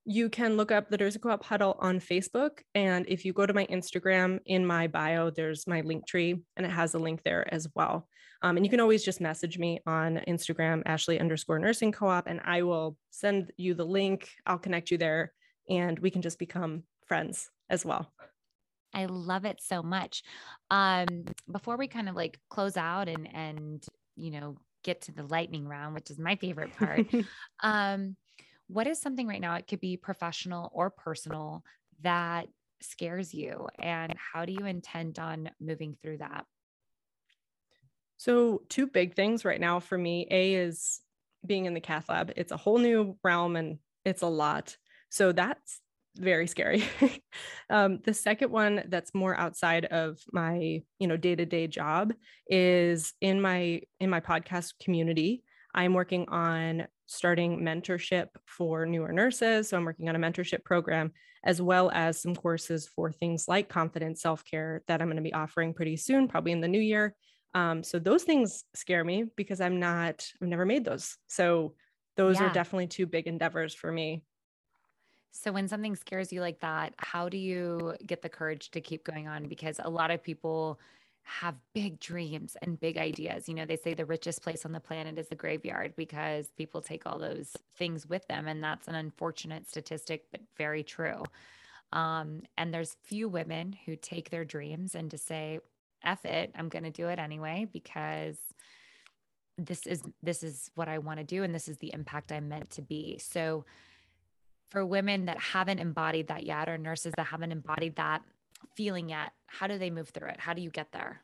You 0.04 0.28
can 0.28 0.58
look 0.58 0.70
up 0.70 0.90
the 0.90 0.98
Nursing 0.98 1.22
Co-op 1.22 1.42
Huddle 1.44 1.78
on 1.80 1.98
Facebook. 1.98 2.58
And 2.74 3.06
if 3.08 3.24
you 3.24 3.32
go 3.32 3.46
to 3.46 3.54
my 3.54 3.64
Instagram, 3.66 4.40
in 4.44 4.66
my 4.66 4.86
bio, 4.86 5.30
there's 5.30 5.66
my 5.66 5.80
link 5.80 6.06
tree 6.06 6.42
and 6.56 6.66
it 6.66 6.70
has 6.70 6.92
a 6.92 6.98
link 6.98 7.22
there 7.24 7.52
as 7.52 7.66
well. 7.74 8.06
Um, 8.42 8.58
and 8.58 8.66
you 8.66 8.70
can 8.70 8.80
always 8.80 9.02
just 9.02 9.22
message 9.22 9.56
me 9.58 9.80
on 9.86 10.20
Instagram, 10.28 10.82
Ashley 10.84 11.18
underscore 11.18 11.58
nursing 11.58 11.92
co-op, 11.92 12.26
and 12.26 12.42
I 12.44 12.60
will 12.60 12.98
send 13.10 13.50
you 13.56 13.72
the 13.72 13.86
link. 13.86 14.28
I'll 14.44 14.58
connect 14.58 14.90
you 14.90 14.98
there 14.98 15.32
and 15.70 15.98
we 15.98 16.10
can 16.10 16.20
just 16.20 16.38
become 16.38 16.82
friends 17.06 17.48
as 17.70 17.86
well. 17.86 18.12
I 18.94 19.06
love 19.06 19.44
it 19.44 19.60
so 19.60 19.82
much. 19.82 20.22
Um, 20.70 21.24
before 21.50 21.76
we 21.76 21.88
kind 21.88 22.08
of 22.08 22.14
like 22.14 22.38
close 22.48 22.76
out 22.76 23.08
and 23.08 23.28
and 23.34 23.84
you 24.16 24.30
know 24.30 24.56
get 24.82 25.02
to 25.02 25.12
the 25.12 25.24
lightning 25.24 25.66
round, 25.66 25.94
which 25.94 26.10
is 26.10 26.18
my 26.18 26.36
favorite 26.36 26.76
part, 26.76 27.06
um, 27.62 28.16
what 28.68 28.86
is 28.86 29.00
something 29.00 29.26
right 29.26 29.40
now? 29.40 29.54
It 29.56 29.66
could 29.66 29.80
be 29.80 29.96
professional 29.96 30.70
or 30.72 30.90
personal 30.90 31.64
that 32.02 32.46
scares 32.80 33.34
you, 33.34 33.68
and 33.78 34.14
how 34.16 34.44
do 34.44 34.52
you 34.52 34.66
intend 34.66 35.18
on 35.18 35.50
moving 35.60 35.96
through 36.02 36.18
that? 36.18 36.46
So, 38.16 38.62
two 38.68 38.86
big 38.86 39.14
things 39.14 39.44
right 39.44 39.60
now 39.60 39.80
for 39.80 39.98
me. 39.98 40.26
A 40.30 40.54
is 40.54 41.00
being 41.44 41.66
in 41.66 41.74
the 41.74 41.80
cath 41.80 42.08
lab. 42.08 42.32
It's 42.36 42.52
a 42.52 42.56
whole 42.56 42.78
new 42.78 43.16
realm 43.22 43.56
and 43.56 43.78
it's 44.04 44.22
a 44.22 44.26
lot. 44.26 44.76
So 45.08 45.32
that's 45.32 45.80
very 46.16 46.46
scary. 46.46 46.84
um, 47.70 47.98
the 48.04 48.14
second 48.14 48.50
one 48.50 48.84
that's 48.88 49.14
more 49.14 49.36
outside 49.36 49.84
of 49.86 50.18
my, 50.32 50.82
you 50.98 51.06
know, 51.06 51.16
day-to-day 51.16 51.66
job 51.66 52.12
is 52.48 53.12
in 53.20 53.40
my 53.40 53.82
in 54.00 54.10
my 54.10 54.20
podcast 54.20 54.74
community. 54.82 55.42
I'm 55.74 55.92
working 55.92 56.28
on 56.28 56.86
starting 57.06 57.60
mentorship 57.60 58.28
for 58.46 58.86
newer 58.86 59.12
nurses. 59.12 59.68
So 59.68 59.76
I'm 59.76 59.84
working 59.84 60.08
on 60.08 60.16
a 60.16 60.18
mentorship 60.18 60.64
program 60.64 61.12
as 61.44 61.60
well 61.60 61.90
as 61.92 62.22
some 62.22 62.34
courses 62.34 62.88
for 62.88 63.12
things 63.12 63.46
like 63.48 63.68
confident 63.68 64.18
self-care 64.18 64.82
that 64.86 65.02
I'm 65.02 65.08
going 65.08 65.16
to 65.16 65.22
be 65.22 65.34
offering 65.34 65.74
pretty 65.74 65.96
soon, 65.96 66.28
probably 66.28 66.52
in 66.52 66.62
the 66.62 66.68
new 66.68 66.80
year. 66.80 67.14
Um, 67.54 67.82
so 67.82 67.98
those 67.98 68.22
things 68.22 68.64
scare 68.74 69.04
me 69.04 69.26
because 69.36 69.60
I'm 69.60 69.78
not, 69.78 70.26
I've 70.40 70.48
never 70.48 70.64
made 70.64 70.84
those. 70.84 71.16
So 71.26 71.74
those 72.16 72.40
yeah. 72.40 72.46
are 72.46 72.52
definitely 72.52 72.86
two 72.86 73.06
big 73.06 73.26
endeavors 73.26 73.74
for 73.74 73.92
me 73.92 74.22
so 75.36 75.50
when 75.50 75.66
something 75.66 75.96
scares 75.96 76.32
you 76.32 76.40
like 76.40 76.60
that, 76.60 76.94
how 76.98 77.28
do 77.28 77.36
you 77.36 77.96
get 78.06 78.22
the 78.22 78.28
courage 78.28 78.70
to 78.70 78.80
keep 78.80 79.02
going 79.02 79.26
on? 79.26 79.48
Because 79.48 79.80
a 79.82 79.90
lot 79.90 80.12
of 80.12 80.22
people 80.22 80.78
have 81.24 81.56
big 81.74 81.98
dreams 81.98 82.56
and 82.62 82.78
big 82.78 82.96
ideas. 82.96 83.48
You 83.48 83.54
know, 83.54 83.66
they 83.66 83.76
say 83.76 83.94
the 83.94 84.04
richest 84.04 84.42
place 84.42 84.64
on 84.64 84.70
the 84.70 84.78
planet 84.78 85.18
is 85.18 85.26
the 85.28 85.34
graveyard 85.34 85.94
because 85.96 86.52
people 86.56 86.80
take 86.80 87.04
all 87.04 87.18
those 87.18 87.56
things 87.76 88.06
with 88.06 88.24
them. 88.28 88.46
And 88.46 88.62
that's 88.62 88.86
an 88.86 88.94
unfortunate 88.94 89.68
statistic, 89.68 90.26
but 90.30 90.40
very 90.56 90.84
true. 90.84 91.24
Um, 91.92 92.42
and 92.56 92.72
there's 92.72 92.96
few 93.02 93.28
women 93.28 93.74
who 93.86 93.96
take 93.96 94.30
their 94.30 94.44
dreams 94.44 94.94
and 94.94 95.10
to 95.10 95.18
say, 95.18 95.58
F 96.04 96.24
it, 96.24 96.52
I'm 96.54 96.68
going 96.68 96.84
to 96.84 96.90
do 96.90 97.08
it 97.08 97.18
anyway 97.18 97.66
because 97.72 98.36
this 99.58 99.86
is 99.86 100.02
this 100.22 100.42
is 100.42 100.70
what 100.74 100.88
I 100.88 100.98
want 100.98 101.18
to 101.18 101.24
do 101.24 101.42
and 101.44 101.54
this 101.54 101.68
is 101.68 101.78
the 101.78 101.92
impact 101.92 102.30
I'm 102.30 102.48
meant 102.48 102.70
to 102.70 102.82
be. 102.82 103.18
So 103.18 103.64
for 104.70 104.84
women 104.84 105.26
that 105.26 105.38
haven't 105.38 105.78
embodied 105.78 106.28
that 106.28 106.44
yet 106.44 106.68
or 106.68 106.78
nurses 106.78 107.12
that 107.16 107.26
haven't 107.26 107.52
embodied 107.52 107.96
that 107.96 108.22
feeling 108.76 109.08
yet, 109.08 109.32
how 109.46 109.66
do 109.66 109.78
they 109.78 109.90
move 109.90 110.08
through 110.08 110.28
it? 110.28 110.40
How 110.40 110.54
do 110.54 110.62
you 110.62 110.70
get 110.70 110.92
there? 110.92 111.22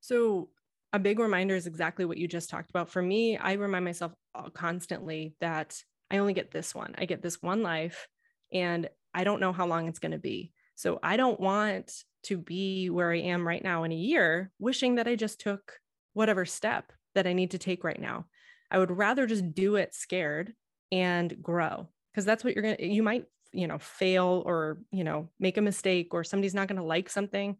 So 0.00 0.48
a 0.92 0.98
big 0.98 1.18
reminder 1.18 1.54
is 1.54 1.66
exactly 1.66 2.04
what 2.04 2.18
you 2.18 2.26
just 2.26 2.50
talked 2.50 2.70
about. 2.70 2.88
For 2.88 3.02
me, 3.02 3.36
I 3.36 3.52
remind 3.54 3.84
myself 3.84 4.12
uh, 4.34 4.50
constantly 4.50 5.34
that 5.40 5.82
I 6.10 6.18
only 6.18 6.32
get 6.32 6.50
this 6.50 6.74
one. 6.74 6.94
I 6.98 7.04
get 7.04 7.22
this 7.22 7.42
one 7.42 7.62
life 7.62 8.08
and 8.52 8.88
I 9.14 9.24
don't 9.24 9.40
know 9.40 9.52
how 9.52 9.66
long 9.66 9.88
it's 9.88 9.98
going 9.98 10.12
to 10.12 10.18
be. 10.18 10.52
So 10.74 10.98
I 11.02 11.16
don't 11.16 11.38
want 11.38 11.92
to 12.24 12.38
be 12.38 12.90
where 12.90 13.12
I 13.12 13.18
am 13.18 13.46
right 13.46 13.62
now 13.62 13.84
in 13.84 13.92
a 13.92 13.96
year, 13.96 14.50
wishing 14.58 14.96
that 14.96 15.06
I 15.06 15.14
just 15.14 15.40
took 15.40 15.78
whatever 16.12 16.44
step 16.44 16.92
that 17.14 17.26
I 17.26 17.32
need 17.32 17.52
to 17.52 17.58
take 17.58 17.84
right 17.84 18.00
now. 18.00 18.26
I 18.70 18.78
would 18.78 18.90
rather 18.90 19.26
just 19.26 19.54
do 19.54 19.76
it 19.76 19.94
scared 19.94 20.54
and 20.92 21.42
grow 21.42 21.88
because 22.12 22.24
that's 22.24 22.44
what 22.44 22.54
you're 22.54 22.62
going 22.62 22.76
to, 22.76 22.86
you 22.86 23.02
might, 23.02 23.26
you 23.52 23.66
know, 23.66 23.78
fail 23.78 24.42
or, 24.46 24.78
you 24.92 25.04
know, 25.04 25.28
make 25.38 25.56
a 25.56 25.62
mistake 25.62 26.14
or 26.14 26.24
somebody's 26.24 26.54
not 26.54 26.68
going 26.68 26.80
to 26.80 26.84
like 26.84 27.08
something. 27.08 27.56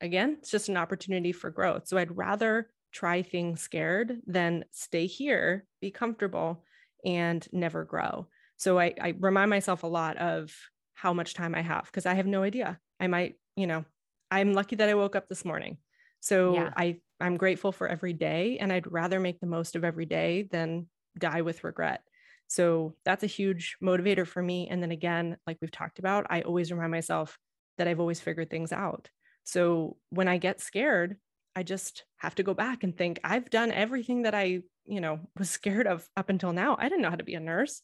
Again, 0.00 0.36
it's 0.38 0.50
just 0.50 0.68
an 0.68 0.76
opportunity 0.76 1.32
for 1.32 1.50
growth. 1.50 1.86
So 1.86 1.98
I'd 1.98 2.16
rather 2.16 2.70
try 2.92 3.22
things 3.22 3.60
scared 3.60 4.20
than 4.26 4.64
stay 4.70 5.06
here, 5.06 5.64
be 5.80 5.90
comfortable, 5.90 6.64
and 7.04 7.46
never 7.52 7.84
grow. 7.84 8.28
So 8.56 8.78
I, 8.78 8.94
I 9.00 9.14
remind 9.18 9.50
myself 9.50 9.82
a 9.82 9.88
lot 9.88 10.16
of 10.18 10.54
how 10.94 11.12
much 11.12 11.34
time 11.34 11.54
I 11.54 11.62
have 11.62 11.86
because 11.86 12.06
I 12.06 12.14
have 12.14 12.26
no 12.26 12.42
idea. 12.42 12.78
I 13.00 13.06
might, 13.08 13.36
you 13.56 13.66
know, 13.66 13.84
I'm 14.30 14.52
lucky 14.52 14.76
that 14.76 14.88
I 14.88 14.94
woke 14.94 15.16
up 15.16 15.28
this 15.28 15.44
morning. 15.44 15.78
So 16.20 16.54
yeah. 16.54 16.70
I 16.76 17.00
I'm 17.20 17.36
grateful 17.36 17.72
for 17.72 17.88
every 17.88 18.12
day 18.12 18.58
and 18.58 18.72
I'd 18.72 18.90
rather 18.90 19.20
make 19.20 19.40
the 19.40 19.46
most 19.46 19.76
of 19.76 19.84
every 19.84 20.06
day 20.06 20.48
than 20.50 20.86
die 21.18 21.42
with 21.42 21.64
regret. 21.64 22.02
So 22.48 22.94
that's 23.04 23.24
a 23.24 23.28
huge 23.28 23.76
motivator 23.82 24.26
for 24.26 24.42
me. 24.42 24.68
And 24.68 24.82
then 24.82 24.92
again, 24.92 25.36
like 25.46 25.58
we've 25.60 25.70
talked 25.70 25.98
about, 25.98 26.26
I 26.28 26.42
always 26.42 26.70
remind 26.70 26.90
myself 26.90 27.38
that 27.78 27.88
I've 27.88 28.00
always 28.00 28.20
figured 28.20 28.50
things 28.50 28.72
out. 28.72 29.08
So 29.44 29.96
when 30.10 30.28
I 30.28 30.38
get 30.38 30.60
scared, 30.60 31.16
I 31.54 31.62
just 31.62 32.04
have 32.18 32.34
to 32.36 32.42
go 32.42 32.54
back 32.54 32.82
and 32.84 32.96
think 32.96 33.20
I've 33.24 33.50
done 33.50 33.72
everything 33.72 34.22
that 34.22 34.34
I, 34.34 34.60
you 34.86 35.00
know, 35.00 35.20
was 35.38 35.50
scared 35.50 35.86
of 35.86 36.06
up 36.16 36.28
until 36.28 36.52
now. 36.52 36.76
I 36.78 36.88
didn't 36.88 37.02
know 37.02 37.10
how 37.10 37.16
to 37.16 37.24
be 37.24 37.34
a 37.34 37.40
nurse. 37.40 37.82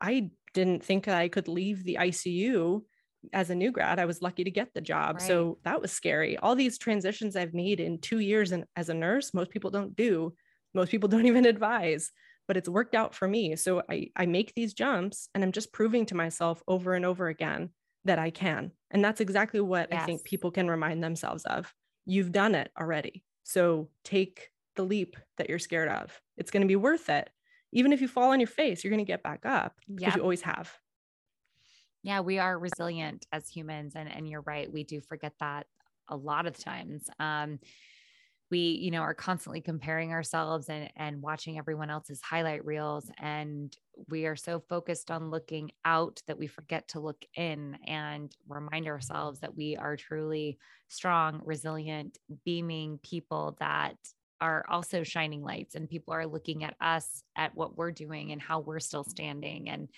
I 0.00 0.30
didn't 0.54 0.84
think 0.84 1.08
I 1.08 1.28
could 1.28 1.48
leave 1.48 1.84
the 1.84 1.98
ICU 2.00 2.82
as 3.32 3.50
a 3.50 3.54
new 3.54 3.70
grad. 3.70 3.98
I 3.98 4.06
was 4.06 4.22
lucky 4.22 4.44
to 4.44 4.50
get 4.50 4.72
the 4.72 4.80
job. 4.80 5.16
Right. 5.16 5.26
So 5.26 5.58
that 5.64 5.80
was 5.80 5.92
scary. 5.92 6.38
All 6.38 6.54
these 6.54 6.78
transitions 6.78 7.36
I've 7.36 7.54
made 7.54 7.80
in 7.80 8.00
two 8.00 8.18
years 8.18 8.52
in, 8.52 8.64
as 8.76 8.88
a 8.88 8.94
nurse, 8.94 9.34
most 9.34 9.50
people 9.50 9.70
don't 9.70 9.94
do. 9.94 10.34
Most 10.74 10.90
people 10.90 11.08
don't 11.10 11.26
even 11.26 11.44
advise, 11.44 12.10
but 12.50 12.56
it's 12.56 12.68
worked 12.68 12.96
out 12.96 13.14
for 13.14 13.28
me. 13.28 13.54
So 13.54 13.80
I, 13.88 14.08
I 14.16 14.26
make 14.26 14.54
these 14.56 14.74
jumps 14.74 15.28
and 15.36 15.44
I'm 15.44 15.52
just 15.52 15.72
proving 15.72 16.04
to 16.06 16.16
myself 16.16 16.64
over 16.66 16.94
and 16.94 17.04
over 17.04 17.28
again 17.28 17.70
that 18.04 18.18
I 18.18 18.30
can. 18.30 18.72
And 18.90 19.04
that's 19.04 19.20
exactly 19.20 19.60
what 19.60 19.86
yes. 19.92 20.02
I 20.02 20.04
think 20.04 20.24
people 20.24 20.50
can 20.50 20.68
remind 20.68 21.00
themselves 21.00 21.44
of. 21.44 21.72
You've 22.06 22.32
done 22.32 22.56
it 22.56 22.72
already. 22.76 23.22
So 23.44 23.88
take 24.02 24.50
the 24.74 24.82
leap 24.82 25.16
that 25.38 25.48
you're 25.48 25.60
scared 25.60 25.90
of. 25.90 26.20
It's 26.36 26.50
going 26.50 26.62
to 26.62 26.66
be 26.66 26.74
worth 26.74 27.08
it. 27.08 27.30
Even 27.72 27.92
if 27.92 28.00
you 28.00 28.08
fall 28.08 28.32
on 28.32 28.40
your 28.40 28.48
face, 28.48 28.82
you're 28.82 28.90
going 28.90 28.98
to 28.98 29.04
get 29.04 29.22
back 29.22 29.46
up 29.46 29.74
because 29.86 30.08
yep. 30.08 30.16
you 30.16 30.22
always 30.22 30.42
have. 30.42 30.76
Yeah, 32.02 32.18
we 32.18 32.40
are 32.40 32.58
resilient 32.58 33.26
as 33.30 33.48
humans. 33.48 33.92
And, 33.94 34.12
and 34.12 34.28
you're 34.28 34.40
right. 34.40 34.72
We 34.72 34.82
do 34.82 35.00
forget 35.00 35.34
that 35.38 35.68
a 36.08 36.16
lot 36.16 36.48
of 36.48 36.58
times. 36.58 37.08
Um, 37.20 37.60
we 38.50 38.58
you 38.58 38.90
know 38.90 39.00
are 39.00 39.14
constantly 39.14 39.60
comparing 39.60 40.12
ourselves 40.12 40.68
and 40.68 40.90
and 40.96 41.22
watching 41.22 41.58
everyone 41.58 41.90
else's 41.90 42.20
highlight 42.20 42.64
reels 42.64 43.10
and 43.18 43.76
we 44.08 44.26
are 44.26 44.36
so 44.36 44.60
focused 44.68 45.10
on 45.10 45.30
looking 45.30 45.70
out 45.84 46.22
that 46.26 46.38
we 46.38 46.46
forget 46.46 46.88
to 46.88 47.00
look 47.00 47.24
in 47.34 47.78
and 47.86 48.34
remind 48.48 48.86
ourselves 48.86 49.40
that 49.40 49.56
we 49.56 49.76
are 49.76 49.96
truly 49.96 50.58
strong 50.88 51.40
resilient 51.44 52.18
beaming 52.44 52.98
people 53.02 53.56
that 53.60 53.96
are 54.40 54.64
also 54.68 55.02
shining 55.02 55.42
lights 55.42 55.74
and 55.74 55.88
people 55.88 56.14
are 56.14 56.26
looking 56.26 56.64
at 56.64 56.74
us 56.80 57.22
at 57.36 57.54
what 57.54 57.76
we're 57.76 57.92
doing 57.92 58.32
and 58.32 58.40
how 58.40 58.60
we're 58.60 58.80
still 58.80 59.04
standing 59.04 59.68
and 59.68 59.88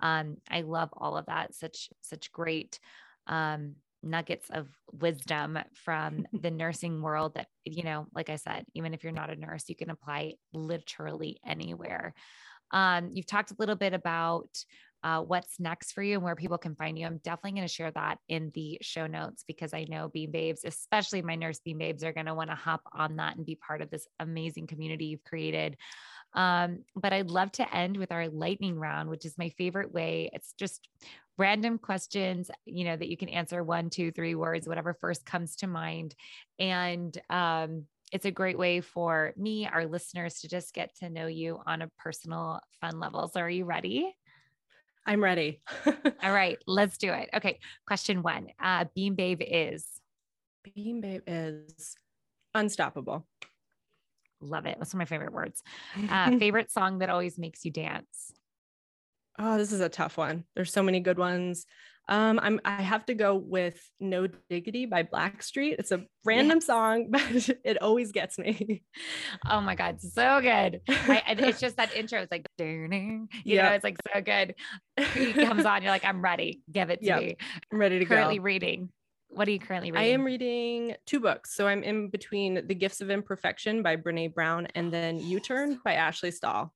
um, 0.00 0.36
i 0.50 0.62
love 0.62 0.88
all 0.92 1.16
of 1.16 1.26
that 1.26 1.54
such 1.54 1.90
such 2.00 2.32
great 2.32 2.78
um, 3.26 3.74
nuggets 4.02 4.48
of 4.50 4.68
wisdom 4.92 5.58
from 5.74 6.26
the 6.32 6.50
nursing 6.50 7.02
world 7.02 7.34
that 7.34 7.46
you 7.64 7.82
know 7.82 8.06
like 8.14 8.30
i 8.30 8.36
said 8.36 8.64
even 8.74 8.94
if 8.94 9.02
you're 9.02 9.12
not 9.12 9.30
a 9.30 9.36
nurse 9.36 9.68
you 9.68 9.76
can 9.76 9.90
apply 9.90 10.34
literally 10.52 11.38
anywhere 11.46 12.14
um, 12.70 13.10
you've 13.14 13.26
talked 13.26 13.50
a 13.50 13.56
little 13.58 13.76
bit 13.76 13.94
about 13.94 14.50
uh, 15.04 15.20
what's 15.20 15.60
next 15.60 15.92
for 15.92 16.02
you 16.02 16.14
and 16.14 16.22
where 16.22 16.34
people 16.34 16.58
can 16.58 16.74
find 16.74 16.98
you. 16.98 17.06
I'm 17.06 17.18
definitely 17.18 17.52
going 17.52 17.68
to 17.68 17.72
share 17.72 17.92
that 17.92 18.18
in 18.28 18.50
the 18.54 18.78
show 18.82 19.06
notes 19.06 19.44
because 19.46 19.72
I 19.72 19.84
know 19.88 20.08
Beam 20.08 20.32
Babes, 20.32 20.62
especially 20.64 21.22
my 21.22 21.36
nurse 21.36 21.60
Beam 21.60 21.78
Babes, 21.78 22.02
are 22.02 22.12
going 22.12 22.26
to 22.26 22.34
want 22.34 22.50
to 22.50 22.56
hop 22.56 22.82
on 22.92 23.16
that 23.16 23.36
and 23.36 23.46
be 23.46 23.54
part 23.54 23.80
of 23.80 23.90
this 23.90 24.06
amazing 24.18 24.66
community 24.66 25.06
you've 25.06 25.24
created. 25.24 25.76
Um, 26.34 26.84
but 26.94 27.12
I'd 27.12 27.30
love 27.30 27.52
to 27.52 27.74
end 27.74 27.96
with 27.96 28.12
our 28.12 28.28
lightning 28.28 28.78
round, 28.78 29.08
which 29.08 29.24
is 29.24 29.38
my 29.38 29.48
favorite 29.50 29.92
way. 29.92 30.30
It's 30.32 30.52
just 30.58 30.88
random 31.36 31.78
questions, 31.78 32.50
you 32.66 32.84
know, 32.84 32.96
that 32.96 33.08
you 33.08 33.16
can 33.16 33.28
answer 33.28 33.62
one, 33.62 33.90
two, 33.90 34.10
three 34.10 34.34
words, 34.34 34.68
whatever 34.68 34.94
first 35.00 35.24
comes 35.24 35.56
to 35.56 35.66
mind. 35.66 36.14
And 36.58 37.16
um, 37.30 37.84
it's 38.12 38.26
a 38.26 38.30
great 38.30 38.58
way 38.58 38.80
for 38.80 39.32
me, 39.36 39.66
our 39.66 39.86
listeners, 39.86 40.40
to 40.40 40.48
just 40.48 40.74
get 40.74 40.94
to 40.96 41.08
know 41.08 41.26
you 41.26 41.60
on 41.66 41.82
a 41.82 41.90
personal, 41.98 42.60
fun 42.80 42.98
level. 42.98 43.28
So, 43.28 43.40
are 43.40 43.50
you 43.50 43.64
ready? 43.64 44.14
I'm 45.06 45.22
ready. 45.22 45.60
All 45.86 46.32
right, 46.32 46.58
let's 46.66 46.98
do 46.98 47.12
it. 47.12 47.30
Okay, 47.34 47.58
question 47.86 48.22
one 48.22 48.48
uh, 48.60 48.84
Beam 48.94 49.14
Babe 49.14 49.40
is? 49.40 49.86
Beam 50.74 51.00
Babe 51.00 51.22
is 51.26 51.96
unstoppable. 52.54 53.26
Love 54.40 54.66
it. 54.66 54.76
That's 54.78 54.94
one 54.94 55.02
of 55.02 55.10
my 55.10 55.16
favorite 55.16 55.32
words. 55.32 55.62
Uh, 56.08 56.38
favorite 56.38 56.70
song 56.70 56.98
that 56.98 57.10
always 57.10 57.38
makes 57.38 57.64
you 57.64 57.70
dance? 57.70 58.32
Oh, 59.38 59.56
this 59.56 59.72
is 59.72 59.80
a 59.80 59.88
tough 59.88 60.16
one. 60.16 60.44
There's 60.54 60.72
so 60.72 60.82
many 60.82 61.00
good 61.00 61.18
ones. 61.18 61.66
Um, 62.10 62.40
I'm 62.42 62.58
I 62.64 62.80
have 62.82 63.04
to 63.06 63.14
go 63.14 63.36
with 63.36 63.78
No 64.00 64.26
Diggity 64.48 64.86
by 64.86 65.02
Blackstreet. 65.02 65.76
It's 65.78 65.92
a 65.92 66.04
random 66.24 66.56
yes. 66.56 66.66
song, 66.66 67.06
but 67.10 67.50
it 67.64 67.82
always 67.82 68.12
gets 68.12 68.38
me. 68.38 68.82
Oh 69.46 69.60
my 69.60 69.74
God, 69.74 70.00
so 70.00 70.40
good. 70.40 70.80
I, 70.88 71.22
it's 71.38 71.60
just 71.60 71.76
that 71.76 71.94
intro. 71.96 72.20
It's 72.20 72.32
like, 72.32 72.46
you 72.58 73.28
yep. 73.44 73.64
know, 73.64 73.72
it's 73.72 73.84
like 73.84 73.98
so 74.14 74.22
good. 74.22 74.54
He 75.14 75.34
comes 75.34 75.66
on, 75.66 75.82
you're 75.82 75.92
like, 75.92 76.04
I'm 76.04 76.22
ready. 76.22 76.62
Give 76.72 76.88
it 76.88 77.00
to 77.00 77.06
yep. 77.06 77.20
me. 77.20 77.36
I'm 77.70 77.78
ready 77.78 77.98
to 77.98 78.06
currently 78.06 78.38
go. 78.38 78.38
Currently 78.38 78.38
reading. 78.40 78.88
What 79.28 79.46
are 79.46 79.50
you 79.50 79.58
currently 79.58 79.92
reading? 79.92 80.06
I 80.06 80.12
am 80.12 80.24
reading 80.24 80.96
two 81.06 81.20
books. 81.20 81.54
So 81.54 81.66
I'm 81.66 81.82
in 81.82 82.08
between 82.08 82.66
The 82.66 82.74
Gifts 82.74 83.00
of 83.00 83.10
Imperfection 83.10 83.82
by 83.82 83.96
Brene 83.96 84.34
Brown 84.34 84.66
and 84.74 84.92
then 84.92 85.18
You 85.18 85.38
Turn 85.38 85.78
by 85.84 85.94
Ashley 85.94 86.30
Stahl. 86.30 86.72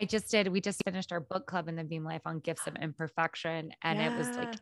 I 0.00 0.04
just 0.04 0.30
did. 0.30 0.48
We 0.48 0.60
just 0.60 0.82
finished 0.84 1.12
our 1.12 1.20
book 1.20 1.46
club 1.46 1.68
in 1.68 1.76
the 1.76 1.84
Beam 1.84 2.04
Life 2.04 2.22
on 2.24 2.40
gifts 2.40 2.66
of 2.66 2.74
imperfection. 2.76 3.72
And 3.82 3.98
yeah. 3.98 4.12
it 4.12 4.18
was 4.18 4.28
like, 4.36 4.54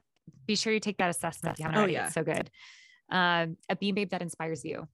be 0.46 0.54
sure 0.54 0.72
you 0.72 0.80
take 0.80 0.98
that 0.98 1.10
assessment. 1.10 1.58
You 1.58 1.66
oh, 1.72 1.86
yeah. 1.86 2.06
It's 2.06 2.14
so 2.14 2.22
good. 2.22 2.50
Um, 3.10 3.56
a 3.68 3.76
beam 3.76 3.94
babe 3.94 4.10
that 4.10 4.22
inspires 4.22 4.64
you. 4.64 4.86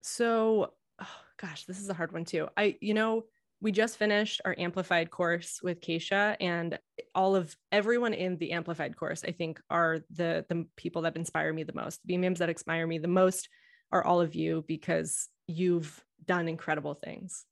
So, 0.00 0.72
oh, 1.00 1.16
gosh, 1.36 1.64
this 1.66 1.80
is 1.80 1.88
a 1.88 1.94
hard 1.94 2.12
one 2.12 2.24
too. 2.24 2.48
I, 2.56 2.76
you 2.80 2.94
know, 2.94 3.24
we 3.62 3.70
just 3.70 3.96
finished 3.96 4.40
our 4.44 4.56
amplified 4.58 5.08
course 5.08 5.60
with 5.62 5.80
Keisha 5.80 6.36
and 6.40 6.80
all 7.14 7.36
of 7.36 7.56
everyone 7.70 8.12
in 8.12 8.36
the 8.38 8.50
amplified 8.50 8.96
course, 8.96 9.22
I 9.24 9.30
think 9.30 9.60
are 9.70 10.00
the, 10.10 10.44
the 10.48 10.66
people 10.76 11.02
that 11.02 11.14
inspire 11.14 11.52
me 11.52 11.62
the 11.62 11.72
most. 11.72 12.00
The 12.04 12.16
beam 12.16 12.34
that 12.34 12.50
inspire 12.50 12.88
me 12.88 12.98
the 12.98 13.06
most 13.06 13.48
are 13.92 14.04
all 14.04 14.20
of 14.20 14.34
you 14.34 14.64
because 14.66 15.28
you've 15.46 16.02
done 16.26 16.48
incredible 16.48 16.94
things. 16.94 17.44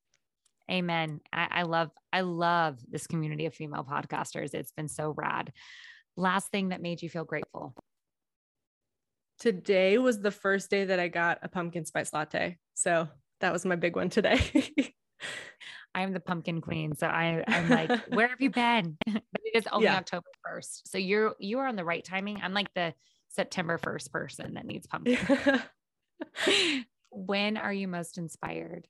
Amen. 0.69 1.21
I, 1.33 1.47
I 1.51 1.63
love, 1.63 1.91
I 2.13 2.23
love 2.23 2.81
this 2.91 3.07
community 3.07 3.47
of 3.47 3.55
female 3.55 3.87
podcasters. 3.89 4.53
It's 4.53 4.73
been 4.73 4.89
so 4.89 5.15
rad. 5.17 5.53
Last 6.17 6.51
thing 6.51 6.71
that 6.71 6.83
made 6.83 7.03
you 7.03 7.09
feel 7.09 7.25
grateful. 7.25 7.73
Today 9.39 9.97
was 9.99 10.21
the 10.21 10.33
first 10.33 10.71
day 10.71 10.87
that 10.87 10.99
I 10.99 11.07
got 11.07 11.39
a 11.43 11.49
pumpkin 11.49 11.85
spice 11.85 12.13
latte. 12.13 12.59
So 12.75 13.07
that 13.39 13.53
was 13.53 13.65
my 13.65 13.77
big 13.77 13.95
one 13.95 14.11
today. 14.11 14.41
I 15.95 16.03
am 16.03 16.13
the 16.13 16.21
pumpkin 16.21 16.61
queen. 16.61 16.95
So 16.97 17.07
I, 17.07 17.43
I'm 17.47 17.69
like, 17.69 17.91
where 18.09 18.29
have 18.29 18.41
you 18.41 18.51
been? 18.51 18.97
but 19.07 19.23
it 19.45 19.57
is 19.57 19.67
only 19.73 19.87
yeah. 19.87 19.97
October 19.97 20.29
1st. 20.47 20.83
So 20.87 20.99
you're 20.99 21.35
you 21.39 21.59
are 21.59 21.67
on 21.67 21.77
the 21.77 21.85
right 21.85 22.05
timing. 22.05 22.41
I'm 22.43 22.55
like 22.55 22.73
the 22.75 22.95
September 23.29 23.79
1st 23.79 24.11
person 24.11 24.55
that 24.55 24.67
needs 24.67 24.87
pumpkin. 24.87 25.19
when 27.11 27.57
are 27.57 27.73
you 27.73 27.89
most 27.89 28.19
inspired? 28.19 28.87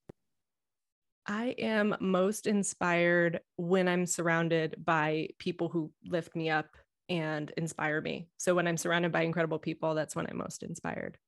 I 1.27 1.55
am 1.59 1.97
most 2.01 2.47
inspired 2.47 3.41
when 3.57 3.89
I'm 3.89 4.07
surrounded 4.07 4.77
by 4.85 5.29
people 5.39 5.69
who 5.69 5.93
lift 6.05 6.35
me 6.35 6.51
up 6.51 6.69
and 7.09 7.51
inspire 7.57 8.01
me. 8.01 8.29
So 8.39 8.55
when 8.55 8.67
I'm 8.67 8.77
surrounded 8.77 9.13
by 9.13 9.23
incredible 9.23 9.59
people, 9.59 9.95
that's 9.95 10.17
when 10.17 10.27
I'm 10.27 10.39
most 10.39 10.63
inspired. 10.63 11.19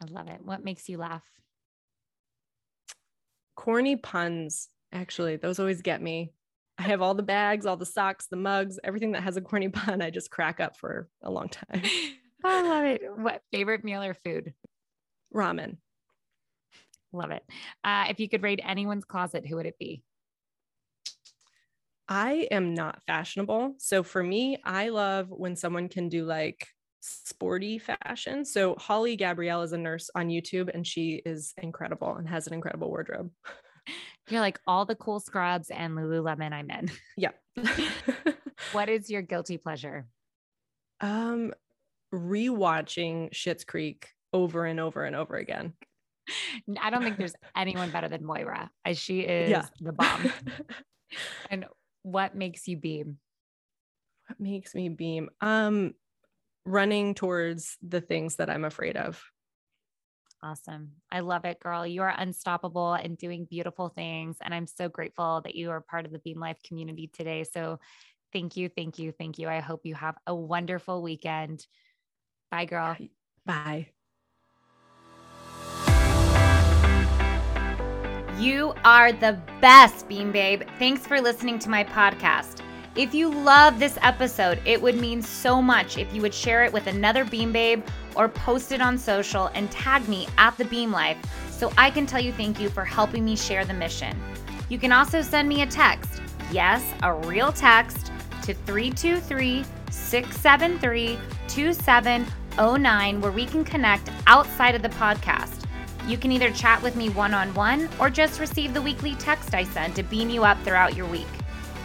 I 0.00 0.06
love 0.10 0.28
it. 0.28 0.40
What 0.42 0.64
makes 0.64 0.88
you 0.88 0.98
laugh? 0.98 1.24
corny 3.56 3.96
puns. 3.96 4.68
Actually, 4.92 5.36
those 5.36 5.58
always 5.58 5.82
get 5.82 6.00
me. 6.00 6.32
I 6.78 6.82
have 6.82 7.02
all 7.02 7.14
the 7.14 7.22
bags, 7.22 7.66
all 7.66 7.76
the 7.76 7.86
socks, 7.86 8.26
the 8.26 8.36
mugs, 8.36 8.78
everything 8.84 9.12
that 9.12 9.22
has 9.22 9.36
a 9.36 9.40
corny 9.40 9.68
pun. 9.70 10.02
I 10.02 10.10
just 10.10 10.30
crack 10.30 10.60
up 10.60 10.76
for 10.76 11.08
a 11.22 11.30
long 11.30 11.48
time. 11.48 11.82
I 12.44 12.62
love 12.62 12.84
it. 12.84 13.02
What 13.16 13.42
favorite 13.52 13.82
meal 13.82 14.02
or 14.02 14.14
food? 14.14 14.54
Ramen. 15.34 15.78
Love 17.12 17.30
it. 17.30 17.42
Uh, 17.82 18.06
if 18.10 18.20
you 18.20 18.28
could 18.28 18.42
raid 18.42 18.60
anyone's 18.64 19.04
closet, 19.04 19.46
who 19.46 19.56
would 19.56 19.66
it 19.66 19.78
be? 19.78 20.02
I 22.08 22.46
am 22.50 22.74
not 22.74 23.00
fashionable. 23.06 23.74
So 23.78 24.02
for 24.02 24.22
me, 24.22 24.58
I 24.64 24.90
love 24.90 25.28
when 25.30 25.56
someone 25.56 25.88
can 25.88 26.08
do 26.08 26.24
like 26.24 26.68
sporty 27.00 27.78
fashion. 27.78 28.44
So 28.44 28.76
Holly 28.78 29.16
Gabrielle 29.16 29.62
is 29.62 29.72
a 29.72 29.78
nurse 29.78 30.10
on 30.14 30.28
YouTube 30.28 30.70
and 30.72 30.86
she 30.86 31.22
is 31.24 31.52
incredible 31.60 32.14
and 32.14 32.28
has 32.28 32.46
an 32.46 32.54
incredible 32.54 32.88
wardrobe. 32.88 33.30
You're 34.28 34.40
like 34.40 34.60
all 34.66 34.84
the 34.84 34.94
cool 34.94 35.20
scrubs 35.20 35.70
and 35.70 35.94
Lululemon 35.94 36.52
I'm 36.52 36.70
in. 36.70 36.90
Yeah. 37.16 37.30
what 38.72 38.88
is 38.88 39.08
your 39.08 39.22
guilty 39.22 39.56
pleasure? 39.58 40.06
Um 41.00 41.52
rewatching 42.14 43.32
Schitt's 43.32 43.64
Creek 43.64 44.08
over 44.32 44.64
and 44.66 44.80
over 44.80 45.04
and 45.04 45.16
over 45.16 45.36
again. 45.36 45.74
I 46.80 46.90
don't 46.90 47.02
think 47.02 47.18
there's 47.18 47.34
anyone 47.56 47.90
better 47.90 48.08
than 48.08 48.24
Moira, 48.24 48.70
as 48.84 48.98
she 48.98 49.20
is 49.20 49.50
yeah. 49.50 49.66
the 49.80 49.92
bomb. 49.92 50.32
and 51.50 51.66
what 52.02 52.34
makes 52.34 52.66
you 52.66 52.76
beam? 52.76 53.18
What 54.28 54.40
makes 54.40 54.74
me 54.74 54.88
beam? 54.88 55.30
Um, 55.40 55.94
running 56.64 57.14
towards 57.14 57.76
the 57.86 58.00
things 58.00 58.36
that 58.36 58.50
I'm 58.50 58.64
afraid 58.64 58.96
of. 58.96 59.22
Awesome. 60.46 60.92
I 61.10 61.20
love 61.20 61.44
it, 61.44 61.58
girl. 61.58 61.84
You 61.84 62.02
are 62.02 62.14
unstoppable 62.16 62.94
and 62.94 63.18
doing 63.18 63.46
beautiful 63.46 63.88
things. 63.88 64.36
And 64.40 64.54
I'm 64.54 64.68
so 64.68 64.88
grateful 64.88 65.40
that 65.42 65.56
you 65.56 65.72
are 65.72 65.80
part 65.80 66.06
of 66.06 66.12
the 66.12 66.20
Beam 66.20 66.38
Life 66.38 66.58
community 66.62 67.10
today. 67.12 67.42
So 67.42 67.80
thank 68.32 68.56
you, 68.56 68.68
thank 68.68 68.96
you, 68.96 69.10
thank 69.10 69.40
you. 69.40 69.48
I 69.48 69.58
hope 69.58 69.80
you 69.82 69.96
have 69.96 70.14
a 70.24 70.32
wonderful 70.36 71.02
weekend. 71.02 71.66
Bye, 72.52 72.66
girl. 72.66 72.96
Bye. 73.44 73.88
You 78.38 78.72
are 78.84 79.10
the 79.10 79.40
best, 79.60 80.08
Beam 80.08 80.30
Babe. 80.30 80.62
Thanks 80.78 81.04
for 81.04 81.20
listening 81.20 81.58
to 81.58 81.68
my 81.68 81.82
podcast. 81.82 82.60
If 82.96 83.14
you 83.14 83.30
love 83.30 83.78
this 83.78 83.98
episode, 84.00 84.58
it 84.64 84.80
would 84.80 84.98
mean 84.98 85.20
so 85.20 85.60
much 85.60 85.98
if 85.98 86.14
you 86.14 86.22
would 86.22 86.32
share 86.32 86.64
it 86.64 86.72
with 86.72 86.86
another 86.86 87.26
Beam 87.26 87.52
Babe 87.52 87.84
or 88.14 88.26
post 88.26 88.72
it 88.72 88.80
on 88.80 88.96
social 88.96 89.48
and 89.48 89.70
tag 89.70 90.08
me 90.08 90.26
at 90.38 90.56
the 90.56 90.64
Beam 90.64 90.90
Life 90.90 91.18
so 91.50 91.70
I 91.76 91.90
can 91.90 92.06
tell 92.06 92.22
you 92.22 92.32
thank 92.32 92.58
you 92.58 92.70
for 92.70 92.86
helping 92.86 93.22
me 93.22 93.36
share 93.36 93.66
the 93.66 93.74
mission. 93.74 94.18
You 94.70 94.78
can 94.78 94.92
also 94.92 95.20
send 95.20 95.46
me 95.46 95.60
a 95.60 95.66
text, 95.66 96.22
yes, 96.50 96.82
a 97.02 97.12
real 97.12 97.52
text, 97.52 98.12
to 98.44 98.54
323 98.54 99.62
673 99.90 101.18
2709 101.48 103.20
where 103.20 103.32
we 103.32 103.44
can 103.44 103.62
connect 103.62 104.10
outside 104.26 104.74
of 104.74 104.80
the 104.80 104.88
podcast. 104.88 105.64
You 106.06 106.16
can 106.16 106.32
either 106.32 106.50
chat 106.50 106.82
with 106.82 106.96
me 106.96 107.10
one 107.10 107.34
on 107.34 107.52
one 107.52 107.90
or 108.00 108.08
just 108.08 108.40
receive 108.40 108.72
the 108.72 108.80
weekly 108.80 109.16
text 109.16 109.52
I 109.54 109.64
send 109.64 109.96
to 109.96 110.02
beam 110.02 110.30
you 110.30 110.44
up 110.44 110.56
throughout 110.64 110.96
your 110.96 111.06
week. 111.06 111.26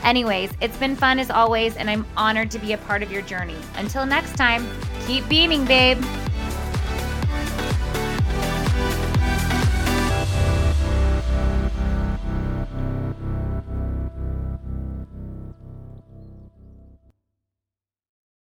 Anyways, 0.03 0.51
it's 0.61 0.77
been 0.77 0.95
fun 0.95 1.19
as 1.19 1.29
always, 1.29 1.77
and 1.77 1.89
I'm 1.89 2.05
honored 2.17 2.51
to 2.51 2.59
be 2.59 2.73
a 2.73 2.77
part 2.77 3.03
of 3.03 3.11
your 3.11 3.21
journey. 3.21 3.57
Until 3.75 4.05
next 4.05 4.35
time, 4.35 4.67
keep 5.05 5.27
beaming, 5.29 5.65
babe. 5.65 6.03